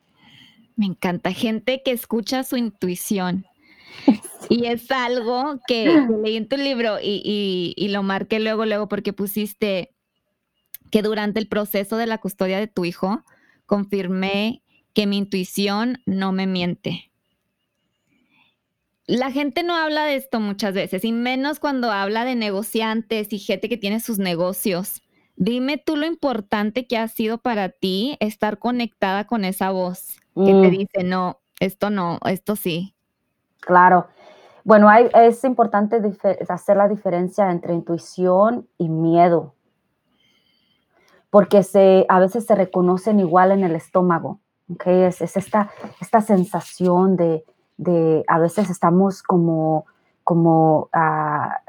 Me 0.75 0.85
encanta, 0.85 1.31
gente 1.31 1.81
que 1.83 1.91
escucha 1.91 2.43
su 2.43 2.57
intuición. 2.57 3.45
Y 4.49 4.67
es 4.67 4.89
algo 4.91 5.59
que, 5.67 6.07
leí 6.23 6.37
en 6.37 6.47
tu 6.47 6.55
libro 6.55 6.99
y, 7.01 7.73
y, 7.75 7.87
lo 7.89 8.01
marqué 8.01 8.39
luego, 8.39 8.65
luego, 8.65 8.87
porque 8.87 9.11
pusiste 9.11 9.93
que 10.89 11.01
durante 11.01 11.39
el 11.39 11.49
proceso 11.49 11.97
de 11.97 12.07
la 12.07 12.19
custodia 12.19 12.57
de 12.57 12.67
tu 12.67 12.85
hijo, 12.85 13.25
confirmé 13.65 14.61
que 14.93 15.05
mi 15.05 15.17
intuición 15.17 16.01
no 16.05 16.31
me 16.31 16.47
miente. 16.47 17.11
La 19.05 19.31
gente 19.31 19.63
no 19.63 19.75
habla 19.75 20.05
de 20.05 20.15
esto 20.15 20.39
muchas 20.39 20.73
veces, 20.73 21.03
y 21.03 21.11
menos 21.11 21.59
cuando 21.59 21.91
habla 21.91 22.23
de 22.23 22.35
negociantes 22.35 23.33
y 23.33 23.39
gente 23.39 23.67
que 23.67 23.77
tiene 23.77 23.99
sus 23.99 24.17
negocios. 24.17 25.01
Dime 25.37 25.77
tú 25.77 25.95
lo 25.95 26.07
importante 26.07 26.87
que 26.87 26.97
ha 26.97 27.07
sido 27.07 27.37
para 27.37 27.69
ti 27.69 28.17
estar 28.19 28.57
conectada 28.57 29.27
con 29.27 29.45
esa 29.45 29.69
voz 29.69 30.19
que 30.35 30.51
te 30.51 30.67
mm. 30.67 30.71
dice, 30.71 31.03
no, 31.03 31.39
esto 31.59 31.91
no, 31.91 32.19
esto 32.25 32.55
sí. 32.55 32.95
Claro. 33.59 34.07
Bueno, 34.63 34.89
hay, 34.89 35.09
es 35.13 35.43
importante 35.43 36.01
hacer 36.49 36.77
la 36.77 36.87
diferencia 36.87 37.51
entre 37.51 37.73
intuición 37.73 38.67
y 38.79 38.89
miedo, 38.89 39.53
porque 41.29 41.63
se, 41.63 42.05
a 42.09 42.19
veces 42.19 42.45
se 42.45 42.55
reconocen 42.55 43.19
igual 43.19 43.51
en 43.51 43.63
el 43.63 43.75
estómago. 43.75 44.39
¿okay? 44.73 45.03
Es, 45.03 45.21
es 45.21 45.37
esta, 45.37 45.69
esta 46.01 46.21
sensación 46.21 47.15
de, 47.15 47.45
de 47.77 48.23
a 48.27 48.39
veces 48.39 48.69
estamos 48.69 49.21
como, 49.21 49.85
como 50.23 50.89
ah, 50.93 51.61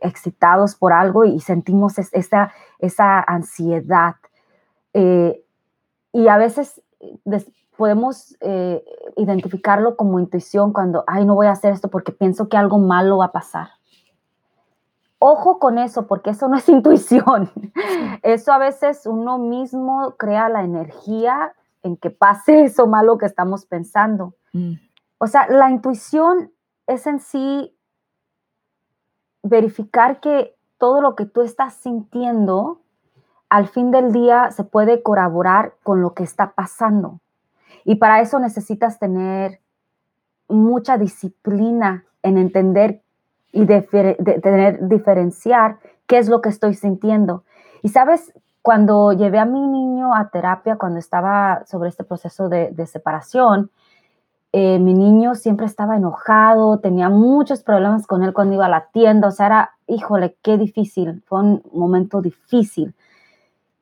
excitados 0.00 0.76
por 0.76 0.92
algo 0.92 1.24
y 1.24 1.40
sentimos 1.40 1.98
esa, 1.98 2.52
esa 2.78 3.20
ansiedad. 3.20 4.16
Eh, 4.92 5.44
y 6.12 6.28
a 6.28 6.36
veces 6.36 6.82
podemos 7.76 8.36
eh, 8.40 8.84
identificarlo 9.16 9.96
como 9.96 10.20
intuición 10.20 10.72
cuando, 10.72 11.04
ay, 11.06 11.24
no 11.24 11.34
voy 11.34 11.46
a 11.46 11.52
hacer 11.52 11.72
esto 11.72 11.88
porque 11.88 12.12
pienso 12.12 12.48
que 12.48 12.56
algo 12.56 12.78
malo 12.78 13.18
va 13.18 13.26
a 13.26 13.32
pasar. 13.32 13.68
Ojo 15.18 15.58
con 15.58 15.78
eso, 15.78 16.06
porque 16.06 16.30
eso 16.30 16.48
no 16.48 16.56
es 16.56 16.68
intuición. 16.68 17.50
Eso 18.22 18.52
a 18.52 18.58
veces 18.58 19.06
uno 19.06 19.38
mismo 19.38 20.14
crea 20.18 20.48
la 20.48 20.62
energía 20.62 21.54
en 21.82 21.96
que 21.96 22.10
pase 22.10 22.64
eso 22.64 22.86
malo 22.86 23.18
que 23.18 23.26
estamos 23.26 23.66
pensando. 23.66 24.34
Mm. 24.52 24.74
O 25.18 25.26
sea, 25.26 25.48
la 25.48 25.70
intuición 25.70 26.52
es 26.86 27.06
en 27.06 27.20
sí 27.20 27.73
verificar 29.44 30.18
que 30.18 30.56
todo 30.78 31.00
lo 31.00 31.14
que 31.14 31.26
tú 31.26 31.42
estás 31.42 31.74
sintiendo 31.74 32.80
al 33.48 33.68
fin 33.68 33.92
del 33.92 34.12
día 34.12 34.50
se 34.50 34.64
puede 34.64 35.02
corroborar 35.02 35.74
con 35.84 36.00
lo 36.00 36.14
que 36.14 36.24
está 36.24 36.52
pasando. 36.52 37.20
Y 37.84 37.96
para 37.96 38.20
eso 38.20 38.40
necesitas 38.40 38.98
tener 38.98 39.60
mucha 40.48 40.98
disciplina 40.98 42.04
en 42.22 42.38
entender 42.38 43.02
y 43.52 43.66
tener 43.66 44.88
diferenciar 44.88 45.78
qué 46.06 46.18
es 46.18 46.28
lo 46.28 46.40
que 46.40 46.48
estoy 46.48 46.74
sintiendo. 46.74 47.44
Y 47.82 47.90
sabes, 47.90 48.32
cuando 48.62 49.12
llevé 49.12 49.38
a 49.38 49.44
mi 49.44 49.60
niño 49.68 50.14
a 50.14 50.30
terapia, 50.30 50.76
cuando 50.76 50.98
estaba 50.98 51.64
sobre 51.66 51.90
este 51.90 52.02
proceso 52.02 52.48
de 52.48 52.86
separación, 52.86 53.70
eh, 54.56 54.78
mi 54.78 54.94
niño 54.94 55.34
siempre 55.34 55.66
estaba 55.66 55.96
enojado, 55.96 56.78
tenía 56.78 57.08
muchos 57.08 57.64
problemas 57.64 58.06
con 58.06 58.22
él 58.22 58.32
cuando 58.32 58.54
iba 58.54 58.66
a 58.66 58.68
la 58.68 58.86
tienda, 58.92 59.26
o 59.26 59.30
sea, 59.32 59.46
era, 59.46 59.70
híjole, 59.88 60.36
qué 60.42 60.56
difícil, 60.56 61.24
fue 61.26 61.40
un 61.40 61.62
momento 61.72 62.22
difícil. 62.22 62.94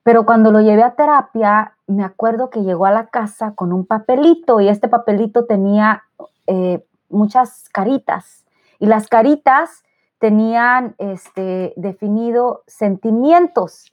Pero 0.03 0.25
cuando 0.25 0.51
lo 0.51 0.63
llevé 0.63 0.83
a 0.83 0.95
terapia, 0.95 1.75
me 1.87 2.05
acuerdo 2.05 2.49
que 2.49 2.63
llegó 2.63 2.87
a 2.87 2.91
la 2.91 3.09
casa 3.09 3.55
con 3.55 3.71
un 3.71 3.85
papelito 3.85 4.61
y 4.61 4.69
este 4.69 4.89
papelito 4.89 5.45
tenía 5.45 6.05
eh, 6.47 6.83
muchas 7.11 7.69
caritas 7.69 8.47
y 8.79 8.87
las 8.87 9.09
caritas 9.09 9.83
tenían 10.21 10.95
este, 10.97 11.75
definido 11.77 12.63
sentimientos 12.67 13.93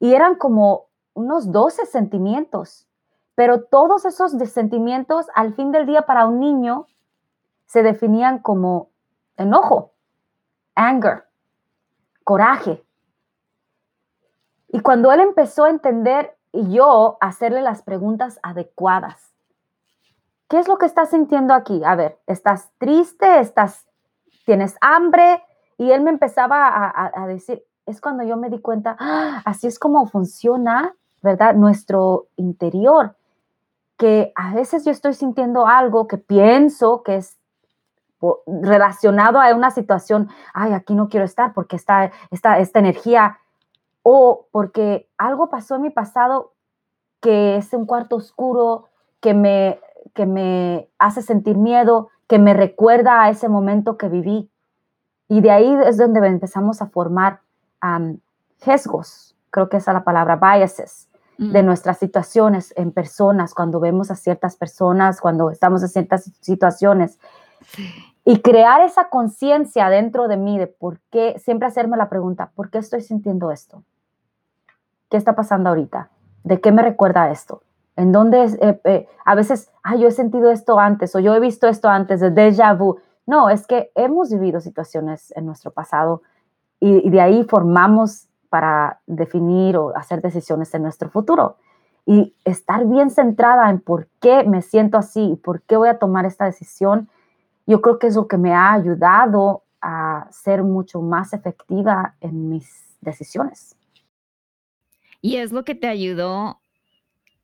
y 0.00 0.14
eran 0.14 0.34
como 0.34 0.86
unos 1.14 1.52
12 1.52 1.86
sentimientos. 1.86 2.88
Pero 3.34 3.62
todos 3.62 4.04
esos 4.04 4.32
sentimientos 4.32 5.26
al 5.34 5.54
fin 5.54 5.72
del 5.72 5.86
día 5.86 6.02
para 6.02 6.26
un 6.26 6.40
niño 6.40 6.86
se 7.66 7.82
definían 7.82 8.38
como 8.40 8.90
enojo, 9.36 9.92
anger, 10.74 11.24
coraje. 12.24 12.84
Y 14.68 14.80
cuando 14.80 15.12
él 15.12 15.20
empezó 15.20 15.64
a 15.64 15.70
entender 15.70 16.36
y 16.52 16.72
yo 16.72 17.16
hacerle 17.20 17.62
las 17.62 17.82
preguntas 17.82 18.38
adecuadas, 18.42 19.32
¿qué 20.48 20.58
es 20.58 20.68
lo 20.68 20.76
que 20.76 20.86
estás 20.86 21.10
sintiendo 21.10 21.54
aquí? 21.54 21.82
A 21.84 21.94
ver, 21.94 22.18
¿estás 22.26 22.70
triste? 22.76 23.40
¿Estás, 23.40 23.86
tienes 24.44 24.76
hambre? 24.82 25.42
Y 25.78 25.92
él 25.92 26.02
me 26.02 26.10
empezaba 26.10 26.92
a, 26.94 27.26
decir, 27.26 27.64
es 27.86 28.02
cuando 28.02 28.22
yo 28.22 28.36
me 28.36 28.50
di 28.50 28.60
cuenta, 28.60 28.96
¡ah! 29.00 29.40
así 29.46 29.66
es 29.66 29.78
como 29.78 30.06
funciona, 30.06 30.94
¿verdad? 31.22 31.54
Nuestro 31.54 32.26
interior 32.36 33.16
que 33.96 34.32
a 34.34 34.54
veces 34.54 34.84
yo 34.84 34.90
estoy 34.90 35.14
sintiendo 35.14 35.66
algo 35.66 36.08
que 36.08 36.18
pienso 36.18 37.02
que 37.02 37.16
es 37.16 37.38
relacionado 38.46 39.40
a 39.40 39.54
una 39.54 39.70
situación, 39.70 40.28
ay, 40.54 40.72
aquí 40.72 40.94
no 40.94 41.08
quiero 41.08 41.24
estar 41.24 41.52
porque 41.52 41.76
está 41.76 42.12
esta, 42.30 42.58
esta 42.58 42.78
energía, 42.78 43.38
o 44.02 44.46
porque 44.50 45.08
algo 45.16 45.48
pasó 45.48 45.76
en 45.76 45.82
mi 45.82 45.90
pasado 45.90 46.52
que 47.20 47.56
es 47.56 47.72
un 47.72 47.86
cuarto 47.86 48.16
oscuro, 48.16 48.88
que 49.20 49.32
me, 49.32 49.80
que 50.12 50.26
me 50.26 50.88
hace 50.98 51.22
sentir 51.22 51.56
miedo, 51.56 52.08
que 52.26 52.38
me 52.38 52.52
recuerda 52.52 53.22
a 53.22 53.30
ese 53.30 53.48
momento 53.48 53.96
que 53.96 54.08
viví. 54.08 54.50
Y 55.28 55.40
de 55.40 55.50
ahí 55.52 55.78
es 55.86 55.96
donde 55.96 56.26
empezamos 56.26 56.82
a 56.82 56.88
formar 56.88 57.40
um, 57.82 58.18
sesgos, 58.56 59.36
creo 59.50 59.68
que 59.68 59.76
esa 59.76 59.92
es 59.92 59.94
la 59.94 60.04
palabra, 60.04 60.36
biases, 60.36 61.08
de 61.38 61.62
nuestras 61.62 61.98
situaciones 61.98 62.72
en 62.76 62.92
personas, 62.92 63.54
cuando 63.54 63.80
vemos 63.80 64.10
a 64.10 64.16
ciertas 64.16 64.56
personas, 64.56 65.20
cuando 65.20 65.50
estamos 65.50 65.82
en 65.82 65.88
ciertas 65.88 66.30
situaciones. 66.40 67.18
Y 68.24 68.40
crear 68.40 68.80
esa 68.82 69.08
conciencia 69.08 69.88
dentro 69.88 70.28
de 70.28 70.36
mí 70.36 70.58
de 70.58 70.68
por 70.68 71.00
qué, 71.10 71.38
siempre 71.38 71.66
hacerme 71.66 71.96
la 71.96 72.08
pregunta, 72.08 72.52
¿por 72.54 72.70
qué 72.70 72.78
estoy 72.78 73.00
sintiendo 73.00 73.50
esto? 73.50 73.82
¿Qué 75.10 75.16
está 75.16 75.34
pasando 75.34 75.70
ahorita? 75.70 76.10
¿De 76.44 76.60
qué 76.60 76.70
me 76.70 76.82
recuerda 76.82 77.30
esto? 77.30 77.62
¿En 77.96 78.12
dónde 78.12 78.44
eh, 78.44 78.80
eh, 78.84 79.08
a 79.24 79.34
veces, 79.34 79.70
ah, 79.82 79.96
yo 79.96 80.08
he 80.08 80.12
sentido 80.12 80.50
esto 80.50 80.78
antes 80.78 81.14
o 81.14 81.18
yo 81.18 81.34
he 81.34 81.40
visto 81.40 81.66
esto 81.66 81.88
antes, 81.88 82.20
de 82.20 82.30
déjà 82.30 82.76
vu? 82.76 82.98
No, 83.26 83.50
es 83.50 83.66
que 83.66 83.90
hemos 83.94 84.30
vivido 84.30 84.60
situaciones 84.60 85.32
en 85.36 85.46
nuestro 85.46 85.72
pasado 85.72 86.22
y, 86.80 87.06
y 87.06 87.10
de 87.10 87.20
ahí 87.20 87.44
formamos 87.44 88.28
para 88.52 89.00
definir 89.06 89.78
o 89.78 89.96
hacer 89.96 90.20
decisiones 90.20 90.74
en 90.74 90.82
nuestro 90.82 91.08
futuro. 91.08 91.56
Y 92.04 92.34
estar 92.44 92.84
bien 92.86 93.08
centrada 93.08 93.70
en 93.70 93.80
por 93.80 94.08
qué 94.20 94.44
me 94.44 94.60
siento 94.60 94.98
así 94.98 95.22
y 95.22 95.36
por 95.36 95.62
qué 95.62 95.78
voy 95.78 95.88
a 95.88 95.98
tomar 95.98 96.26
esta 96.26 96.44
decisión, 96.44 97.08
yo 97.66 97.80
creo 97.80 97.98
que 97.98 98.08
es 98.08 98.14
lo 98.14 98.28
que 98.28 98.36
me 98.36 98.52
ha 98.52 98.74
ayudado 98.74 99.62
a 99.80 100.28
ser 100.30 100.64
mucho 100.64 101.00
más 101.00 101.32
efectiva 101.32 102.14
en 102.20 102.50
mis 102.50 102.94
decisiones. 103.00 103.74
Y 105.22 105.36
es 105.36 105.50
lo 105.50 105.64
que 105.64 105.74
te 105.74 105.88
ayudó 105.88 106.58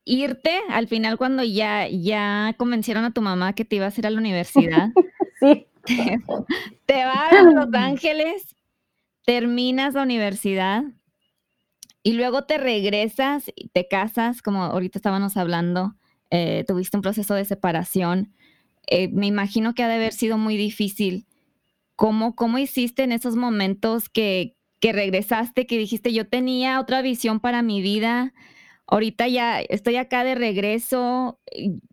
irte 0.05 0.61
al 0.69 0.89
final 0.89 1.17
cuando 1.17 1.43
ya, 1.43 1.89
ya 1.89 2.55
convencieron 2.59 3.07
a 3.07 3.13
tu 3.13 3.23
mamá 3.23 3.55
que 3.55 3.65
te 3.65 3.77
ibas 3.77 3.97
a 3.97 4.01
ir 4.03 4.07
a 4.09 4.11
la 4.11 4.19
universidad. 4.19 4.91
sí. 5.41 5.67
te 6.87 7.05
vas 7.07 7.33
a 7.33 7.43
Los 7.45 7.73
Ángeles, 7.73 8.55
terminas 9.29 9.93
la 9.93 10.05
universidad 10.05 10.85
y 12.03 12.15
luego 12.15 12.45
te 12.45 12.57
regresas 12.57 13.53
y 13.55 13.69
te 13.69 13.87
casas, 13.87 14.41
como 14.41 14.63
ahorita 14.65 14.99
estábamos 14.99 15.37
hablando, 15.37 15.97
eh, 16.31 16.65
tuviste 16.67 16.97
un 16.97 17.03
proceso 17.03 17.35
de 17.35 17.45
separación. 17.45 18.33
Eh, 18.87 19.09
me 19.09 19.27
imagino 19.27 19.75
que 19.75 19.83
ha 19.83 19.89
de 19.89 19.97
haber 19.97 20.15
sido 20.15 20.39
muy 20.39 20.57
difícil. 20.57 21.27
¿Cómo, 21.95 22.35
cómo 22.37 22.57
hiciste 22.57 23.03
en 23.03 23.13
esos 23.13 23.37
momentos 23.37 24.09
que, 24.09 24.57
que 24.81 24.95
regresaste, 24.95 25.67
que 25.67 25.77
dijiste, 25.77 26.15
yo 26.15 26.27
tenía 26.27 26.81
otra 26.81 27.03
visión 27.03 27.39
para 27.39 27.61
mi 27.61 27.83
vida? 27.83 28.33
Ahorita 28.87 29.29
ya 29.29 29.61
estoy 29.61 29.97
acá 29.97 30.25
de 30.25 30.37
regreso, 30.37 31.39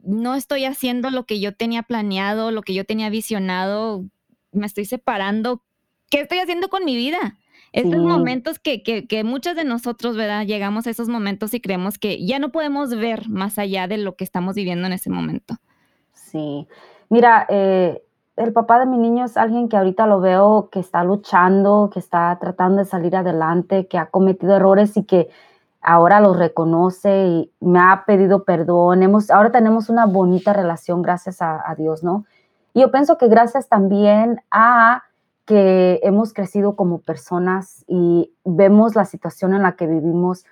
no 0.02 0.36
estoy 0.36 0.64
haciendo 0.64 1.10
lo 1.10 1.26
que 1.26 1.42
yo 1.42 1.54
tenía 1.54 1.84
planeado, 1.84 2.52
lo 2.52 2.62
que 2.62 2.74
yo 2.74 2.86
tenía 2.86 3.10
visionado, 3.10 4.06
me 4.54 4.68
estoy 4.68 4.86
separando. 4.86 5.66
¿Qué 6.10 6.22
estoy 6.22 6.40
haciendo 6.40 6.70
con 6.70 6.86
mi 6.86 6.96
vida? 6.96 7.38
Estos 7.76 8.02
momentos 8.02 8.58
que, 8.58 8.84
que, 8.84 9.24
muchos 9.26 9.54
de 9.56 9.66
nosotros, 9.66 10.16
¿verdad? 10.16 10.46
Llegamos 10.46 10.88
a 10.88 10.92
esos 10.92 11.10
momentos 11.10 11.54
y 11.54 11.60
creemos 11.60 11.98
que 11.98 12.26
ya 12.26 12.40
no 12.40 12.50
podemos 12.50 12.96
ver 12.96 13.28
más 13.28 13.60
allá 13.60 13.88
de 13.88 13.98
lo 13.98 14.16
que 14.16 14.24
estamos 14.24 14.56
viviendo 14.56 14.88
en 14.88 14.94
ese 14.94 15.10
momento. 15.10 15.56
Sí, 16.14 16.70
mira, 17.10 17.46
eh, 17.50 18.02
el 18.38 18.54
papá 18.54 18.80
de 18.80 18.86
mi 18.86 18.98
niño 18.98 19.26
es 19.26 19.36
alguien 19.36 19.68
que 19.68 19.76
ahorita 19.76 20.08
lo 20.08 20.22
veo 20.22 20.70
que 20.72 20.80
está 20.80 21.04
luchando, 21.04 21.90
que 21.92 22.00
está 22.00 22.38
tratando 22.40 22.78
de 22.78 22.86
salir 22.86 23.14
adelante, 23.14 23.88
que 23.88 23.98
ha 23.98 24.06
cometido 24.06 24.56
errores 24.56 24.96
y 24.96 25.04
que 25.04 25.28
ahora 25.82 26.22
los 26.22 26.38
reconoce 26.38 27.28
y 27.28 27.52
me 27.60 27.80
ha 27.80 28.06
pedido 28.08 28.46
perdón. 28.46 29.04
Hemos, 29.04 29.30
ahora 29.32 29.52
tenemos 29.52 29.90
una 29.90 30.06
bonita 30.06 30.54
relación 30.54 31.02
gracias 31.02 31.42
a, 31.42 31.70
a 31.70 31.76
Dios, 31.76 32.04
¿no? 32.04 32.26
Y 32.74 32.82
yo 32.82 32.92
pienso 32.92 33.18
que 33.18 33.28
gracias 33.28 33.68
también 33.68 34.42
a 34.50 35.04
que 35.46 36.00
hemos 36.04 36.34
crecido 36.34 36.76
como 36.76 37.00
personas 37.00 37.86
y 37.88 38.34
vemos 38.44 38.96
la 38.96 39.06
situación 39.06 39.54
en 39.54 39.62
la 39.62 39.76
que 39.76 39.88
vivimos 39.88 40.46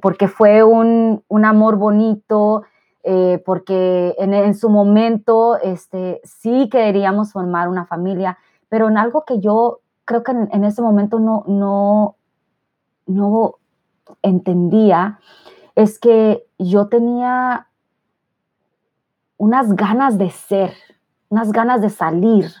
porque 0.00 0.28
fue 0.28 0.62
un, 0.64 1.22
amor 1.44 1.76
bonito, 1.76 2.64
eh, 3.04 3.42
porque 3.46 4.14
en, 4.18 4.54
su 4.54 4.68
momento 4.68 5.58
este, 5.60 6.20
sí 6.24 6.68
queríamos 6.70 7.32
formar 7.32 7.68
una 7.68 7.86
familia, 7.86 8.36
pero 8.68 8.88
en 8.88 8.98
algo 8.98 9.24
que 9.24 9.40
yo 9.40 9.80
creo 10.04 10.22
que 10.22 10.32
en, 10.32 10.64
ese 10.64 10.82
momento 10.82 11.20
no, 11.20 11.44
no, 11.46 12.16
no 13.06 13.54
entendía 14.20 15.20
es 15.74 15.98
que 15.98 16.46
yo 16.58 16.88
tenía 16.88 17.68
unas 19.36 19.74
ganas 19.74 20.18
de 20.18 20.30
ser, 20.30 20.72
unas 21.28 21.50
ganas 21.52 21.80
de 21.80 21.90
salir, 21.90 22.52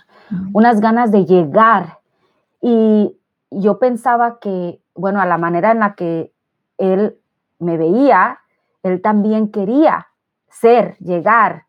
unas 0.52 0.80
ganas 0.80 1.10
de 1.10 1.24
llegar. 1.24 1.98
Y 2.60 3.16
yo 3.50 3.78
pensaba 3.78 4.38
que, 4.38 4.80
bueno, 4.94 5.20
a 5.20 5.26
la 5.26 5.38
manera 5.38 5.72
en 5.72 5.80
la 5.80 5.94
que 5.94 6.32
él 6.78 7.16
me 7.58 7.76
veía, 7.76 8.38
él 8.82 9.00
también 9.00 9.50
quería 9.50 10.08
ser, 10.48 10.96
llegar, 10.98 11.64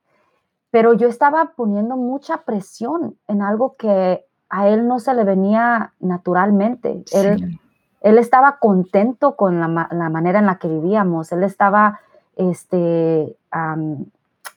pero 0.75 0.93
yo 0.93 1.07
estaba 1.07 1.53
poniendo 1.55 1.95
mucha 1.95 2.43
presión 2.43 3.17
en 3.27 3.41
algo 3.41 3.75
que 3.77 4.25
a 4.49 4.67
él 4.67 4.87
no 4.87 4.99
se 4.99 5.13
le 5.13 5.23
venía 5.23 5.93
naturalmente. 5.99 7.03
Él, 7.13 7.59
él, 8.01 8.17
estaba 8.17 8.57
contento 8.59 9.35
con 9.37 9.59
la, 9.59 9.67
manera 9.67 10.39
en 10.39 10.45
la 10.45 10.57
que 10.57 10.67
vivíamos, 10.67 11.31
él 11.31 11.43
estaba, 11.43 12.01
este, 12.35 13.37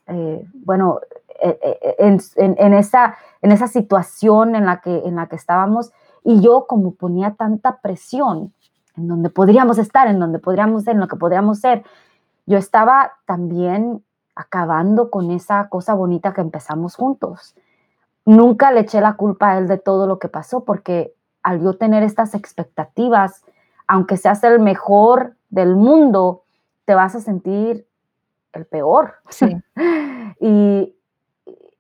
eh, 0.09 0.47
bueno, 0.65 0.99
eh, 1.41 1.59
eh, 1.63 1.95
en, 1.99 2.21
en, 2.37 2.75
esa, 2.75 3.17
en 3.43 3.53
esa 3.53 3.67
situación 3.67 4.55
en 4.55 4.67
la, 4.67 4.81
que, 4.81 5.03
en 5.05 5.17
la 5.17 5.27
que 5.27 5.37
estábamos 5.37 5.93
y 6.25 6.41
yo 6.41 6.67
como 6.67 6.95
ponía 6.95 7.35
tanta 7.35 7.79
presión 7.81 8.53
en 8.97 9.09
donde 9.09 9.31
podríamos 9.31 9.79
estar, 9.79 10.09
en 10.09 10.19
donde 10.19 10.39
podríamos 10.39 10.85
ser, 10.85 10.95
en 10.95 11.01
lo 11.01 11.09
que 11.09 11.17
podríamos 11.17 11.61
ser, 11.61 11.85
yo 12.47 12.59
estaba 12.59 13.13
también 13.27 14.03
acabando 14.35 15.11
con 15.11 15.31
esa 15.31 15.69
cosa 15.69 15.95
bonita 15.95 16.35
que 16.35 16.41
empezamos 16.41 16.97
juntos. 16.97 17.55
Nunca 18.25 18.73
le 18.73 18.81
eché 18.81 19.01
la 19.01 19.15
culpa 19.15 19.51
a 19.51 19.59
él 19.59 19.69
de 19.69 19.79
todo 19.79 20.07
lo 20.07 20.19
que 20.19 20.29
pasó 20.29 20.65
porque 20.65 21.15
al 21.43 21.63
yo 21.63 21.75
tener 21.77 22.03
estas 22.03 22.35
expectativas, 22.35 23.45
aunque 23.87 24.17
seas 24.17 24.43
el 24.45 24.61
mejor 24.61 25.35
del 25.51 25.77
mundo, 25.77 26.43
te 26.85 26.95
vas 26.95 27.15
a 27.15 27.21
sentir 27.21 27.87
el 28.53 28.67
peor. 28.67 29.15
Sí. 29.29 29.57
y, 30.41 30.95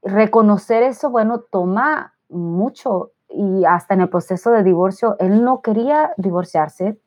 reconocer 0.09 0.83
eso, 0.83 1.11
bueno, 1.11 1.41
toma 1.41 2.15
mucho 2.29 3.11
y 3.29 3.65
hasta 3.65 3.95
en 3.95 4.03
el 4.03 4.09
proceso 4.09 4.51
de 4.51 4.63
divorcio, 4.63 5.17
él 5.19 5.45
no 5.45 5.61
quería 5.61 6.13
divorciarse 6.17 6.99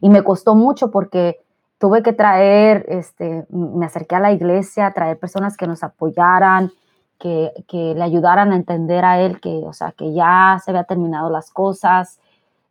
y 0.00 0.10
me 0.10 0.22
costó 0.22 0.54
mucho 0.54 0.90
porque 0.90 1.40
tuve 1.78 2.02
que 2.02 2.12
traer, 2.12 2.84
este, 2.88 3.46
me 3.50 3.86
acerqué 3.86 4.16
a 4.16 4.20
la 4.20 4.32
iglesia, 4.32 4.92
traer 4.92 5.18
personas 5.18 5.56
que 5.56 5.66
nos 5.66 5.82
apoyaran, 5.82 6.72
que, 7.18 7.52
que, 7.68 7.94
le 7.94 8.02
ayudaran 8.02 8.52
a 8.52 8.56
entender 8.56 9.04
a 9.04 9.20
él 9.20 9.40
que, 9.40 9.62
o 9.64 9.72
sea, 9.72 9.92
que 9.92 10.12
ya 10.12 10.60
se 10.64 10.70
había 10.70 10.84
terminado 10.84 11.30
las 11.30 11.50
cosas 11.50 12.20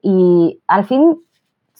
y 0.01 0.61
al 0.67 0.85
fin 0.85 1.21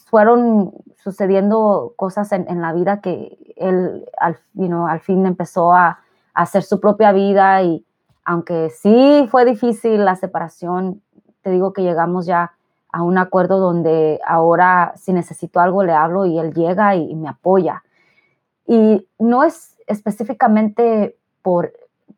fueron 0.09 0.73
sucediendo 0.95 1.93
cosas 1.95 2.31
en, 2.31 2.61
la 2.61 2.73
vida 2.73 3.01
que 3.01 3.37
él 3.55 4.05
al, 4.19 4.37
you 4.53 4.85
al 4.85 4.99
fin 4.99 5.25
empezó 5.25 5.73
a, 5.73 5.99
hacer 6.37 6.61
su 6.61 6.79
propia 6.79 7.11
vida 7.11 7.63
y 7.63 7.83
aunque 8.23 8.69
sí 8.69 9.27
fue 9.31 9.43
difícil 9.43 10.05
la 10.05 10.15
separación, 10.15 11.01
te 11.41 11.49
digo 11.49 11.73
que 11.73 11.81
llegamos 11.81 12.27
ya 12.27 12.53
a 12.91 13.01
un 13.01 13.17
acuerdo 13.17 13.57
donde 13.59 14.19
ahora 14.25 14.93
si 14.97 15.13
necesito 15.13 15.59
algo 15.59 15.83
le 15.83 15.93
hablo 15.93 16.25
y 16.25 16.37
él 16.37 16.53
llega 16.53 16.95
y, 16.95 17.15
me 17.15 17.27
apoya. 17.27 17.83
Y 18.67 19.07
no 19.17 19.43
es 19.43 19.77
específicamente 19.87 21.17
por, 21.41 21.73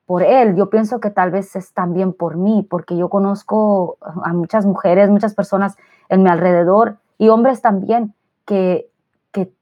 por 0.05 0.21
él, 0.21 0.55
yo 0.55 0.69
pienso 0.69 0.99
que 0.99 1.11
tal 1.11 1.31
vez 1.31 1.55
es 1.55 1.73
también 1.73 2.11
por 2.11 2.35
mí, 2.35 2.67
porque 2.69 2.97
yo 2.97 3.09
conozco 3.09 3.97
a 4.01 4.33
muchas 4.33 4.65
mujeres, 4.65 5.09
muchas 5.09 5.33
personas 5.33 5.77
en 6.09 6.23
mi 6.23 6.29
alrededor 6.29 6.97
y 7.17 7.29
hombres 7.29 7.61
también 7.61 8.13
que 8.45 8.88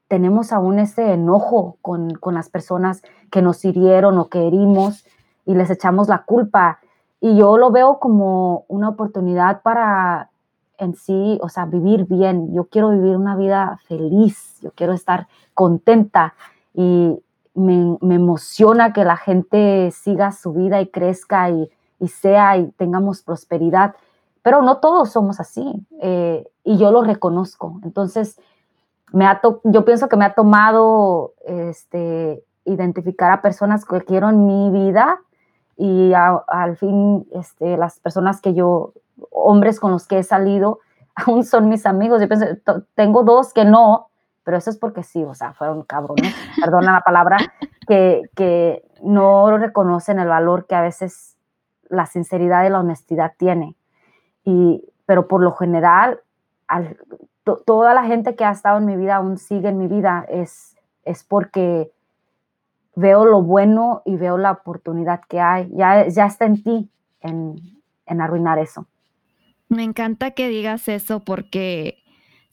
tenemos 0.08 0.53
aún 0.53 0.80
ese 0.80 1.14
enojo 1.14 1.78
con, 1.82 2.20
las 2.32 2.49
personas 2.49 3.01
que 3.32 3.41
nos 3.41 3.64
hirieron 3.66 4.18
o 4.18 4.30
que 4.30 4.47
herimos 4.47 5.05
y 5.45 5.55
les 5.55 5.70
echamos 5.70 6.08
la 6.08 6.24
culpa. 6.24 6.80
Y 7.20 7.36
yo 7.38 7.58
lo 7.58 7.72
veo 7.72 7.99
como 7.99 8.66
una 8.68 8.89
oportunidad 8.89 9.62
para 9.62 10.30
en 10.78 10.95
sí, 10.95 11.39
o 11.41 11.49
sea, 11.49 11.66
vivir 11.66 12.05
bien. 12.05 12.53
Yo 12.53 12.66
quiero 12.66 12.89
vivir 12.91 13.18
una 13.18 13.36
vida 13.36 13.80
feliz, 13.88 14.60
yo 14.62 14.72
quiero 14.72 14.93
estar 14.93 15.28
contenta 15.53 16.36
y 16.74 17.20
me, 17.55 17.97
emociona 18.16 18.93
que 18.93 19.03
la 19.03 19.18
gente 19.18 19.89
siga 19.91 20.32
su 20.32 20.53
vida 20.53 20.80
y 20.80 20.88
crezca 20.88 21.49
y, 21.49 21.70
sea 22.08 22.58
y 22.58 22.68
tengamos 22.72 23.24
prosperidad. 23.24 23.95
Pero 24.43 24.62
no 24.62 24.78
todos 24.78 25.12
somos 25.12 25.39
así 25.39 25.86
eh, 25.99 26.47
y 26.64 26.78
yo 26.78 26.91
lo 26.91 27.01
reconozco. 27.01 27.80
Entonces, 27.84 28.39
me 29.12 29.26
ha 29.26 29.41
yo 29.64 29.86
pienso 29.86 30.10
que 30.10 30.18
me 30.18 30.26
ha 30.26 30.34
tomado 30.34 31.34
este, 31.45 32.43
identificar 32.66 33.32
a 33.32 33.41
personas 33.41 33.86
que 33.86 34.01
quiero 34.01 34.30
en 34.30 34.45
mi 34.45 34.70
vida 34.72 35.20
y 35.78 36.14
al 36.14 36.78
fin 36.78 37.28
este, 37.32 37.78
las 37.78 37.99
personas 37.99 38.41
que 38.41 38.53
yo, 38.53 38.93
hombres 39.32 39.80
con 39.80 39.91
los 39.91 40.08
que 40.08 40.20
he 40.20 40.24
salido, 40.24 40.80
aún 41.16 41.43
son 41.43 41.70
mis 41.70 41.86
amigos. 41.86 42.22
Yo 42.22 42.28
pienso, 42.28 42.45
tengo 42.95 43.24
dos 43.24 43.53
que 43.53 43.66
no, 43.66 44.10
pero 44.43 44.58
eso 44.58 44.70
es 44.70 44.78
porque 44.78 45.03
sí, 45.03 45.24
o 45.24 45.34
sea, 45.34 45.53
fueron 45.53 45.84
cabrones, 45.84 46.36
perdona 46.62 46.93
la 46.93 47.01
palabra, 47.01 47.38
que, 47.88 48.24
que 48.36 48.84
no 49.01 49.58
reconocen 49.58 50.20
el 50.20 50.28
valor 50.28 50.66
que 50.66 50.76
a 50.76 50.82
veces 50.82 51.38
la 51.89 52.05
sinceridad 52.05 52.66
y 52.66 52.70
la 52.70 52.80
honestidad 52.80 53.34
tiene. 53.38 53.76
Y, 54.43 54.84
pero 55.05 55.28
por 55.28 55.41
lo 55.41 55.53
general, 55.53 56.22
toda 57.56 57.93
la 57.93 58.04
gente 58.04 58.36
que 58.36 58.43
ha 58.43 58.52
estado 58.52 58.78
en 58.78 58.86
mi 58.86 58.98
vida, 58.98 59.16
aún 59.16 59.38
sigue 59.38 59.70
en 59.70 59.78
mi 59.78 59.88
vida, 59.88 60.26
es, 60.30 60.76
es 61.06 61.24
porque 61.24 61.91
veo 62.95 63.26
lo 63.26 63.41
bueno 63.41 64.02
y 64.06 64.18
veo 64.18 64.38
la 64.38 64.52
oportunidad 64.52 65.22
que 65.30 65.39
hay. 65.39 65.70
Ya, 65.74 66.08
ya 66.08 66.26
está 66.26 66.45
en 66.45 66.62
ti 66.62 66.89
en, 67.22 67.56
en 68.06 68.22
arruinar 68.22 68.60
eso. 68.60 68.86
Me 69.70 69.84
encanta 69.84 70.32
que 70.32 70.50
digas 70.50 70.88
eso 70.88 71.24
porque 71.24 72.04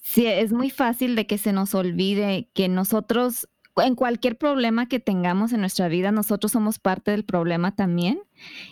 sí, 0.03 0.27
es 0.27 0.53
muy 0.53 0.71
fácil 0.71 1.17
de 1.17 1.27
que 1.27 1.39
se 1.39 1.53
nos 1.53 1.75
olvide 1.75 2.49
que 2.55 2.69
nosotros, 2.69 3.49
en 3.77 3.95
cualquier 3.95 4.37
problema 4.39 4.87
que 4.89 5.01
tengamos 5.01 5.53
en 5.53 5.61
nuestra 5.61 5.89
vida, 5.89 6.13
nosotros 6.13 6.53
somos 6.53 6.79
parte 6.79 7.11
del 7.11 7.25
problema 7.25 7.75
también 7.75 8.21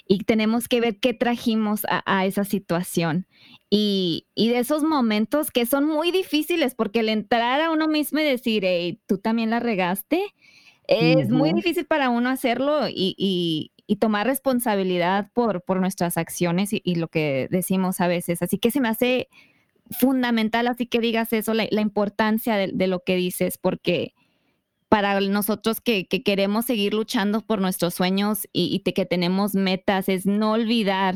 y 0.06 0.24
tenemos 0.24 0.68
que 0.68 0.80
ver 0.80 1.00
qué 1.00 1.14
trajimos 1.14 1.82
a, 1.88 2.24
esa 2.26 2.44
situación. 2.44 3.26
Y, 3.68 4.26
y, 4.34 4.50
de 4.50 4.58
esos 4.58 4.82
momentos 4.82 5.50
que 5.50 5.66
son 5.66 5.86
muy 5.86 6.10
difíciles 6.10 6.74
porque 6.74 7.00
el 7.00 7.08
entrar 7.08 7.60
a 7.60 7.70
uno 7.70 7.88
mismo 7.88 8.20
y 8.20 8.24
decir, 8.24 8.64
hey, 8.64 9.00
tú 9.06 9.18
también 9.18 9.50
la 9.50 9.60
regaste, 9.60 10.34
es 10.86 11.30
muy 11.30 11.52
difícil 11.52 11.86
para 11.86 12.10
uno 12.10 12.28
hacerlo 12.28 12.86
y, 12.88 13.70
tomar 14.00 14.26
responsabilidad 14.26 15.28
por, 15.34 15.62
por 15.62 15.78
nuestras 15.78 16.16
acciones 16.16 16.70
y, 16.72 16.94
lo 16.94 17.08
que 17.08 17.46
decimos 17.50 18.00
a 18.00 18.08
veces. 18.08 18.40
Así 18.40 18.58
que 18.58 18.70
se 18.70 18.80
me 18.80 18.88
hace 18.88 19.28
fundamental, 19.90 20.66
así 20.66 20.86
que 20.86 20.98
digas 20.98 21.32
eso, 21.34 21.52
la, 21.52 21.66
importancia 21.80 22.56
de, 22.56 22.86
lo 22.86 23.00
que 23.00 23.16
dices, 23.16 23.58
porque 23.58 24.14
para 24.92 25.18
nosotros 25.22 25.80
que, 25.80 26.06
queremos 26.06 26.66
seguir 26.66 26.92
luchando 26.92 27.40
por 27.40 27.62
nuestros 27.62 27.94
sueños 27.94 28.46
y, 28.52 28.78
que 28.80 29.06
tenemos 29.06 29.54
metas, 29.54 30.06
es 30.10 30.26
no 30.26 30.52
olvidar 30.52 31.14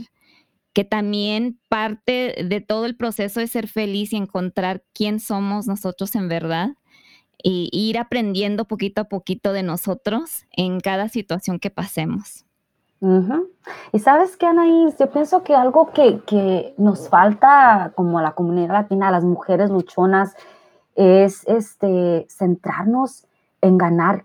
que 0.72 0.84
también 0.84 1.60
parte 1.68 2.42
de 2.42 2.62
todo 2.62 2.86
el 2.86 2.96
proceso 2.96 3.38
de 3.38 3.48
ser 3.48 3.68
feliz 3.68 4.14
y 4.14 4.16
encontrar 4.16 4.82
quién 4.94 5.20
somos 5.20 5.66
nosotros 5.66 6.14
en 6.14 6.26
verdad 6.26 6.70
y 7.42 7.68
ir 7.70 7.98
aprendiendo 7.98 8.64
poquito 8.64 9.02
a 9.02 9.10
poquito 9.10 9.52
de 9.52 9.62
nosotros 9.62 10.46
en 10.52 10.80
cada 10.80 11.10
situación 11.10 11.58
que 11.58 11.68
pasemos. 11.68 12.46
Y 13.92 13.98
sabes 13.98 14.38
qué, 14.38 14.46
Anaís, 14.46 14.96
yo 14.98 15.10
pienso 15.10 15.42
que 15.42 15.54
algo 15.54 15.90
que, 15.92 16.74
nos 16.78 17.10
falta 17.10 17.92
como 17.94 18.20
a 18.20 18.22
la 18.22 18.32
comunidad 18.32 18.72
latina, 18.72 19.08
a 19.08 19.12
las 19.12 19.24
mujeres 19.24 19.68
luchonas, 19.68 20.34
es 20.94 21.46
este, 21.46 22.26
centrarnos 22.30 23.26
en 23.66 23.78
ganar 23.78 24.24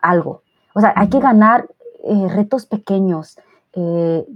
algo. 0.00 0.42
O 0.74 0.80
sea, 0.80 0.92
hay 0.96 1.08
que 1.08 1.20
ganar 1.20 1.68
eh, 2.04 2.28
retos 2.28 2.66
pequeños. 2.66 3.38
Eh, 3.72 4.26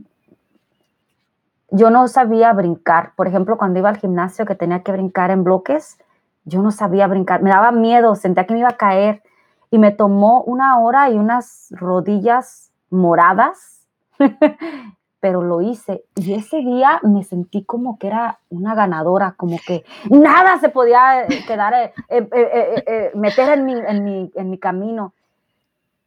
yo 1.71 1.91
no 1.91 2.07
sabía 2.09 2.53
brincar. 2.53 3.13
Por 3.17 3.27
ejemplo, 3.27 3.59
cuando 3.59 3.79
iba 3.79 3.89
al 3.89 3.97
gimnasio 3.97 4.47
que 4.47 4.55
tenía 4.55 4.83
que 4.83 4.93
brincar 4.93 5.31
en 5.31 5.45
bloques, 5.45 5.99
yo 6.45 6.63
no 6.63 6.71
sabía 6.71 7.07
brincar, 7.07 7.43
me 7.43 7.51
daba 7.51 7.73
miedo, 7.73 8.15
sentía 8.15 8.47
que 8.47 8.55
me 8.55 8.61
iba 8.61 8.69
a 8.69 8.77
caer 8.77 9.23
y 9.71 9.79
me 9.79 9.91
tomó 9.91 10.43
una 10.43 10.79
hora 10.79 11.11
y 11.11 11.17
unas 11.17 11.69
rodillas 11.71 12.71
moradas, 12.91 13.87
pero 15.25 15.41
lo 15.41 15.63
hice. 15.63 16.05
Y 16.17 16.35
ese 16.35 16.59
día 16.59 17.01
me 17.03 17.25
sentí 17.25 17.65
como 17.65 17.99
que 17.99 18.09
era 18.09 18.41
una 18.51 18.75
ganadora, 18.75 19.33
como 19.39 19.59
que 19.67 19.83
nada 20.11 20.59
se 20.59 20.69
podía 20.69 21.23
eh, 21.23 21.47
quedar, 21.47 21.73
eh, 21.73 21.95
eh, 22.11 23.11
meter 23.15 23.49
en 23.49 23.65
mi, 23.65 23.73
en, 23.73 24.05
mi, 24.05 24.31
en 24.35 24.51
mi, 24.51 24.59
camino. 24.59 25.15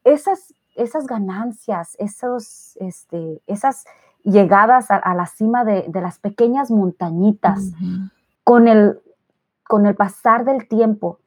Esas, 0.04 0.54
esas 0.76 1.08
ganancias, 1.08 1.96
esos, 1.98 2.78
este, 2.80 3.42
esas 3.48 3.86
llegadas 4.22 4.92
a, 4.92 5.16
la 5.16 5.26
cima 5.26 5.66
de, 5.66 5.86
de, 5.88 6.00
las 6.00 6.20
pequeñas 6.20 6.70
montañitas, 6.70 7.72
con 8.44 8.68
el 8.68 9.02
con 9.64 9.88
el 9.88 9.96
pasar 9.96 10.46
del 10.46 10.68
tiempo, 10.68 11.18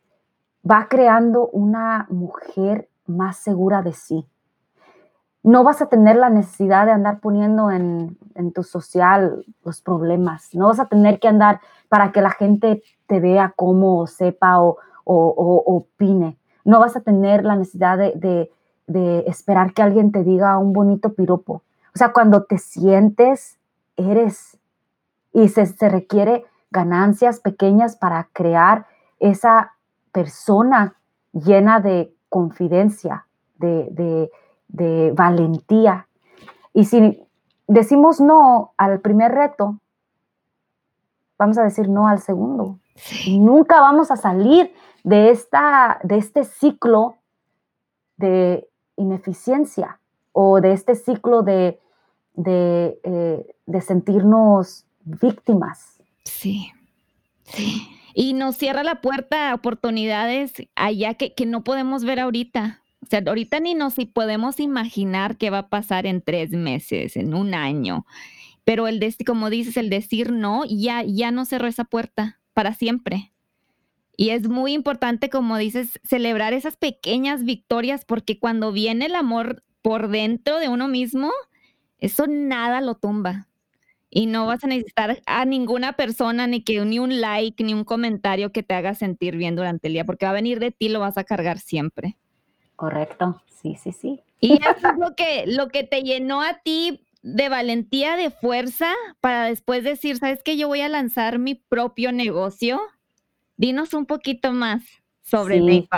va 0.62 0.86
creando 0.88 1.48
una 1.48 2.06
mujer 2.08 2.88
más 3.06 3.36
segura 3.36 3.82
de 3.82 3.94
sí. 3.94 4.24
No 5.42 5.64
vas 5.64 5.80
a 5.80 5.86
tener 5.86 6.16
la 6.16 6.30
necesidad 6.30 6.86
de 6.86 6.92
andar 6.92 7.20
poniendo 7.20 7.70
en, 7.70 8.16
tu 8.54 8.62
social 8.62 9.44
los 9.64 9.82
problemas. 9.82 10.54
No 10.54 10.68
vas 10.68 10.80
a 10.80 10.86
tener 10.86 11.20
que 11.20 11.28
andar 11.28 11.60
para 11.88 12.10
que 12.10 12.22
la 12.22 12.30
gente 12.30 12.82
te 13.06 13.20
vea 13.20 13.52
como 13.54 14.06
sepa 14.06 14.60
o, 14.60 14.78
opine. 15.04 16.38
No 16.64 16.80
vas 16.80 16.96
a 16.96 17.00
tener 17.00 17.44
la 17.44 17.56
necesidad 17.56 17.98
de, 17.98 18.50
esperar 19.26 19.72
que 19.72 19.82
alguien 19.82 20.12
te 20.12 20.24
diga 20.24 20.58
un 20.58 20.72
bonito 20.72 21.14
piropo. 21.14 21.62
O 21.94 21.98
sea, 21.98 22.12
cuando 22.12 22.44
te 22.44 22.58
sientes, 22.58 23.58
eres. 23.96 24.58
Y 25.32 25.48
se, 25.48 25.66
se 25.66 25.88
requiere 25.88 26.44
ganancias 26.70 27.40
pequeñas 27.40 27.96
para 27.96 28.28
crear 28.32 28.86
esa 29.18 29.72
persona 30.12 30.96
llena 31.32 31.80
de 31.80 32.14
confidencia, 32.28 33.26
de, 33.58 34.30
valentía. 35.14 36.06
Y 36.72 36.84
si 36.84 37.22
decimos 37.66 38.20
no 38.20 38.72
al 38.76 39.00
primer 39.00 39.32
reto, 39.32 39.78
vamos 41.38 41.58
a 41.58 41.64
decir 41.64 41.88
no 41.88 42.08
al 42.08 42.20
segundo. 42.20 42.78
Nunca 43.28 43.80
vamos 43.80 44.10
a 44.10 44.16
salir 44.16 44.72
de, 45.04 45.30
esta, 45.30 45.98
de 46.02 46.18
este 46.18 46.44
ciclo 46.44 47.16
de 48.16 48.68
ineficiencia 48.96 49.98
o 50.32 50.60
de 50.60 50.72
este 50.72 50.94
ciclo 50.94 51.42
de, 51.42 51.80
de 52.34 53.00
eh, 53.02 53.80
sentirnos 53.80 54.84
víctimas. 55.04 56.00
Sí, 56.24 56.70
sí. 57.44 57.96
Y 58.14 58.34
nos 58.34 58.56
cierra 58.56 58.82
la 58.82 59.00
puerta 59.00 59.50
a 59.50 59.54
oportunidades 59.54 60.52
allá 60.74 61.14
que, 61.14 61.34
no 61.46 61.62
podemos 61.62 62.04
ver 62.04 62.20
ahorita. 62.20 62.79
O 63.02 63.06
sea, 63.06 63.22
ahorita 63.26 63.60
ni 63.60 63.74
nos 63.74 63.94
podemos 64.12 64.60
imaginar 64.60 65.36
qué 65.36 65.50
va 65.50 65.58
a 65.58 65.68
pasar 65.68 66.06
en 66.06 66.22
tres 66.22 66.50
meses, 66.50 67.16
en 67.16 67.34
un 67.34 67.54
año. 67.54 68.06
Pero 68.64 68.88
el 68.88 69.00
como 69.26 69.50
dices, 69.50 69.76
el 69.76 69.90
decir 69.90 70.32
no, 70.32 70.64
ya, 70.66 71.02
ya 71.02 71.30
no 71.30 71.44
cerró 71.44 71.66
esa 71.66 71.84
puerta 71.84 72.40
para 72.52 72.74
siempre. 72.74 73.32
Y 74.16 74.30
es 74.30 74.48
muy 74.48 74.74
importante, 74.74 75.30
como 75.30 75.56
dices, 75.56 75.98
celebrar 76.04 76.52
esas 76.52 76.76
pequeñas 76.76 77.44
victorias, 77.44 78.04
porque 78.04 78.38
cuando 78.38 78.70
viene 78.70 79.06
el 79.06 79.14
amor 79.14 79.64
por 79.80 80.08
dentro 80.08 80.58
de 80.58 80.68
uno 80.68 80.88
mismo, 80.88 81.30
eso 81.98 82.26
nada 82.26 82.82
lo 82.82 82.96
tumba 82.96 83.48
y 84.10 84.26
no 84.26 84.46
vas 84.46 84.64
a 84.64 84.66
necesitar 84.66 85.22
a 85.24 85.44
ninguna 85.44 85.92
persona 85.92 86.46
ni 86.48 86.62
que 86.62 86.84
ni 86.84 86.98
un 86.98 87.20
like 87.20 87.62
ni 87.62 87.72
un 87.72 87.84
comentario 87.84 88.50
que 88.50 88.64
te 88.64 88.74
haga 88.74 88.94
sentir 88.94 89.36
bien 89.36 89.54
durante 89.54 89.86
el 89.86 89.94
día, 89.94 90.04
porque 90.04 90.26
va 90.26 90.32
a 90.32 90.34
venir 90.34 90.58
de 90.58 90.72
ti, 90.72 90.88
lo 90.88 91.00
vas 91.00 91.16
a 91.16 91.24
cargar 91.24 91.58
siempre. 91.60 92.16
Correcto, 92.80 93.42
sí, 93.60 93.74
sí, 93.74 93.92
sí. 93.92 94.22
Y 94.40 94.54
eso 94.54 94.88
es 94.92 94.98
lo 94.98 95.14
que, 95.14 95.44
lo 95.46 95.68
que 95.68 95.84
te 95.84 96.02
llenó 96.02 96.40
a 96.40 96.60
ti 96.64 97.04
de 97.22 97.50
valentía, 97.50 98.16
de 98.16 98.30
fuerza, 98.30 98.86
para 99.20 99.44
después 99.44 99.84
decir, 99.84 100.16
¿sabes 100.16 100.42
qué? 100.42 100.56
Yo 100.56 100.66
voy 100.66 100.80
a 100.80 100.88
lanzar 100.88 101.38
mi 101.38 101.56
propio 101.56 102.10
negocio. 102.10 102.80
Dinos 103.58 103.92
un 103.92 104.06
poquito 104.06 104.52
más 104.52 104.82
sobre 105.20 105.58
sí. 105.58 105.88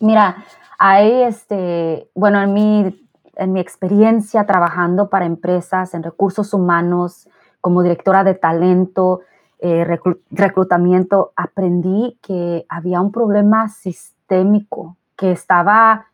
Mira, 0.00 0.42
hay 0.78 1.24
este, 1.24 2.08
bueno, 2.14 2.40
en 2.40 2.54
mi 2.54 3.06
en 3.36 3.52
mi 3.52 3.60
experiencia 3.60 4.46
trabajando 4.46 5.10
para 5.10 5.26
empresas 5.26 5.92
en 5.92 6.02
recursos 6.02 6.54
humanos, 6.54 7.28
como 7.60 7.82
directora 7.82 8.24
de 8.24 8.34
talento, 8.34 9.20
eh, 9.58 9.84
reclutamiento, 10.30 11.34
aprendí 11.36 12.18
que 12.22 12.64
había 12.70 13.02
un 13.02 13.12
problema 13.12 13.68
sistémico 13.68 14.96
que 15.20 15.32
estaba 15.32 16.06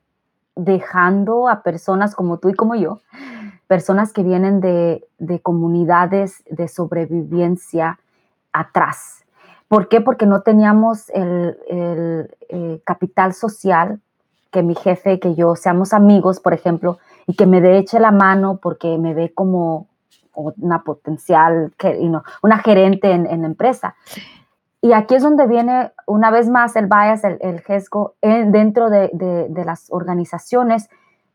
dejando 0.57 1.49
a 1.49 1.63
personas 1.63 2.17
como 2.17 2.39
tú 2.39 2.49
y 2.49 2.55
como 2.55 2.75
yo, 2.75 3.03
personas 3.69 4.13
que 4.13 4.25
vienen 4.25 4.61
de, 4.61 5.07
comunidades 5.45 6.43
de 6.51 6.67
sobrevivencia 6.67 8.01
atrás. 8.53 9.25
¿Por 9.69 9.89
qué? 9.89 10.01
Porque 10.01 10.27
no 10.27 10.41
teníamos 10.43 11.09
el, 11.11 11.57
eh, 12.49 12.81
capital 12.83 13.33
social 13.33 14.01
que 14.51 14.65
mi 14.65 14.75
jefe, 14.75 15.21
que 15.21 15.37
yo 15.37 15.55
seamos 15.55 15.93
amigos, 15.93 16.41
por 16.41 16.53
ejemplo, 16.53 16.99
y 17.29 17.37
que 17.37 17.47
me 17.47 17.61
dé 17.61 17.79
eche 17.79 18.01
la 18.01 18.11
mano 18.11 18.59
porque 18.61 18.99
me 18.99 19.15
ve 19.15 19.33
como 19.33 19.87
una 20.35 20.83
potencial, 20.83 21.73
una 22.43 22.59
gerente 22.59 23.13
en, 23.13 23.41
la 23.41 23.47
empresa. 23.47 23.95
Y 24.81 24.93
aquí 24.93 25.15
es 25.15 25.23
donde 25.23 25.47
viene 25.47 25.93
una 26.07 26.31
vez 26.31 26.49
más 26.49 26.77
el 26.77 26.87
bias, 26.87 27.25
el, 27.25 27.39
el 27.41 28.53
dentro 28.53 28.91
de, 28.91 29.51
las 29.65 29.87
organizaciones, 29.91 30.89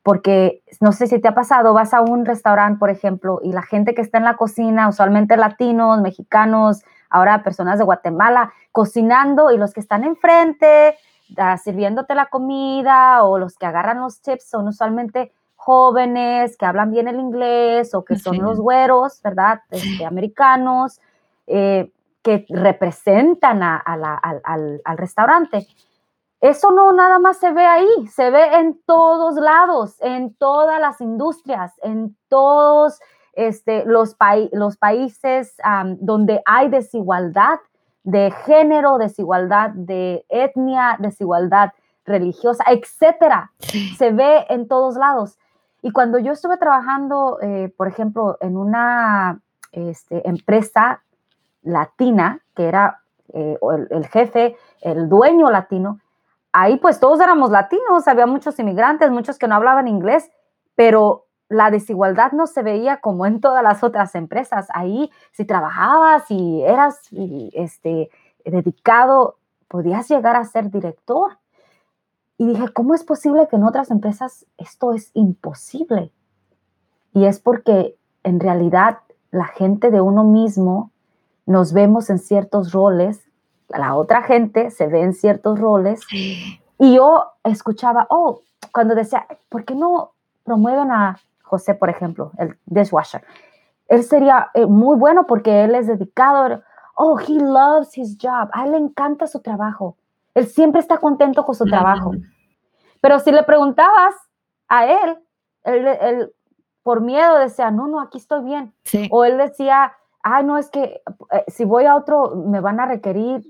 porque 0.03 0.63
no 0.79 0.91
sé 0.91 1.07
si 1.07 1.19
te 1.19 1.27
ha 1.27 1.35
pasado, 1.35 1.73
vas 1.73 1.93
a 1.93 2.01
un 2.01 2.25
restaurante, 2.25 2.79
por 2.79 2.89
ejemplo, 2.89 3.39
y 3.43 3.51
la 3.51 3.61
gente 3.61 3.93
que 3.93 4.01
está 4.01 4.17
en 4.17 4.23
la 4.23 4.37
cocina, 4.37 4.87
usualmente 4.87 5.37
latinos, 5.37 6.01
mexicanos, 6.01 6.83
ahora 7.09 7.43
personas 7.43 7.77
de 7.77 7.83
Guatemala, 7.83 8.53
cocinando 8.71 9.51
y 9.51 9.57
los 9.57 9.73
que 9.73 9.81
están 9.81 10.03
enfrente, 10.03 10.95
ah, 11.37 11.57
sirviéndote 11.57 12.15
la 12.15 12.27
comida 12.27 13.23
o 13.23 13.37
los 13.37 13.57
que 13.57 13.65
agarran 13.65 14.01
los 14.01 14.21
chips 14.21 14.49
son 14.49 14.67
usualmente 14.67 15.33
jóvenes 15.61 16.57
que 16.57 16.65
hablan 16.65 16.89
bien 16.89 17.07
el 17.07 17.19
inglés 17.19 17.93
o 17.93 18.03
que 18.03 18.15
son 18.15 18.39
los 18.39 18.59
güeros, 18.59 19.21
¿verdad? 19.21 19.61
Este, 19.69 20.03
americanos, 20.05 20.99
eh, 21.45 21.91
que 22.21 22.45
representan 22.49 23.61
al 23.63 24.97
restaurante. 24.97 25.67
Eso 26.39 26.71
no 26.71 26.91
nada 26.91 27.19
más 27.19 27.37
se 27.37 27.51
ve 27.51 27.65
ahí, 27.65 28.07
se 28.07 28.31
ve 28.31 28.55
en 28.55 28.81
todos 28.85 29.35
lados, 29.35 29.95
en 29.99 30.33
todas 30.35 30.79
las 30.79 30.99
industrias, 30.99 31.73
en 31.83 32.17
todos 32.29 32.99
este, 33.33 33.85
los, 33.85 34.15
los 34.51 34.77
países 34.77 35.55
donde 35.99 36.41
hay 36.45 36.69
desigualdad 36.69 37.59
de 38.03 38.31
género, 38.45 38.97
desigualdad 38.97 39.69
de 39.71 40.25
etnia, 40.29 40.97
desigualdad 40.99 41.73
religiosa, 42.05 42.63
etcétera. 42.67 43.51
Se 43.97 44.11
ve 44.11 44.45
en 44.49 44.67
todos 44.67 44.95
lados. 44.95 45.37
Y 45.83 45.91
cuando 45.91 46.19
yo 46.19 46.31
estuve 46.31 46.57
trabajando, 46.57 47.39
eh, 47.41 47.71
por 47.77 47.87
ejemplo, 47.87 48.37
en 48.41 48.57
una 48.57 49.39
este, 49.71 50.27
empresa 50.27 51.03
latina, 51.61 52.41
que 52.55 52.67
era 52.67 53.01
eh, 53.33 53.57
el, 53.89 54.07
jefe, 54.07 54.55
el 54.81 55.09
dueño 55.09 55.49
latino, 55.49 55.99
ahí 56.51 56.77
pues 56.77 56.99
todos 56.99 57.19
éramos 57.19 57.51
latinos, 57.51 58.07
había 58.07 58.25
muchos 58.25 58.59
inmigrantes, 58.59 59.11
muchos 59.11 59.37
que 59.37 59.47
no 59.47 59.55
hablaban 59.55 59.87
inglés, 59.87 60.29
pero 60.75 61.25
la 61.49 61.69
desigualdad 61.69 62.31
no 62.31 62.47
se 62.47 62.63
veía 62.63 63.01
como 63.01 63.25
en 63.25 63.41
todas 63.41 63.61
las 63.61 63.83
otras 63.83 64.15
empresas. 64.15 64.67
Ahí, 64.73 65.11
si 65.31 65.45
trabajabas 65.45 66.29
y 66.29 66.63
eras 66.63 67.09
este, 67.53 68.09
dedicado, 68.45 69.37
podías 69.67 70.07
llegar 70.09 70.35
a 70.35 70.45
ser 70.45 70.71
director. 70.71 71.39
Y 72.37 72.47
dije, 72.47 72.69
¿cómo 72.69 72.95
es 72.95 73.03
posible 73.03 73.47
que 73.49 73.57
en 73.57 73.63
otras 73.63 73.91
empresas 73.91 74.45
esto 74.57 74.93
es 74.93 75.11
imposible? 75.13 76.11
Y 77.13 77.25
es 77.25 77.39
porque 77.39 77.97
en 78.23 78.39
realidad 78.39 78.99
la 79.29 79.45
gente 79.45 79.91
de 79.91 80.01
uno 80.01 80.23
mismo 80.23 80.90
nos 81.45 81.73
vemos 81.73 82.09
en 82.09 82.19
ciertos 82.19 82.71
roles 82.71 83.21
la 83.77 83.95
otra 83.95 84.21
gente 84.23 84.71
se 84.71 84.87
ve 84.87 85.01
en 85.01 85.13
ciertos 85.13 85.59
roles. 85.59 86.01
Y 86.11 86.95
yo 86.95 87.25
escuchaba, 87.43 88.07
oh, 88.09 88.41
cuando 88.71 88.95
decía, 88.95 89.25
¿por 89.49 89.65
qué 89.65 89.75
no 89.75 90.11
promueven 90.43 90.91
a 90.91 91.19
José, 91.43 91.75
por 91.75 91.89
ejemplo, 91.89 92.31
el 92.37 92.57
dishwasher? 92.65 93.23
Él 93.87 94.03
sería 94.03 94.49
eh, 94.53 94.65
muy 94.65 94.97
bueno 94.97 95.25
porque 95.27 95.63
él 95.63 95.75
es 95.75 95.87
dedicado. 95.87 96.61
Oh, 96.95 97.19
he 97.19 97.33
loves 97.33 97.97
his 97.97 98.17
job. 98.21 98.49
A 98.53 98.65
él 98.65 98.71
le 98.71 98.77
encanta 98.77 99.27
su 99.27 99.41
trabajo. 99.41 99.97
Él 100.33 100.47
siempre 100.47 100.79
está 100.79 100.97
contento 100.97 101.45
con 101.45 101.55
su 101.55 101.65
trabajo. 101.65 102.11
Pero 103.01 103.19
si 103.19 103.31
le 103.31 103.43
preguntabas 103.43 104.15
a 104.69 104.85
él, 104.85 105.17
él, 105.63 106.31
por 106.83 107.01
miedo 107.01 107.37
decía, 107.37 107.69
no, 107.69 107.87
no, 107.87 107.99
aquí 107.99 108.17
estoy 108.17 108.43
bien. 108.43 108.73
O 109.09 109.25
él 109.25 109.37
decía, 109.37 109.93
ay, 110.23 110.43
no, 110.43 110.57
es 110.57 110.69
que 110.69 111.01
eh, 111.31 111.43
si 111.47 111.65
voy 111.65 111.85
a 111.85 111.95
otro 111.95 112.35
me 112.35 112.59
van 112.59 112.79
a 112.79 112.85
requerir 112.85 113.41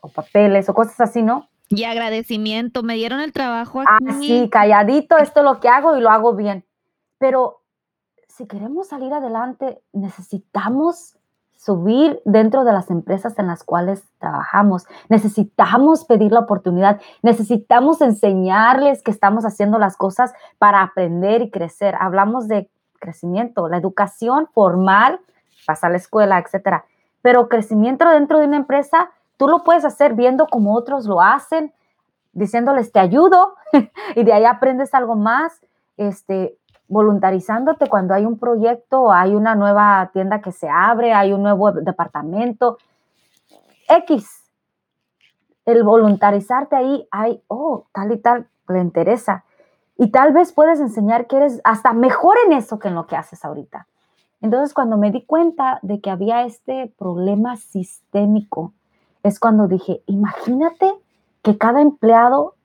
o 0.00 0.08
papeles 0.08 0.68
o 0.68 0.74
cosas 0.74 1.00
así, 1.00 1.22
¿no? 1.22 1.48
Y 1.68 1.84
agradecimiento, 1.84 2.82
me 2.82 2.94
dieron 2.94 3.20
el 3.20 3.32
trabajo 3.32 3.80
aquí. 3.80 3.88
Ah, 3.88 4.12
sí, 4.20 4.48
calladito, 4.50 5.16
esto 5.16 5.40
es 5.40 5.44
lo 5.44 5.60
que 5.60 5.68
hago 5.68 5.96
y 5.96 6.00
lo 6.00 6.10
hago 6.10 6.34
bien. 6.34 6.66
Pero 7.18 7.62
si 8.28 8.46
queremos 8.46 8.88
salir 8.88 9.12
adelante, 9.14 9.80
necesitamos 9.92 11.16
subir 11.56 12.20
dentro 12.24 12.64
de 12.64 12.72
las 12.72 12.90
empresas 12.90 13.38
en 13.38 13.46
las 13.46 13.62
cuales 13.62 14.02
trabajamos. 14.18 14.86
Necesitamos 15.08 16.04
pedir 16.04 16.32
la 16.32 16.40
oportunidad, 16.40 17.00
necesitamos 17.22 18.00
enseñarles 18.00 19.02
que 19.02 19.12
estamos 19.12 19.44
haciendo 19.44 19.78
las 19.78 19.96
cosas 19.96 20.32
para 20.58 20.82
aprender 20.82 21.40
y 21.40 21.50
crecer. 21.50 21.94
Hablamos 22.00 22.48
de 22.48 22.68
crecimiento, 22.98 23.68
la 23.68 23.76
educación 23.76 24.48
formal, 24.52 25.20
pasar 25.66 25.88
a 25.88 25.92
la 25.92 25.98
escuela, 25.98 26.38
etcétera. 26.38 26.84
Pero 27.22 27.48
crecimiento 27.48 28.08
dentro 28.08 28.38
de 28.38 28.46
una 28.46 28.56
empresa 28.56 29.10
Tú 29.42 29.48
lo 29.48 29.64
puedes 29.64 29.84
hacer 29.84 30.14
viendo 30.14 30.46
como 30.46 30.72
otros 30.72 31.04
lo 31.06 31.20
hacen, 31.20 31.74
diciéndoles 32.32 32.92
te 32.92 33.00
ayudo 33.00 33.56
y 34.14 34.22
de 34.22 34.32
ahí 34.32 34.44
aprendes 34.44 34.94
algo 34.94 35.16
más, 35.16 35.60
este, 35.96 36.56
voluntarizándote 36.86 37.88
cuando 37.88 38.14
hay 38.14 38.24
un 38.24 38.38
proyecto, 38.38 39.12
hay 39.12 39.34
una 39.34 39.56
nueva 39.56 40.10
tienda 40.12 40.40
que 40.40 40.52
se 40.52 40.68
abre, 40.68 41.12
hay 41.12 41.32
un 41.32 41.42
nuevo 41.42 41.72
departamento. 41.72 42.78
X. 43.88 44.48
El 45.64 45.82
voluntarizarte 45.82 46.76
ahí, 46.76 47.08
hay, 47.10 47.42
oh, 47.48 47.86
tal 47.92 48.12
y 48.12 48.18
tal, 48.18 48.48
le 48.68 48.80
interesa. 48.80 49.44
Y 49.98 50.12
tal 50.12 50.32
vez 50.32 50.52
puedes 50.52 50.78
enseñar 50.78 51.26
que 51.26 51.38
eres 51.38 51.60
hasta 51.64 51.92
mejor 51.92 52.36
en 52.46 52.52
eso 52.52 52.78
que 52.78 52.86
en 52.86 52.94
lo 52.94 53.08
que 53.08 53.16
haces 53.16 53.44
ahorita. 53.44 53.88
Entonces, 54.42 54.74
cuando 54.74 54.98
me 54.98 55.12
di 55.12 55.24
cuenta 55.24 55.78
de 55.82 56.00
que 56.00 56.10
había 56.10 56.44
este 56.44 56.92
problema 56.98 57.56
sistémico 57.56 58.74
es 59.22 59.38
cuando 59.38 59.68
dije, 59.68 60.02
imagínate 60.06 60.92
que 61.42 61.56
cada 61.56 61.80
empleado 61.80 62.56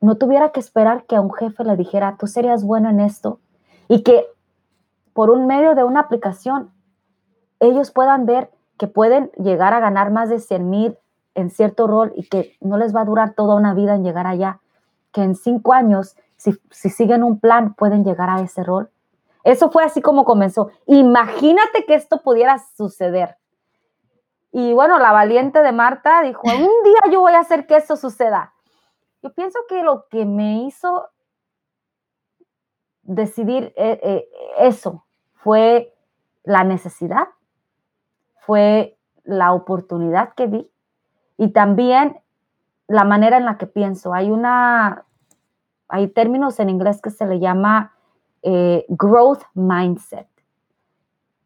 no 0.00 0.16
tuviera 0.16 0.50
que 0.50 0.60
esperar 0.60 1.04
que 1.06 1.16
a 1.16 1.20
un 1.20 1.32
jefe 1.32 1.64
le 1.64 1.76
dijera, 1.76 2.16
tú 2.18 2.28
serías 2.28 2.62
bueno 2.62 2.88
en 2.88 3.00
esto, 3.00 3.40
y 3.88 4.02
que 4.02 4.24
por 5.12 5.30
un 5.30 5.46
medio 5.46 5.74
de 5.74 5.82
una 5.82 6.00
aplicación 6.00 6.70
ellos 7.58 7.90
puedan 7.90 8.26
ver 8.26 8.50
que 8.78 8.86
pueden 8.86 9.30
llegar 9.32 9.72
a 9.72 9.80
ganar 9.80 10.10
más 10.10 10.28
de 10.28 10.38
100 10.38 10.70
mil 10.70 10.98
en 11.34 11.50
cierto 11.50 11.86
rol 11.86 12.12
y 12.16 12.28
que 12.28 12.56
no 12.60 12.76
les 12.76 12.94
va 12.94 13.00
a 13.00 13.04
durar 13.04 13.34
toda 13.34 13.56
una 13.56 13.74
vida 13.74 13.94
en 13.94 14.04
llegar 14.04 14.26
allá, 14.26 14.60
que 15.12 15.22
en 15.22 15.34
cinco 15.34 15.72
años, 15.72 16.16
si, 16.36 16.54
si 16.70 16.90
siguen 16.90 17.24
un 17.24 17.40
plan, 17.40 17.74
pueden 17.74 18.04
llegar 18.04 18.30
a 18.30 18.40
ese 18.40 18.62
rol. 18.62 18.90
Eso 19.44 19.70
fue 19.70 19.84
así 19.84 20.00
como 20.00 20.24
comenzó. 20.24 20.70
Imagínate 20.86 21.84
que 21.84 21.94
esto 21.94 22.22
pudiera 22.22 22.58
suceder. 22.58 23.36
Y 24.50 24.72
bueno, 24.72 24.98
la 24.98 25.12
valiente 25.12 25.62
de 25.62 25.72
Marta 25.72 26.22
dijo, 26.22 26.42
un 26.44 26.70
día 26.84 27.12
yo 27.12 27.20
voy 27.20 27.34
a 27.34 27.40
hacer 27.40 27.66
que 27.66 27.76
eso 27.76 27.96
suceda. 27.96 28.54
Yo 29.22 29.32
pienso 29.32 29.58
que 29.68 29.82
lo 29.82 30.06
que 30.08 30.24
me 30.24 30.64
hizo 30.64 31.08
decidir 33.02 33.72
eh, 33.76 34.00
eh, 34.02 34.28
eso 34.58 35.04
fue 35.34 35.94
la 36.42 36.64
necesidad, 36.64 37.28
fue 38.46 38.98
la 39.24 39.52
oportunidad 39.52 40.34
que 40.34 40.46
vi 40.46 40.70
y 41.36 41.48
también 41.48 42.20
la 42.86 43.04
manera 43.04 43.36
en 43.38 43.44
la 43.44 43.58
que 43.58 43.66
pienso. 43.66 44.14
Hay 44.14 44.30
una, 44.30 45.04
hay 45.88 46.08
términos 46.08 46.60
en 46.60 46.70
inglés 46.70 47.00
que 47.00 47.10
se 47.10 47.26
le 47.26 47.40
llama 47.40 47.93
eh, 48.44 48.84
growth 48.88 49.42
mindset 49.54 50.28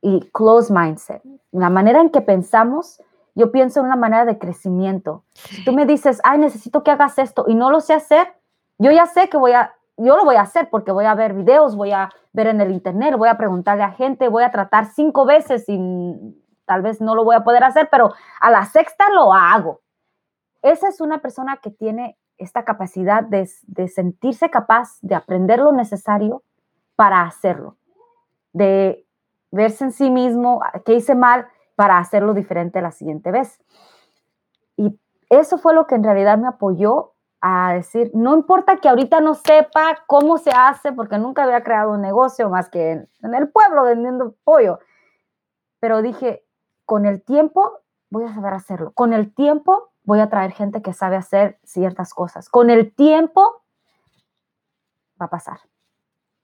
y 0.02 0.20
close 0.32 0.72
mindset. 0.72 1.22
La 1.52 1.70
manera 1.70 2.00
en 2.00 2.10
que 2.10 2.20
pensamos, 2.20 3.00
yo 3.36 3.52
pienso 3.52 3.80
en 3.80 3.86
una 3.86 3.96
manera 3.96 4.24
de 4.24 4.38
crecimiento. 4.38 5.22
Tú 5.64 5.72
me 5.72 5.86
dices, 5.86 6.20
ay, 6.24 6.38
necesito 6.38 6.82
que 6.82 6.90
hagas 6.90 7.18
esto 7.18 7.44
y 7.46 7.54
no 7.54 7.70
lo 7.70 7.80
sé 7.80 7.94
hacer, 7.94 8.34
yo 8.78 8.90
ya 8.90 9.06
sé 9.06 9.28
que 9.28 9.36
voy 9.36 9.52
a, 9.52 9.74
yo 9.96 10.16
lo 10.16 10.24
voy 10.24 10.36
a 10.36 10.42
hacer 10.42 10.68
porque 10.70 10.90
voy 10.90 11.04
a 11.04 11.14
ver 11.14 11.34
videos, 11.34 11.76
voy 11.76 11.92
a 11.92 12.10
ver 12.32 12.48
en 12.48 12.60
el 12.60 12.72
internet, 12.72 13.14
voy 13.16 13.28
a 13.28 13.38
preguntarle 13.38 13.84
a 13.84 13.92
gente, 13.92 14.28
voy 14.28 14.42
a 14.42 14.50
tratar 14.50 14.86
cinco 14.86 15.24
veces 15.24 15.64
y 15.68 15.78
tal 16.64 16.82
vez 16.82 17.00
no 17.00 17.14
lo 17.14 17.24
voy 17.24 17.36
a 17.36 17.44
poder 17.44 17.62
hacer, 17.62 17.88
pero 17.90 18.12
a 18.40 18.50
la 18.50 18.64
sexta 18.66 19.08
lo 19.10 19.32
hago. 19.32 19.80
Esa 20.62 20.88
es 20.88 21.00
una 21.00 21.18
persona 21.18 21.58
que 21.58 21.70
tiene 21.70 22.18
esta 22.38 22.64
capacidad 22.64 23.22
de, 23.22 23.48
de 23.68 23.88
sentirse 23.88 24.50
capaz 24.50 24.98
de 25.00 25.14
aprender 25.14 25.60
lo 25.60 25.72
necesario 25.72 26.42
para 26.98 27.22
hacerlo, 27.22 27.76
de 28.52 29.06
verse 29.52 29.84
en 29.84 29.92
sí 29.92 30.10
mismo, 30.10 30.60
qué 30.84 30.94
hice 30.94 31.14
mal 31.14 31.46
para 31.76 31.96
hacerlo 31.98 32.34
diferente 32.34 32.82
la 32.82 32.90
siguiente 32.90 33.30
vez. 33.30 33.60
Y 34.76 34.98
eso 35.30 35.58
fue 35.58 35.74
lo 35.74 35.86
que 35.86 35.94
en 35.94 36.02
realidad 36.02 36.38
me 36.38 36.48
apoyó 36.48 37.12
a 37.40 37.74
decir, 37.74 38.10
no 38.14 38.34
importa 38.34 38.78
que 38.78 38.88
ahorita 38.88 39.20
no 39.20 39.34
sepa 39.34 40.02
cómo 40.08 40.38
se 40.38 40.50
hace, 40.50 40.90
porque 40.90 41.18
nunca 41.18 41.44
había 41.44 41.62
creado 41.62 41.92
un 41.92 42.02
negocio 42.02 42.50
más 42.50 42.68
que 42.68 42.90
en, 42.90 43.08
el 43.32 43.48
pueblo 43.48 43.84
vendiendo 43.84 44.34
pollo, 44.42 44.80
pero 45.78 46.02
dije, 46.02 46.44
con 46.84 47.06
el 47.06 47.22
tiempo 47.22 47.78
voy 48.10 48.24
a 48.24 48.34
saber 48.34 48.54
hacerlo, 48.54 48.90
con 48.90 49.12
el 49.12 49.32
tiempo 49.32 49.92
voy 50.02 50.18
a 50.18 50.30
traer 50.30 50.50
gente 50.50 50.82
que 50.82 50.92
sabe 50.92 51.14
hacer 51.14 51.60
ciertas 51.62 52.12
cosas, 52.12 52.48
con 52.48 52.70
el 52.70 52.92
tiempo 52.92 53.62
va 55.22 55.26
a 55.26 55.30
pasar. 55.30 55.60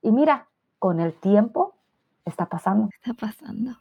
Y 0.05 0.13
mira, 0.13 0.49
con 0.79 1.01
el 1.01 1.15
tiempo 1.15 1.75
está 2.27 2.47
pasando. 2.47 2.91
Está 2.93 3.15
pasando. 3.15 3.79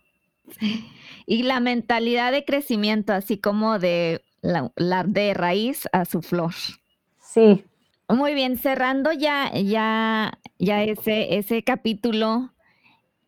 Y 1.25 1.43
la 1.43 1.59
mentalidad 1.59 2.31
de 2.31 2.45
crecimiento, 2.45 3.11
así 3.13 3.37
como 3.37 3.77
de 3.77 4.21
la, 4.41 4.71
de 5.05 5.33
raíz 5.33 5.87
a 5.91 6.05
su 6.05 6.21
flor. 6.21 6.53
Sí. 7.19 7.65
Muy 8.07 8.33
bien, 8.33 8.57
cerrando 8.57 9.11
ya, 9.11 9.51
ya, 9.53 10.39
ya 10.59 10.83
ese, 10.83 11.37
ese 11.37 11.63
capítulo, 11.63 12.53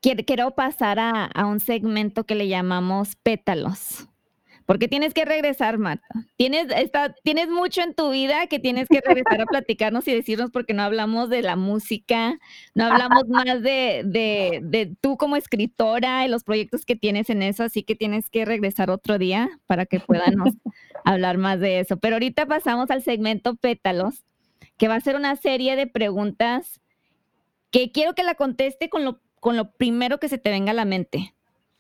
quiero, 0.02 0.52
pasar 0.52 1.00
a, 1.00 1.26
a 1.26 1.46
un 1.46 1.60
segmento 1.60 2.26
que 2.26 2.36
le 2.36 2.48
llamamos 2.48 3.16
pétalos. 3.18 4.08
Porque 4.66 4.88
tienes 4.88 5.14
que 5.14 5.26
regresar, 5.26 5.78
Marta. 5.78 6.08
Tienes, 6.38 6.68
tienes 7.24 7.50
mucho 7.50 7.82
en 7.82 7.94
tu 7.94 8.10
vida 8.10 8.48
que 8.48 8.60
tienes 8.60 8.88
que 8.90 9.00
regresar 9.00 9.42
a 9.42 9.46
platicarnos 9.46 10.08
y 10.08 10.14
decirnos 10.14 10.50
porque 10.50 10.74
no 10.74 10.82
hablamos 10.82 11.30
de 11.30 11.44
la 11.44 11.56
música, 11.56 12.40
no 12.74 12.86
hablamos 12.86 13.28
más 13.30 13.62
de, 13.62 14.02
de, 14.06 14.62
de 14.64 14.96
tú 15.00 15.18
como 15.18 15.36
escritora 15.36 16.26
y 16.26 16.30
los 16.30 16.44
proyectos 16.44 16.84
que 16.84 16.96
tienes 16.96 17.30
en 17.30 17.44
eso, 17.44 17.64
así 17.64 17.84
que 17.84 17.96
tienes 17.96 18.30
que 18.30 18.44
regresar 18.44 18.90
otro 18.90 19.20
día 19.20 19.50
para 19.68 19.86
que 19.86 20.00
podamos 20.00 20.50
hablar 21.06 21.38
más 21.38 21.60
de 21.60 21.80
eso. 21.82 21.98
Pero 21.98 22.16
ahorita 22.16 22.48
pasamos 22.48 22.90
al 22.90 23.04
segmento 23.04 23.56
Pétalos, 23.56 24.24
que 24.78 24.88
va 24.88 24.96
a 24.96 25.02
ser 25.02 25.16
una 25.16 25.36
serie 25.36 25.76
de 25.76 25.86
preguntas 25.86 26.82
que 27.70 27.92
quiero 27.92 28.16
que 28.16 28.24
la 28.24 28.34
conteste 28.34 28.90
con 28.90 29.06
lo, 29.06 29.22
con 29.40 29.58
lo 29.58 29.72
primero 29.74 30.20
que 30.20 30.30
se 30.30 30.40
te 30.40 30.50
venga 30.50 30.72
a 30.72 30.76
la 30.76 30.86
mente. 30.86 31.35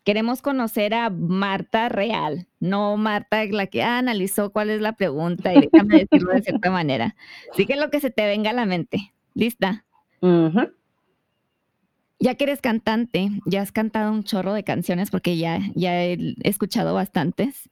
Queremos 0.05 0.43
conocer 0.43 0.93
a 0.93 1.09
Marta 1.09 1.89
real, 1.89 2.47
no 2.59 2.95
Marta 2.95 3.43
la 3.45 3.65
que 3.65 3.81
analizó 3.81 4.51
cuál 4.51 4.69
es 4.69 4.79
la 4.79 4.93
pregunta 4.93 5.51
y 5.51 5.61
déjame 5.61 5.97
decirlo 6.09 6.31
de 6.31 6.43
cierta 6.43 6.69
manera. 6.69 7.15
Así 7.51 7.65
que 7.65 7.75
lo 7.75 7.89
que 7.89 7.99
se 7.99 8.11
te 8.11 8.23
venga 8.27 8.51
a 8.51 8.53
la 8.53 8.67
mente. 8.67 9.11
¿Lista? 9.33 9.83
Ya 12.19 12.35
que 12.35 12.43
eres 12.43 12.61
cantante, 12.61 13.31
ya 13.47 13.63
has 13.63 13.71
cantado 13.71 14.11
un 14.11 14.23
chorro 14.23 14.53
de 14.53 14.63
canciones 14.63 15.09
porque 15.09 15.37
ya, 15.37 15.59
ya 15.73 16.03
he 16.03 16.35
escuchado 16.43 16.93
bastantes. 16.93 17.67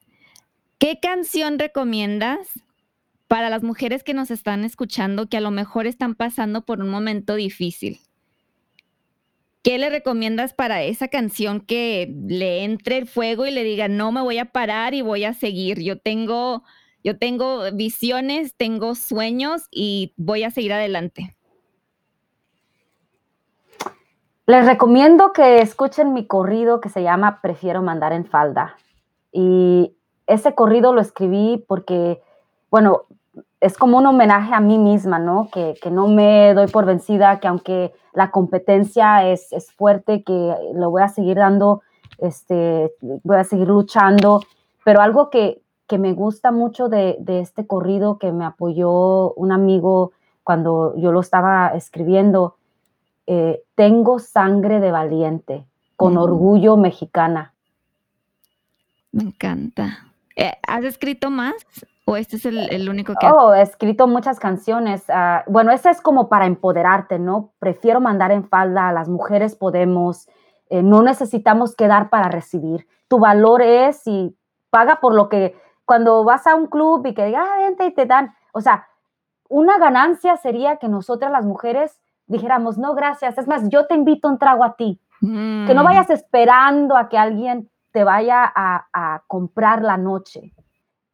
¿Qué 0.79 0.99
canción 0.99 1.59
recomiendas 1.59 2.47
para 3.27 3.51
las 3.51 3.61
mujeres 3.61 4.03
que 4.03 4.15
nos 4.15 4.31
están 4.31 4.65
escuchando 4.65 5.29
que 5.29 5.37
a 5.37 5.41
lo 5.41 5.51
mejor 5.51 5.85
están 5.85 6.15
pasando 6.15 6.65
por 6.65 6.81
un 6.81 6.89
momento 6.89 7.35
difícil? 7.35 7.99
¿Qué 9.63 9.77
le 9.77 9.89
recomiendas 9.89 10.53
para 10.53 10.83
esa 10.83 11.07
canción 11.07 11.61
que 11.61 12.13
le 12.27 12.65
entre 12.65 12.97
el 12.97 13.07
fuego 13.07 13.45
y 13.45 13.51
le 13.51 13.63
diga, 13.63 13.87
no 13.87 14.11
me 14.11 14.19
voy 14.19 14.37
a 14.37 14.51
parar 14.51 14.93
y 14.93 15.01
voy 15.01 15.23
a 15.23 15.33
seguir? 15.33 15.79
Yo 15.81 15.97
tengo, 15.97 16.63
yo 17.01 17.17
tengo 17.17 17.71
visiones, 17.71 18.55
tengo 18.57 18.93
sueños 18.93 19.69
y 19.71 20.13
voy 20.17 20.43
a 20.43 20.51
seguir 20.51 20.73
adelante. 20.73 21.33
Les 24.47 24.65
recomiendo 24.65 25.31
que 25.31 25.59
escuchen 25.61 26.11
mi 26.11 26.27
corrido 26.27 26.81
que 26.81 26.89
se 26.89 27.01
llama 27.01 27.39
Prefiero 27.41 27.81
mandar 27.81 28.11
en 28.11 28.25
falda. 28.25 28.75
Y 29.31 29.95
ese 30.27 30.55
corrido 30.55 30.93
lo 30.93 30.99
escribí 30.99 31.63
porque, 31.65 32.21
bueno, 32.69 33.05
es 33.59 33.77
como 33.77 33.97
un 33.97 34.05
homenaje 34.05 34.53
a 34.53 34.59
mí 34.59 34.77
misma, 34.77 35.19
¿no? 35.19 35.49
Que, 35.51 35.75
no 35.89 36.07
me 36.07 36.53
doy 36.53 36.67
por 36.67 36.85
vencida, 36.85 37.39
que 37.39 37.47
aunque 37.47 37.93
la 38.13 38.29
competencia 38.29 39.27
es, 39.27 39.49
fuerte, 39.75 40.23
que 40.23 40.55
lo 40.75 40.89
voy 40.91 41.01
a 41.01 41.07
seguir 41.07 41.37
dando, 41.37 41.81
este, 42.17 42.93
voy 43.01 43.37
a 43.37 43.43
seguir 43.43 43.67
luchando, 43.67 44.41
pero 44.83 45.01
algo 45.01 45.29
que, 45.29 45.61
me 45.99 46.13
gusta 46.13 46.51
mucho 46.51 46.89
de, 46.89 47.19
este 47.27 47.67
corrido 47.67 48.17
que 48.17 48.31
me 48.31 48.45
apoyó 48.45 49.31
un 49.33 49.51
amigo 49.51 50.11
cuando 50.43 50.95
yo 50.97 51.11
lo 51.11 51.19
estaba 51.19 51.67
escribiendo, 51.75 52.55
eh, 53.27 53.61
tengo 53.75 54.17
sangre 54.17 54.79
de 54.79 54.89
valiente, 54.89 55.65
con 55.95 56.17
orgullo 56.17 56.77
mexicana. 56.77 57.53
Me 59.11 59.21
encanta. 59.21 59.99
Eh, 60.35 60.53
¿Has 60.67 60.83
escrito 60.83 61.29
más? 61.29 61.53
¿O 62.05 62.17
este 62.17 62.35
es 62.35 62.45
el, 62.45 62.89
único 62.89 63.13
que... 63.15 63.27
Oh, 63.27 63.53
he 63.53 63.61
escrito 63.61 64.07
muchas 64.07 64.37
canciones. 64.37 65.05
Ah, 65.09 65.43
bueno, 65.47 65.71
ese 65.71 65.89
es 65.89 66.01
como 66.01 66.27
para 66.27 66.45
empoderarte, 66.45 67.17
¿no? 67.17 67.53
Prefiero 67.59 68.01
mandar 68.01 68.31
en 68.31 68.43
falda, 68.43 68.89
a 68.89 68.93
las 68.93 69.07
mujeres 69.07 69.55
podemos, 69.55 70.27
eh, 70.69 70.83
no 70.83 71.01
necesitamos 71.01 71.75
quedar 71.75 72.09
para 72.09 72.27
recibir. 72.27 72.87
Tu 73.07 73.19
valor 73.19 73.61
es 73.61 74.05
y 74.05 74.35
paga 74.69 74.99
por 74.99 75.15
lo 75.15 75.29
que, 75.29 75.55
cuando 75.85 76.25
vas 76.25 76.45
a 76.45 76.55
un 76.55 76.67
club 76.67 77.05
y 77.05 77.13
que 77.13 77.25
diga, 77.25 77.45
ah, 77.45 77.59
vente 77.59 77.85
y 77.85 77.93
te 77.93 78.05
dan, 78.05 78.33
o 78.51 78.59
sea, 78.59 78.87
una 79.47 79.77
ganancia 79.77 80.35
sería 80.35 80.77
que 80.77 80.89
nosotras 80.89 81.31
las 81.31 81.45
mujeres 81.45 82.01
dijéramos, 82.27 82.77
no, 82.77 82.95
gracias, 82.95 83.37
es 83.37 83.47
más, 83.47 83.69
yo 83.69 83.85
te 83.87 83.95
invito 83.95 84.27
un 84.27 84.39
trago 84.39 84.65
a 84.65 84.75
ti. 84.75 84.99
Que 85.21 85.73
no 85.73 85.83
mm. 85.83 85.85
vayas 85.85 86.09
esperando 86.09 86.97
a 86.97 87.07
que 87.07 87.17
alguien 87.17 87.69
te 87.91 88.03
vaya 88.03 88.43
a, 88.43 88.87
a 88.91 89.23
comprar 89.27 89.81
la 89.81 89.95
noche 89.95 90.53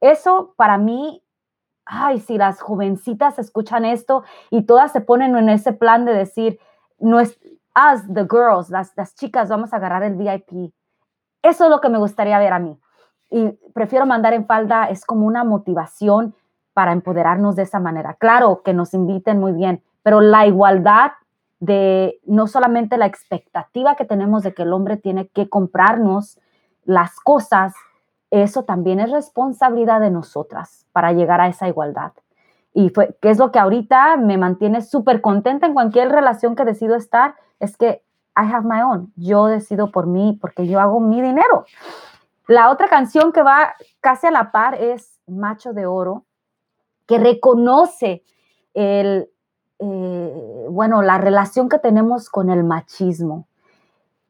eso 0.01 0.53
para 0.57 0.77
mí, 0.77 1.23
ay, 1.85 2.19
si 2.19 2.37
las 2.37 2.61
jovencitas 2.61 3.39
escuchan 3.39 3.85
esto 3.85 4.23
y 4.49 4.63
todas 4.63 4.91
se 4.91 5.01
ponen 5.01 5.35
en 5.35 5.49
ese 5.49 5.73
plan 5.73 6.05
de 6.05 6.13
decir, 6.13 6.59
no 6.99 7.19
es, 7.19 7.39
us, 7.75 8.13
the 8.13 8.27
girls, 8.29 8.69
las, 8.69 8.95
las 8.95 9.15
chicas, 9.15 9.49
vamos 9.49 9.73
a 9.73 9.77
agarrar 9.77 10.03
el 10.03 10.15
VIP. 10.15 10.73
Eso 11.41 11.63
es 11.65 11.69
lo 11.69 11.81
que 11.81 11.89
me 11.89 11.97
gustaría 11.97 12.39
ver 12.39 12.53
a 12.53 12.59
mí. 12.59 12.79
Y 13.31 13.49
prefiero 13.73 14.05
mandar 14.05 14.33
en 14.33 14.45
falda, 14.45 14.85
es 14.85 15.05
como 15.05 15.25
una 15.25 15.43
motivación 15.43 16.35
para 16.73 16.91
empoderarnos 16.91 17.55
de 17.55 17.63
esa 17.63 17.79
manera. 17.79 18.15
Claro 18.15 18.61
que 18.63 18.73
nos 18.73 18.93
inviten 18.93 19.39
muy 19.39 19.51
bien, 19.51 19.83
pero 20.03 20.21
la 20.21 20.47
igualdad 20.47 21.11
de 21.59 22.19
no 22.25 22.47
solamente 22.47 22.97
la 22.97 23.05
expectativa 23.05 23.95
que 23.95 24.05
tenemos 24.05 24.43
de 24.43 24.53
que 24.53 24.63
el 24.63 24.73
hombre 24.73 24.97
tiene 24.97 25.27
que 25.27 25.49
comprarnos 25.49 26.39
las 26.85 27.19
cosas, 27.19 27.73
eso 28.31 28.63
también 28.63 28.99
es 28.99 29.11
responsabilidad 29.11 29.99
de 29.99 30.11
nosotras 30.11 30.85
para 30.91 31.13
llegar 31.13 31.41
a 31.41 31.47
esa 31.47 31.67
igualdad. 31.67 32.13
Y 32.73 32.89
fue, 32.89 33.17
que 33.21 33.29
es 33.29 33.39
lo 33.39 33.51
que 33.51 33.59
ahorita 33.59 34.17
me 34.17 34.37
mantiene 34.37 34.81
súper 34.81 35.21
contenta 35.21 35.65
en 35.65 35.73
cualquier 35.73 36.09
relación 36.09 36.55
que 36.55 36.65
decido 36.65 36.95
estar, 36.95 37.35
es 37.59 37.75
que 37.77 38.03
I 38.37 38.51
have 38.53 38.67
my 38.67 38.81
own. 38.81 39.11
Yo 39.15 39.47
decido 39.47 39.91
por 39.91 40.07
mí 40.07 40.37
porque 40.39 40.67
yo 40.67 40.79
hago 40.79 40.99
mi 40.99 41.21
dinero. 41.21 41.65
La 42.47 42.69
otra 42.69 42.87
canción 42.87 43.31
que 43.31 43.41
va 43.41 43.73
casi 43.99 44.27
a 44.27 44.31
la 44.31 44.51
par 44.51 44.75
es 44.75 45.19
Macho 45.27 45.73
de 45.73 45.85
Oro, 45.85 46.25
que 47.05 47.17
reconoce 47.17 48.23
el, 48.73 49.29
eh, 49.79 50.65
bueno, 50.69 51.01
la 51.01 51.17
relación 51.17 51.69
que 51.69 51.79
tenemos 51.79 52.29
con 52.29 52.49
el 52.49 52.63
machismo. 52.63 53.47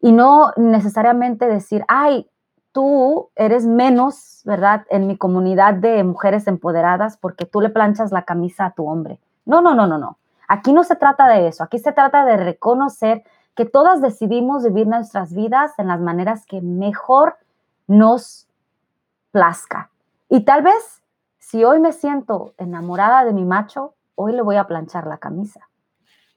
Y 0.02 0.12
no 0.12 0.52
necesariamente 0.56 1.46
decir, 1.46 1.84
ay, 1.88 2.30
tú 2.72 3.30
eres 3.36 3.66
menos, 3.66 4.42
¿verdad? 4.46 4.86
En 4.90 5.08
mi 5.08 5.18
comunidad 5.18 5.74
de 5.74 6.04
mujeres 6.04 6.48
empoderadas 6.48 7.18
porque 7.18 7.46
tú 7.46 7.62
le 7.62 7.70
planchas 7.70 8.12
la 8.12 8.24
camisa 8.24 8.66
a 8.66 8.72
tu 8.72 8.88
hombre. 8.88 9.20
No, 9.46 9.62
no, 9.62 9.76
no, 9.76 9.88
no, 9.88 9.98
no. 9.98 10.18
Aquí 10.48 10.74
no 10.74 10.84
se 10.84 10.96
trata 10.96 11.28
de 11.28 11.48
eso. 11.48 11.64
Aquí 11.64 11.80
se 11.80 11.92
trata 11.92 12.26
de 12.26 12.38
reconocer 12.38 13.24
que 13.56 13.66
todas 13.66 14.02
decidimos 14.02 14.64
vivir 14.64 14.88
nuestras 14.88 15.34
vidas 15.34 15.74
en 15.78 15.88
las 15.88 16.00
maneras 16.00 16.46
que 16.46 16.62
mejor 16.62 17.38
nos 17.88 18.48
plazca. 19.32 19.90
Y 20.30 20.46
tal 20.46 20.64
vez 20.64 21.02
si 21.40 21.64
hoy 21.64 21.80
me 21.80 21.94
siento 21.94 22.54
enamorada 22.58 23.26
de 23.26 23.34
mi 23.34 23.44
macho, 23.44 23.96
hoy 24.16 24.34
le 24.34 24.44
voy 24.44 24.58
a 24.58 24.68
planchar 24.68 25.08
la 25.08 25.18
camisa. 25.18 25.68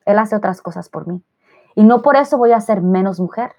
Él 0.07 0.19
hace 0.19 0.35
otras 0.35 0.63
cosas 0.63 0.89
por 0.89 1.07
mí. 1.07 1.23
Y 1.75 1.85
no 1.85 2.03
por 2.03 2.17
eso 2.17 2.39
voy 2.39 2.53
a 2.53 2.61
ser 2.61 2.81
menos 2.81 3.21
mujer. 3.21 3.53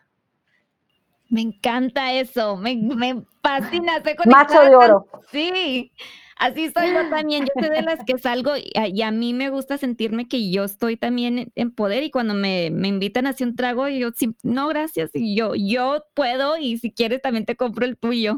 Me 1.33 1.41
encanta 1.41 2.13
eso, 2.13 2.57
me, 2.57 2.75
me 2.75 3.23
fascina. 3.41 4.03
Macho 4.27 4.61
de 4.61 4.75
oro. 4.75 5.07
Sí, 5.31 5.91
así 6.37 6.69
soy 6.69 6.93
yo 6.93 7.09
también. 7.09 7.43
Yo 7.45 7.53
soy 7.59 7.75
de 7.75 7.81
las 7.81 8.05
que 8.05 8.19
salgo 8.19 8.51
y 8.55 9.01
a, 9.01 9.09
mí 9.09 9.33
me 9.33 9.49
gusta 9.49 9.79
sentirme 9.79 10.27
que 10.27 10.51
yo 10.51 10.63
estoy 10.63 10.95
también 10.95 11.51
en 11.55 11.71
poder 11.71 12.03
y 12.03 12.11
cuando 12.11 12.35
me, 12.35 12.69
me 12.69 12.87
invitan 12.87 13.25
a 13.25 13.31
hacer 13.31 13.47
un 13.47 13.55
trago, 13.55 13.87
yo 13.87 14.09
no, 14.43 14.67
gracias, 14.67 15.09
y 15.15 15.35
yo, 15.35 15.55
yo 15.55 16.05
puedo 16.13 16.55
y 16.59 16.77
si 16.77 16.91
quieres 16.91 17.23
también 17.23 17.47
te 17.47 17.55
compro 17.55 17.87
el 17.87 17.97
tuyo. 17.97 18.37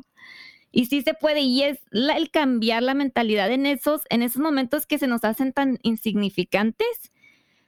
Y 0.71 0.85
sí 0.85 1.01
se 1.01 1.13
puede, 1.13 1.41
y 1.41 1.63
es 1.63 1.79
el 1.91 2.31
cambiar 2.31 2.81
la 2.81 2.93
mentalidad 2.93 3.51
en 3.51 3.65
esos, 3.65 4.03
en 4.09 4.23
esos 4.23 4.41
momentos 4.41 4.85
que 4.85 4.99
se 4.99 5.07
nos 5.07 5.25
hacen 5.25 5.51
tan 5.51 5.79
insignificantes 5.83 7.11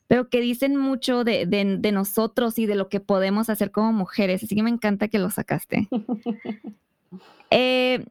pero 0.07 0.29
que 0.29 0.39
dicen 0.39 0.77
mucho 0.77 1.23
de, 1.23 1.91
nosotros 1.93 2.57
y 2.59 2.65
de 2.65 2.75
lo 2.75 2.87
que 2.89 2.99
podemos 2.99 3.49
hacer 3.49 3.71
como 3.71 3.91
mujeres. 3.91 4.43
Así 4.43 4.55
que 4.55 4.63
me 4.63 4.69
encanta 4.69 5.09
que 5.09 5.19
lo 5.19 5.29
sacaste. 5.29 5.87
Eh, 7.49 8.05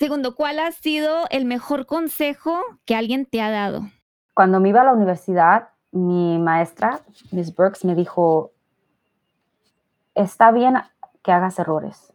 segundo, 0.00 0.34
¿cuál 0.34 0.58
ha 0.58 0.72
sido 0.72 1.22
el 1.30 1.44
mejor 1.44 1.86
consejo 1.86 2.58
que 2.84 2.96
alguien 2.96 3.24
te 3.24 3.40
ha 3.40 3.48
dado? 3.48 3.88
Cuando 4.34 4.58
me 4.58 4.70
iba 4.70 4.80
a 4.80 4.84
la 4.84 4.92
universidad, 4.92 5.68
mi 5.92 6.36
maestra, 6.40 7.00
Miss 7.30 7.54
Burks, 7.54 7.84
me 7.84 7.94
dijo, 7.94 8.50
está 10.16 10.50
bien 10.50 10.74
que 11.22 11.30
hagas 11.30 11.60
errores, 11.60 12.12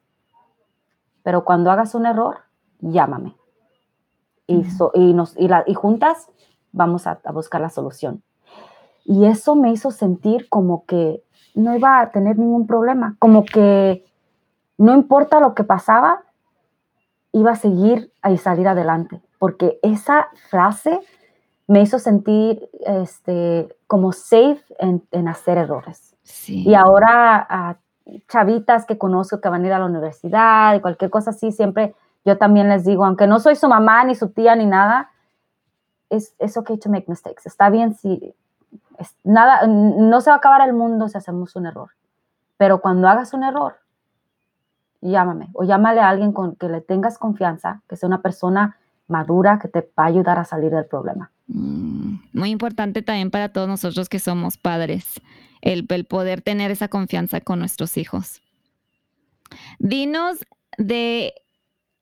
pero 1.24 1.46
cuando 1.46 1.72
hagas 1.72 1.96
un 1.96 2.06
error, 2.06 2.40
llámame. 2.82 3.38
Y, 4.48 4.66
y, 4.96 5.14
nos, 5.14 5.34
y, 5.38 5.74
juntas 5.76 6.28
vamos 6.74 7.08
a 7.08 7.22
buscar 7.32 7.62
la 7.62 7.70
solución. 7.70 8.22
Y 9.06 9.26
eso 9.26 9.56
me 9.56 9.72
hizo 9.72 9.92
sentir 9.92 10.50
como 10.50 10.86
que 10.86 11.24
no 11.54 11.76
iba 11.76 12.02
a 12.02 12.10
tener 12.12 12.38
ningún 12.38 12.68
problema, 12.68 13.16
como 13.20 13.46
que 13.46 14.04
no 14.78 14.94
importa 14.94 15.40
lo 15.40 15.54
que 15.54 15.64
pasaba, 15.64 16.24
iba 17.32 17.52
a 17.52 17.56
seguir 17.56 18.12
y 18.30 18.38
salir 18.38 18.68
adelante, 18.68 19.22
porque 19.40 19.80
esa 19.84 20.28
frase 20.50 21.00
me 21.68 21.82
hizo 21.82 22.00
sentir 22.00 22.70
este, 22.86 23.70
como 23.88 24.12
safe 24.12 24.64
en, 24.80 25.28
hacer 25.28 25.58
errores. 25.58 26.16
Y 26.48 26.74
ahora 26.74 27.46
a 27.48 27.78
chavitas 28.28 28.86
que 28.86 28.98
conozco 28.98 29.42
que 29.42 29.50
van 29.50 29.64
a 29.64 29.68
ir 29.68 29.74
a 29.74 29.80
la 29.80 29.86
universidad 29.86 30.76
y 30.76 30.82
cualquier 30.82 31.10
cosa 31.10 31.32
así, 31.32 31.52
siempre 31.52 31.96
yo 32.24 32.38
también 32.38 32.70
les 32.70 32.86
digo, 32.86 33.06
aunque 33.06 33.28
no 33.28 33.40
soy 33.40 33.56
su 33.56 33.68
mamá 33.68 34.04
ni 34.04 34.16
su 34.16 34.30
tía 34.30 34.56
ni 34.56 34.66
nada, 34.66 35.12
es, 36.10 36.36
es 36.40 36.58
okay 36.58 36.78
to 36.78 36.90
make 36.90 37.06
mistakes. 37.08 37.46
Está 37.46 37.70
bien 37.70 37.94
si 37.96 38.34
nada, 39.24 39.68
no 39.68 40.22
se 40.22 40.30
va 40.30 40.36
a 40.36 40.38
acabar 40.38 40.68
el 40.68 40.74
mundo 40.74 41.08
si 41.08 41.18
hacemos 41.18 41.56
un 41.56 41.66
error. 41.66 41.92
Pero 42.58 42.82
cuando 42.82 43.08
hagas 43.08 43.34
un 43.34 43.44
error, 43.44 43.76
llámame 45.02 45.50
o 45.54 45.64
llámale 45.64 46.02
a 46.02 46.10
alguien 46.10 46.32
con 46.32 46.56
que 46.56 46.70
le 46.70 46.82
tengas 46.82 47.18
confianza, 47.18 47.82
que 47.88 47.96
sea 47.96 48.08
una 48.08 48.22
persona 48.22 48.78
madura 49.08 49.60
que 49.60 49.68
te 49.68 49.82
va 49.98 50.04
a 50.04 50.08
ayudar 50.08 50.40
a 50.40 50.46
salir 50.46 50.72
del 50.72 50.86
problema. 50.86 51.32
Mm, 51.48 52.16
muy 52.34 52.50
importante 52.50 53.02
también 53.02 53.30
para 53.30 53.50
todos 53.50 53.68
nosotros 53.68 54.10
que 54.10 54.20
somos 54.20 54.58
padres, 54.58 55.22
el, 55.62 55.86
el 55.90 56.06
poder 56.06 56.42
tener 56.42 56.72
esa 56.72 56.88
confianza 56.88 57.42
con 57.42 57.60
nuestros 57.60 57.98
hijos. 57.98 58.42
Dinos 59.80 60.40
de 60.78 61.34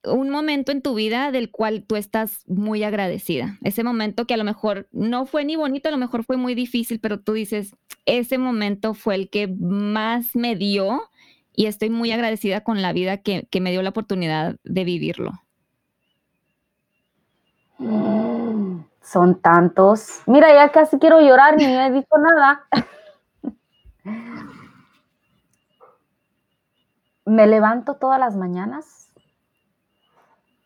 un 0.05 0.29
momento 0.29 0.71
en 0.71 0.81
tu 0.81 0.95
vida 0.95 1.31
del 1.31 1.49
cual 1.49 1.83
tú 1.83 1.95
estás 1.95 2.43
muy 2.47 2.83
agradecida. 2.83 3.57
Ese 3.63 3.83
momento 3.83 4.25
que 4.25 4.33
a 4.33 4.37
lo 4.37 4.43
mejor 4.43 4.87
no 4.91 5.25
fue 5.25 5.45
ni 5.45 5.55
bonito, 5.55 5.89
a 5.89 5.91
lo 5.91 5.97
mejor 5.97 6.23
fue 6.23 6.37
muy 6.37 6.55
difícil, 6.55 6.99
pero 6.99 7.19
tú 7.19 7.33
dices, 7.33 7.75
ese 8.05 8.37
momento 8.37 8.93
fue 8.93 9.15
el 9.15 9.29
que 9.29 9.47
más 9.47 10.35
me 10.35 10.55
dio 10.55 11.09
y 11.55 11.67
estoy 11.67 11.89
muy 11.89 12.11
agradecida 12.11 12.61
con 12.61 12.81
la 12.81 12.93
vida 12.93 13.17
que, 13.17 13.47
me 13.61 13.71
dio 13.71 13.81
la 13.81 13.89
oportunidad 13.89 14.57
de 14.63 14.83
vivirlo. 14.83 15.31
Son 19.01 19.39
tantos. 19.41 20.21
Mira, 20.25 20.53
ya 20.53 20.69
casi 20.71 20.97
quiero 20.97 21.21
llorar, 21.21 21.55
ni 21.57 21.65
he 21.65 21.91
dicho 21.91 22.15
nada. 22.17 22.65
me 27.25 27.47
levanto 27.47 27.95
todas 27.95 28.19
las 28.19 28.35
mañanas 28.35 29.12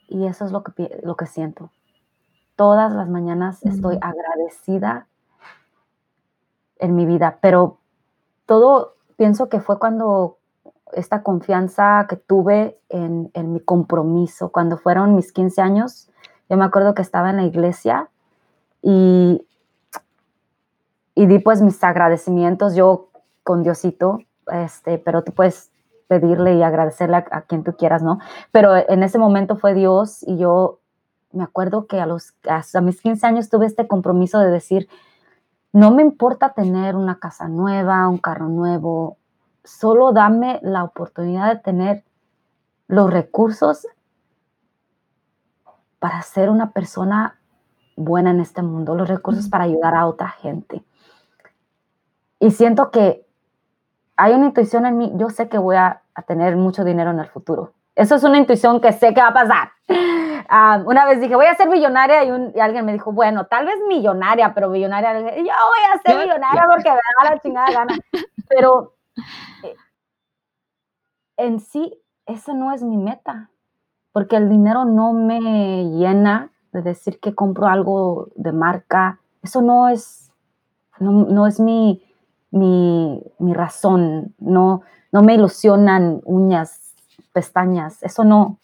y 0.07 0.25
eso 0.25 0.45
es 0.45 0.51
lo 0.51 0.63
que, 0.63 0.99
lo 1.03 1.15
que 1.15 1.25
siento. 1.25 1.71
Todas 2.55 2.91
las 2.93 3.07
mañanas 3.07 3.63
estoy 3.63 3.97
agradecida 4.01 5.07
en 6.79 6.95
mi 6.95 7.05
vida, 7.05 7.39
pero 7.41 7.77
todo 8.45 8.95
pienso 9.15 9.49
que 9.49 9.59
fue 9.59 9.77
cuando 9.79 10.37
esta 10.93 11.21
confianza 11.21 12.05
que 12.09 12.15
tuve 12.15 12.79
en, 12.89 13.29
mi 13.51 13.59
compromiso, 13.59 14.49
cuando 14.49 14.77
fueron 14.77 15.15
mis 15.15 15.31
15 15.31 15.61
años, 15.61 16.09
yo 16.49 16.57
me 16.57 16.65
acuerdo 16.65 16.93
que 16.93 17.01
estaba 17.01 17.29
en 17.29 17.37
la 17.37 17.43
iglesia 17.43 18.09
y, 18.81 19.45
y 21.13 21.25
di 21.25 21.39
pues 21.39 21.61
mis 21.61 21.83
agradecimientos 21.83 22.75
yo 22.75 23.09
con 23.43 23.63
Diosito, 23.63 24.19
este, 24.51 24.97
pero 24.97 25.23
tú 25.23 25.33
puedes 25.33 25.71
pedirle 26.07 26.55
y 26.55 26.63
agradecerle 26.63 27.17
a, 27.17 27.41
quien 27.41 27.63
tú 27.63 27.75
quieras, 27.75 28.01
¿no? 28.01 28.19
Pero 28.51 28.75
en 28.75 29.03
ese 29.03 29.17
momento 29.17 29.57
fue 29.57 29.73
Dios 29.73 30.23
y 30.23 30.37
yo 30.37 30.79
me 31.31 31.43
acuerdo 31.43 31.87
que 31.87 31.99
a, 31.99 32.05
los, 32.05 32.33
a 32.47 32.81
mis 32.81 33.01
15 33.01 33.27
años 33.27 33.49
tuve 33.49 33.65
este 33.65 33.87
compromiso 33.87 34.39
de 34.39 34.49
decir, 34.49 34.87
no 35.73 35.91
me 35.91 36.01
importa 36.01 36.53
tener 36.53 36.95
una 36.95 37.19
casa 37.19 37.47
nueva, 37.47 38.07
un 38.07 38.17
carro 38.17 38.47
nuevo, 38.47 39.17
solo 39.63 40.13
dame 40.13 40.59
la 40.63 40.83
oportunidad 40.83 41.53
de 41.53 41.59
tener 41.59 42.03
los 42.87 43.11
recursos 43.11 43.85
para 45.99 46.21
ser 46.21 46.49
una 46.49 46.71
persona 46.71 47.39
buena 47.97 48.31
en 48.31 48.39
este 48.39 48.61
mundo, 48.61 48.95
los 48.95 49.09
recursos 49.09 49.49
para 49.49 49.65
ayudar 49.65 49.95
a 49.95 50.07
otra 50.07 50.29
gente. 50.29 50.83
Y 52.39 52.51
siento 52.51 52.91
que 52.91 53.26
hay 54.17 54.33
una 54.33 54.47
intuición 54.47 54.85
en 54.85 54.97
mí, 54.97 55.11
yo 55.15 55.29
sé 55.29 55.47
que 55.47 55.59
voy 55.59 55.75
a, 55.75 56.01
tener 56.25 56.55
mucho 56.55 56.83
dinero 56.83 57.11
en 57.11 57.19
el 57.19 57.27
futuro. 57.27 57.73
Eso 57.95 58.15
es 58.15 58.23
una 58.23 58.39
intuición 58.39 58.81
que 58.81 58.91
sé 58.91 59.13
que 59.13 59.21
va 59.21 59.27
a 59.27 59.33
pasar. 59.33 59.69
Ah, 60.49 60.81
una 60.85 61.05
vez 61.05 61.19
dije, 61.19 61.35
voy 61.35 61.45
a 61.45 61.55
ser 61.55 61.67
millonaria 61.67 62.23
y, 62.23 62.59
alguien 62.59 62.85
me 62.85 62.93
dijo, 62.93 63.11
bueno, 63.11 63.47
tal 63.47 63.65
vez 63.65 63.75
millonaria, 63.87 64.53
pero 64.53 64.69
millonaria, 64.69 65.13
yo 65.19 65.25
voy 65.25 65.43
a 65.43 65.99
ser 66.03 66.17
millonaria 66.17 66.65
porque 66.71 66.89
me 66.89 66.95
da 66.95 67.29
la 67.29 67.39
chingada 67.39 67.71
gana. 67.71 67.97
Pero 68.49 68.93
eh, 69.63 69.75
en 71.35 71.59
sí, 71.59 72.01
esa 72.25 72.53
no 72.53 72.71
es 72.71 72.81
mi 72.81 72.95
meta, 72.95 73.49
porque 74.13 74.37
el 74.37 74.47
dinero 74.47 74.85
no 74.85 75.11
me 75.11 75.89
llena 75.89 76.51
de 76.71 76.81
decir 76.81 77.19
que 77.19 77.35
compro 77.35 77.67
algo 77.67 78.29
de 78.35 78.53
marca. 78.53 79.19
Eso 79.43 79.61
no 79.61 79.89
es, 79.89 80.31
no 80.99 81.45
es 81.45 81.59
mi, 81.59 82.06
mi, 82.51 83.21
razón, 83.53 84.33
no, 84.39 84.81
no 85.11 85.21
me 85.21 85.35
ilusionan 85.35 86.21
uñas, 86.25 86.93
pestañas, 87.33 88.01
eso 88.03 88.23
no, 88.23 88.57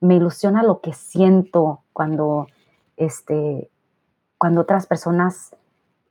me 0.00 0.16
ilusiona 0.16 0.62
lo 0.62 0.80
que 0.80 0.92
siento 0.92 1.80
cuando, 1.92 2.46
este, 2.96 3.70
cuando 4.38 4.62
otras 4.62 4.86
personas 4.86 5.54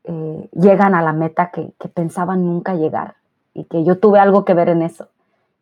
eh, 0.03 0.49
llegan 0.53 0.95
a 0.95 1.01
la 1.01 1.13
meta 1.13 1.51
que, 1.51 1.73
pensaban 1.93 2.45
nunca 2.45 2.75
llegar 2.75 3.15
y 3.53 3.65
que 3.65 3.83
yo 3.83 3.99
tuve 3.99 4.19
algo 4.19 4.45
que 4.45 4.53
ver 4.53 4.69
en 4.69 4.81
eso. 4.81 5.09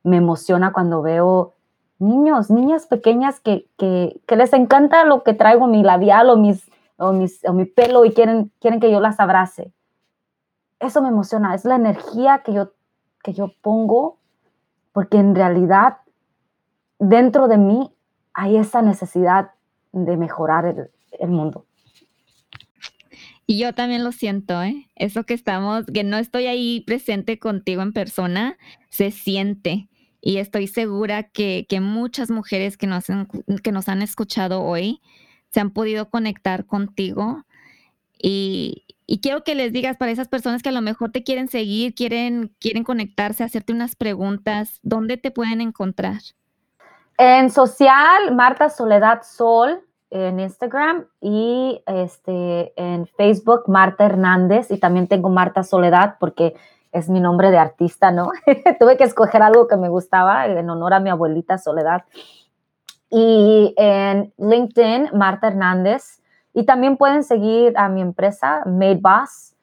Me 0.03 0.17
emociona 0.17 0.71
cuando 0.71 1.01
veo 1.01 1.53
niños, 1.97 2.49
niñas 2.49 2.85
pequeñas 2.85 3.39
que, 3.39 3.65
les 4.27 4.53
encanta 4.53 5.03
lo 5.03 5.23
que 5.23 5.33
traigo, 5.33 5.67
mi 5.67 5.83
labial 5.83 6.29
o, 6.29 6.37
mis, 6.37 6.69
o, 6.97 7.11
mis, 7.11 7.43
o 7.45 7.53
mi 7.53 7.65
pelo 7.65 8.05
y 8.05 8.13
quieren, 8.13 8.51
quieren 8.61 8.79
que 8.79 8.91
yo 8.91 9.01
las 9.01 9.19
abrace 9.19 9.73
eso 10.79 11.01
me 11.01 11.09
emociona, 11.09 11.55
es 11.55 11.65
la 11.65 11.75
energía 11.75 12.41
que 12.43 12.53
yo, 12.53 12.73
que 13.23 13.33
yo 13.33 13.53
pongo, 13.61 14.17
porque 14.93 15.17
en 15.17 15.35
realidad 15.35 15.97
dentro 16.99 17.47
de 17.47 17.57
mí 17.57 17.91
hay 18.33 18.57
esa 18.57 18.81
necesidad 18.81 19.51
de 19.91 20.17
mejorar 20.17 20.89
el, 21.19 21.29
mundo. 21.29 21.65
Y 23.45 23.59
yo 23.59 23.73
también 23.73 24.03
lo 24.03 24.11
siento, 24.11 24.61
¿eh? 24.61 24.87
Eso 24.95 25.23
que 25.23 25.33
estamos, 25.33 25.85
que 25.85 26.03
no 26.03 26.17
estoy 26.17 26.45
ahí 26.45 26.81
presente 26.81 27.39
contigo 27.39 27.81
en 27.81 27.93
persona, 27.93 28.57
se 28.89 29.11
siente. 29.11 29.89
Y 30.21 30.37
estoy 30.37 30.67
segura 30.67 31.23
que, 31.23 31.65
que 31.67 31.81
muchas 31.81 32.29
mujeres 32.29 32.77
que 32.77 32.85
nos, 32.85 33.05
que 33.63 33.71
nos 33.71 33.89
han 33.89 34.01
escuchado 34.01 34.61
hoy 34.61 35.01
se 35.51 35.59
han 35.59 35.71
podido 35.71 36.09
conectar 36.09 36.65
contigo 36.65 37.45
y, 38.21 38.85
quiero 39.21 39.43
que 39.43 39.55
les 39.55 39.73
digas 39.73 39.97
para 39.97 40.11
esas 40.11 40.27
personas 40.27 40.61
que 40.61 40.69
a 40.69 40.73
lo 40.73 40.81
mejor 40.81 41.11
te 41.11 41.23
quieren 41.23 41.47
seguir, 41.47 41.95
quieren, 41.95 42.53
quieren 42.59 42.83
conectarse, 42.83 43.43
hacerte 43.43 43.73
unas 43.73 43.95
preguntas, 43.95 44.79
¿dónde 44.83 45.17
te 45.17 45.31
pueden 45.31 45.61
encontrar? 45.61 46.21
En 47.17 47.49
social, 47.49 48.33
Marta 48.35 48.69
Soledad 48.69 49.23
Sol 49.23 49.83
en 50.11 50.39
Instagram 50.39 51.05
y 51.21 51.83
este, 51.85 52.73
en 52.75 53.07
Facebook, 53.07 53.63
Marta 53.67 54.05
Hernández. 54.05 54.71
Y 54.71 54.77
también 54.77 55.07
tengo 55.07 55.29
Marta 55.29 55.63
Soledad 55.63 56.15
porque 56.19 56.55
es 56.91 57.09
mi 57.09 57.19
nombre 57.19 57.51
de 57.51 57.57
artista, 57.57 58.11
¿no? 58.11 58.31
Tuve 58.79 58.97
que 58.97 59.03
escoger 59.03 59.41
algo 59.41 59.67
que 59.67 59.77
me 59.77 59.89
gustaba 59.89 60.45
en 60.47 60.69
honor 60.69 60.93
a 60.93 60.99
mi 60.99 61.09
abuelita 61.09 61.57
Soledad. 61.57 62.03
Y 63.09 63.73
en 63.77 64.33
LinkedIn, 64.37 65.09
Marta 65.13 65.47
Hernández. 65.47 66.21
Y 66.59 66.65
también 66.65 66.97
pueden 66.97 67.23
seguir 67.23 67.71
a 67.77 67.87
mi 67.87 68.01
empresa, 68.01 68.63
Made 68.65 68.99
Boss. 68.99 69.55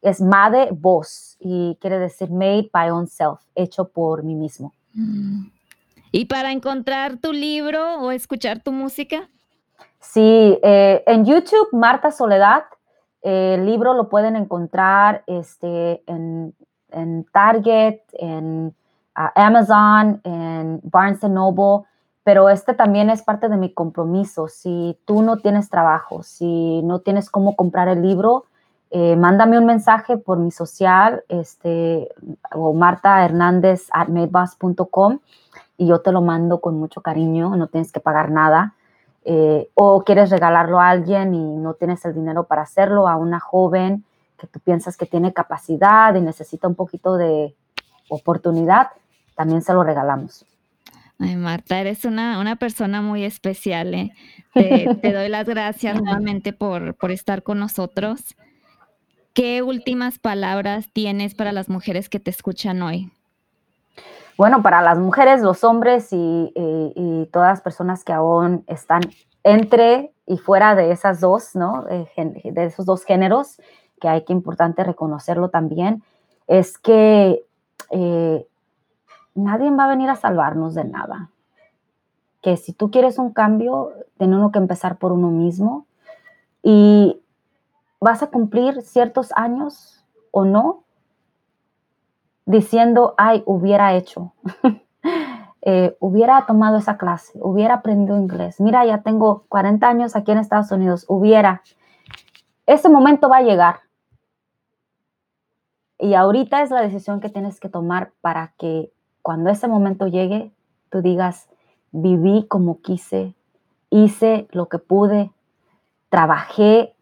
es 0.00 0.20
Made 0.20 0.68
Boss 0.70 1.36
y 1.40 1.76
quiere 1.80 1.98
decir 1.98 2.30
Made 2.30 2.70
by 2.72 2.90
Own 2.90 3.08
Self, 3.08 3.40
hecho 3.56 3.88
por 3.88 4.22
mí 4.22 4.36
mismo. 4.36 4.72
Mm. 4.94 5.46
¿Y 6.12 6.26
para 6.26 6.52
encontrar 6.52 7.16
tu 7.16 7.32
libro 7.32 7.96
o 7.98 8.12
escuchar 8.12 8.60
tu 8.60 8.70
música? 8.70 9.28
Sí, 9.98 10.56
eh, 10.62 11.02
en 11.08 11.24
YouTube, 11.24 11.70
Marta 11.72 12.12
Soledad. 12.12 12.66
el 13.20 13.66
libro 13.66 13.92
lo 13.92 14.08
pueden 14.08 14.36
encontrar 14.36 15.24
este, 15.26 16.04
en, 16.06 16.54
Target, 17.32 17.98
en 18.12 18.72
ah, 19.16 19.32
Amazon, 19.34 20.20
en 20.22 20.78
Barnes 20.84 21.20
Noble 21.24 21.84
pero 22.24 22.48
este 22.48 22.74
también 22.74 23.10
es 23.10 23.22
parte 23.22 23.48
de 23.48 23.56
mi 23.56 23.72
compromiso. 23.72 24.48
Si 24.48 24.98
tú 25.04 25.22
no 25.22 25.38
tienes 25.38 25.68
trabajo, 25.68 26.22
si 26.22 26.82
no 26.82 27.00
tienes 27.00 27.30
cómo 27.30 27.56
comprar 27.56 27.88
el 27.88 28.02
libro, 28.02 28.46
eh, 28.90 29.16
mándame 29.16 29.58
un 29.58 29.64
mensaje 29.64 30.18
por 30.18 30.38
mi 30.38 30.50
social 30.50 31.24
este, 31.28 32.08
o 32.52 32.74
Marta 32.74 33.24
Hernández 33.24 33.88
at 33.90 34.08
y 35.78 35.86
yo 35.86 36.00
te 36.00 36.12
lo 36.12 36.20
mando 36.20 36.60
con 36.60 36.78
mucho 36.78 37.00
cariño, 37.00 37.56
no 37.56 37.68
tienes 37.68 37.90
que 37.90 38.00
pagar 38.00 38.30
nada. 38.30 38.74
Eh, 39.24 39.70
o 39.74 40.02
quieres 40.02 40.30
regalarlo 40.30 40.80
a 40.80 40.90
alguien 40.90 41.32
y 41.32 41.56
no 41.56 41.74
tienes 41.74 42.04
el 42.04 42.14
dinero 42.14 42.44
para 42.44 42.62
hacerlo, 42.62 43.08
a 43.08 43.16
una 43.16 43.40
joven 43.40 44.04
que 44.36 44.46
tú 44.48 44.58
piensas 44.60 44.96
que 44.96 45.06
tiene 45.06 45.32
capacidad 45.32 46.14
y 46.14 46.20
necesita 46.20 46.66
un 46.66 46.74
poquito 46.74 47.16
de 47.16 47.54
oportunidad, 48.08 48.88
también 49.36 49.62
se 49.62 49.72
lo 49.72 49.84
regalamos. 49.84 50.44
Ay, 51.22 51.36
Marta, 51.36 51.78
eres 51.78 52.04
una, 52.04 52.40
una 52.40 52.56
persona 52.56 53.00
muy 53.00 53.24
especial. 53.24 53.94
¿eh? 53.94 54.12
Te, 54.52 54.88
te, 55.02 55.12
doy 55.12 55.28
las 55.28 55.46
gracias 55.48 56.00
nuevamente 56.00 56.52
por, 56.52 56.94
por 56.96 57.10
estar 57.10 57.42
con 57.42 57.58
nosotros. 57.58 58.36
¿Qué 59.32 59.62
últimas 59.62 60.18
palabras 60.18 60.88
tienes 60.92 61.34
para 61.34 61.52
las 61.52 61.68
mujeres 61.68 62.08
que 62.08 62.20
te 62.20 62.30
escuchan 62.30 62.82
hoy? 62.82 63.10
Bueno, 64.36 64.62
para 64.62 64.82
las 64.82 64.98
mujeres, 64.98 65.42
los 65.42 65.62
hombres 65.62 66.12
y, 66.12 66.52
y, 66.54 66.92
y 66.96 67.26
todas 67.32 67.50
las 67.50 67.60
personas 67.60 68.02
que 68.02 68.12
aún 68.12 68.64
están 68.66 69.02
entre 69.44 70.12
y 70.26 70.38
fuera 70.38 70.74
de 70.74 70.92
esas 70.92 71.20
dos, 71.20 71.54
¿no? 71.54 71.84
De 71.84 72.64
esos 72.64 72.86
dos 72.86 73.04
géneros, 73.04 73.60
que 74.00 74.08
hay 74.08 74.24
que 74.24 74.32
importante 74.32 74.84
reconocerlo 74.84 75.48
también, 75.48 76.02
es 76.46 76.78
que 76.78 77.42
eh, 77.90 78.46
nadie 79.34 79.70
va 79.70 79.84
a 79.84 79.88
venir 79.88 80.10
a 80.10 80.16
salvarnos 80.16 80.74
de 80.74 80.84
nada. 80.84 81.30
Que 82.40 82.56
si 82.56 82.72
tú 82.72 82.90
quieres 82.90 83.18
un 83.18 83.32
cambio, 83.32 83.92
tenemos 84.18 84.52
que 84.52 84.58
empezar 84.58 84.98
por 84.98 85.12
uno 85.12 85.30
mismo 85.30 85.86
y 86.62 87.20
vas 88.00 88.22
a 88.22 88.28
cumplir 88.28 88.82
ciertos 88.82 89.32
años 89.36 90.04
o 90.30 90.44
no 90.44 90.82
diciendo, 92.46 93.14
ay, 93.16 93.42
hubiera 93.46 93.94
hecho. 93.94 94.32
Eh, 95.64 95.96
hubiera 96.00 96.44
tomado 96.44 96.76
esa 96.78 96.98
clase, 96.98 97.38
hubiera 97.40 97.74
aprendido 97.74 98.18
inglés. 98.18 98.60
Mira, 98.60 98.84
ya 98.84 99.02
tengo 99.02 99.44
40 99.48 99.88
años 99.88 100.16
aquí 100.16 100.32
en 100.32 100.38
Estados 100.38 100.72
Unidos, 100.72 101.04
hubiera. 101.06 101.62
Ese 102.66 102.88
momento 102.88 103.28
va 103.28 103.36
a 103.36 103.42
llegar. 103.42 103.76
Y 106.00 106.14
ahorita 106.14 106.62
es 106.62 106.70
la 106.70 106.80
decisión 106.80 107.20
que 107.20 107.28
tienes 107.28 107.60
que 107.60 107.68
tomar 107.68 108.10
para 108.20 108.54
que 108.58 108.91
cuando 109.22 109.50
ese 109.50 109.68
momento 109.68 110.06
llegue, 110.06 110.52
tú 110.90 111.00
digas, 111.00 111.48
viví 111.92 112.46
como 112.48 112.80
quise, 112.80 113.34
hice 113.90 114.48
lo 114.50 114.68
que 114.68 114.78
pude, 114.78 115.30
trabajé 116.08 116.94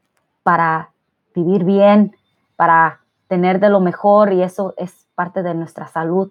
para 0.42 0.90
vivir 1.34 1.64
bien, 1.64 2.16
para 2.56 3.00
tener 3.28 3.60
de 3.60 3.70
lo 3.70 3.80
mejor 3.80 4.32
y 4.32 4.42
eso 4.42 4.74
es 4.76 5.08
parte 5.14 5.42
de 5.42 5.54
nuestra 5.54 5.86
salud. 5.86 6.30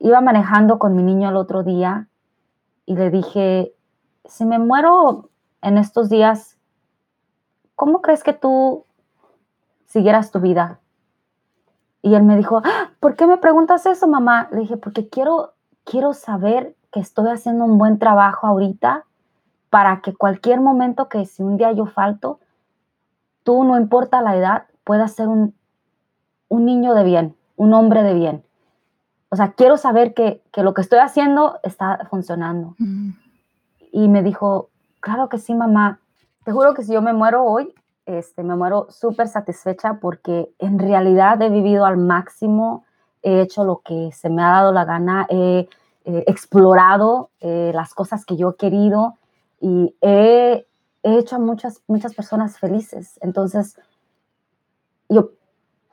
Iba 0.00 0.20
manejando 0.20 0.78
con 0.78 0.94
mi 0.94 1.02
niño 1.02 1.28
el 1.28 1.36
otro 1.36 1.62
día 1.62 2.08
y 2.86 2.96
le 2.96 3.10
dije, 3.10 3.72
si 4.24 4.44
me 4.44 4.58
muero 4.58 5.30
en 5.62 5.78
estos 5.78 6.08
días, 6.08 6.56
¿cómo 7.74 8.02
crees 8.02 8.22
que 8.22 8.32
tú 8.32 8.84
siguieras 9.86 10.30
tu 10.30 10.40
vida? 10.40 10.80
Y 12.08 12.14
él 12.14 12.22
me 12.22 12.38
dijo, 12.38 12.62
ah, 12.64 12.90
¿por 13.00 13.16
qué 13.16 13.26
me 13.26 13.36
preguntas 13.36 13.84
eso, 13.84 14.08
mamá? 14.08 14.48
Le 14.50 14.60
dije, 14.60 14.78
porque 14.78 15.10
quiero, 15.10 15.52
quiero 15.84 16.14
saber 16.14 16.74
que 16.90 17.00
estoy 17.00 17.28
haciendo 17.28 17.66
un 17.66 17.76
buen 17.76 17.98
trabajo 17.98 18.46
ahorita 18.46 19.04
para 19.68 20.00
que 20.00 20.14
cualquier 20.14 20.62
momento 20.62 21.10
que 21.10 21.26
si 21.26 21.42
un 21.42 21.58
día 21.58 21.70
yo 21.72 21.84
falto, 21.84 22.40
tú, 23.42 23.62
no 23.62 23.76
importa 23.78 24.22
la 24.22 24.36
edad, 24.36 24.64
puedas 24.84 25.12
ser 25.12 25.28
un, 25.28 25.54
un 26.48 26.64
niño 26.64 26.94
de 26.94 27.04
bien, 27.04 27.36
un 27.56 27.74
hombre 27.74 28.02
de 28.02 28.14
bien. 28.14 28.42
O 29.28 29.36
sea, 29.36 29.52
quiero 29.52 29.76
saber 29.76 30.14
que, 30.14 30.42
que 30.50 30.62
lo 30.62 30.72
que 30.72 30.80
estoy 30.80 31.00
haciendo 31.00 31.60
está 31.62 32.06
funcionando. 32.08 32.74
Mm. 32.78 33.10
Y 33.92 34.08
me 34.08 34.22
dijo, 34.22 34.70
claro 35.00 35.28
que 35.28 35.36
sí, 35.36 35.54
mamá. 35.54 36.00
Te 36.44 36.52
juro 36.52 36.72
que 36.72 36.84
si 36.84 36.94
yo 36.94 37.02
me 37.02 37.12
muero 37.12 37.44
hoy, 37.44 37.74
este, 38.08 38.42
me 38.42 38.56
muero 38.56 38.86
súper 38.90 39.28
satisfecha 39.28 39.98
porque 40.00 40.50
en 40.58 40.78
realidad 40.78 41.40
he 41.42 41.50
vivido 41.50 41.84
al 41.84 41.98
máximo, 41.98 42.84
he 43.22 43.42
hecho 43.42 43.64
lo 43.64 43.82
que 43.84 44.10
se 44.12 44.30
me 44.30 44.42
ha 44.42 44.48
dado 44.48 44.72
la 44.72 44.84
gana, 44.84 45.26
he, 45.28 45.68
explorado 46.26 47.28
eh, 47.40 47.70
las 47.74 47.92
cosas 47.92 48.24
que 48.24 48.34
yo 48.34 48.48
he 48.48 48.56
querido 48.56 49.18
y 49.60 49.94
he, 50.00 50.66
he, 51.02 51.18
hecho 51.18 51.36
a 51.36 51.38
muchas, 51.38 51.82
muchas 51.86 52.14
personas 52.14 52.58
felices. 52.58 53.18
Entonces, 53.20 53.78
yo 55.10 55.32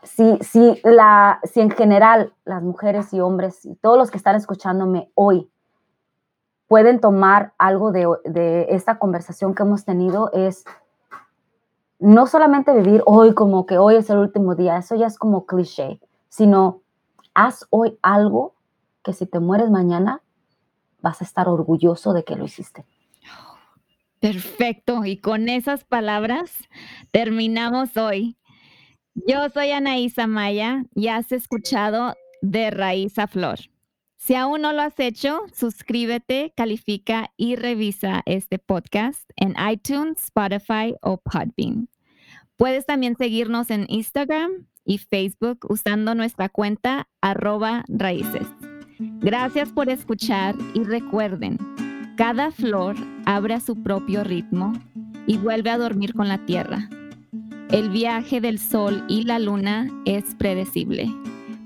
si, 0.03 0.37
si, 0.37 0.79
la, 0.85 1.41
si 1.43 1.59
en 1.59 1.69
general 1.69 2.33
las 2.45 2.63
mujeres 2.63 3.13
y 3.13 3.19
hombres 3.19 3.65
y 3.65 3.75
todos 3.75 3.97
los 3.97 4.09
que 4.09 4.17
están 4.17 4.37
escuchándome 4.37 5.11
hoy 5.15 5.49
pueden 6.67 7.01
tomar 7.01 7.51
algo 7.57 7.91
de, 7.91 8.07
de, 8.23 8.67
esta 8.69 8.97
conversación 8.99 9.53
que 9.53 9.63
hemos 9.63 9.83
tenido 9.83 10.31
es 10.31 10.63
no 12.05 12.27
solamente 12.27 12.71
vivir 12.71 13.01
hoy 13.07 13.33
como 13.33 13.65
que 13.65 13.79
hoy 13.79 13.95
es 13.95 14.09
el 14.11 14.19
último 14.19 14.53
día, 14.53 14.77
eso 14.77 14.95
ya 14.95 15.07
es 15.07 15.17
como 15.17 15.47
cliché, 15.47 15.99
sino 16.29 16.83
haz 17.33 17.65
hoy 17.71 17.97
algo 18.03 18.53
que 19.03 19.11
si 19.11 19.25
te 19.25 19.39
mueres 19.39 19.71
mañana 19.71 20.21
vas 21.01 21.21
a 21.21 21.23
estar 21.23 21.49
orgulloso 21.49 22.13
de 22.13 22.23
que 22.23 22.35
lo 22.35 22.45
hiciste. 22.45 22.85
Perfecto, 24.19 25.03
y 25.03 25.17
con 25.17 25.49
esas 25.49 25.83
palabras 25.83 26.51
terminamos 27.11 27.97
hoy. 27.97 28.37
Yo 29.27 29.49
soy 29.49 29.71
Anaísa 29.71 30.27
Maya 30.27 30.85
y 30.93 31.07
has 31.07 31.31
escuchado 31.31 32.13
De 32.41 32.69
Raíz 32.69 33.17
a 33.17 33.25
Flor. 33.25 33.59
Si 34.17 34.35
aún 34.35 34.61
no 34.61 34.73
lo 34.73 34.81
has 34.81 34.99
hecho, 34.99 35.41
suscríbete, 35.53 36.53
califica 36.55 37.31
y 37.35 37.55
revisa 37.55 38.21
este 38.25 38.59
podcast 38.59 39.29
en 39.35 39.55
iTunes, 39.71 40.23
Spotify 40.25 40.95
o 41.01 41.17
Podbean. 41.17 41.87
Puedes 42.57 42.85
también 42.85 43.17
seguirnos 43.17 43.69
en 43.69 43.85
Instagram 43.89 44.51
y 44.85 44.99
Facebook 44.99 45.59
usando 45.69 46.15
nuestra 46.15 46.49
cuenta 46.49 47.07
arroba 47.21 47.83
raíces. 47.87 48.47
Gracias 48.99 49.71
por 49.71 49.89
escuchar 49.89 50.55
y 50.73 50.83
recuerden, 50.83 51.57
cada 52.15 52.51
flor 52.51 52.95
abre 53.25 53.55
a 53.55 53.59
su 53.59 53.83
propio 53.83 54.23
ritmo 54.23 54.73
y 55.27 55.37
vuelve 55.37 55.69
a 55.69 55.77
dormir 55.77 56.13
con 56.13 56.27
la 56.27 56.45
tierra. 56.45 56.89
El 57.71 57.89
viaje 57.89 58.39
del 58.39 58.59
sol 58.59 59.03
y 59.09 59.23
la 59.23 59.39
luna 59.39 59.89
es 60.05 60.35
predecible, 60.35 61.13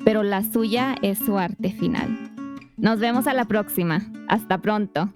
pero 0.04 0.24
la 0.24 0.44
suya 0.44 0.96
es 1.02 1.20
su 1.20 1.38
arte 1.38 1.72
final. 1.72 2.32
Nos 2.78 3.00
vemos 3.00 3.28
a 3.28 3.34
la 3.34 3.46
próxima. 3.46 4.02
Hasta 4.30 4.60
pronto. 4.60 5.12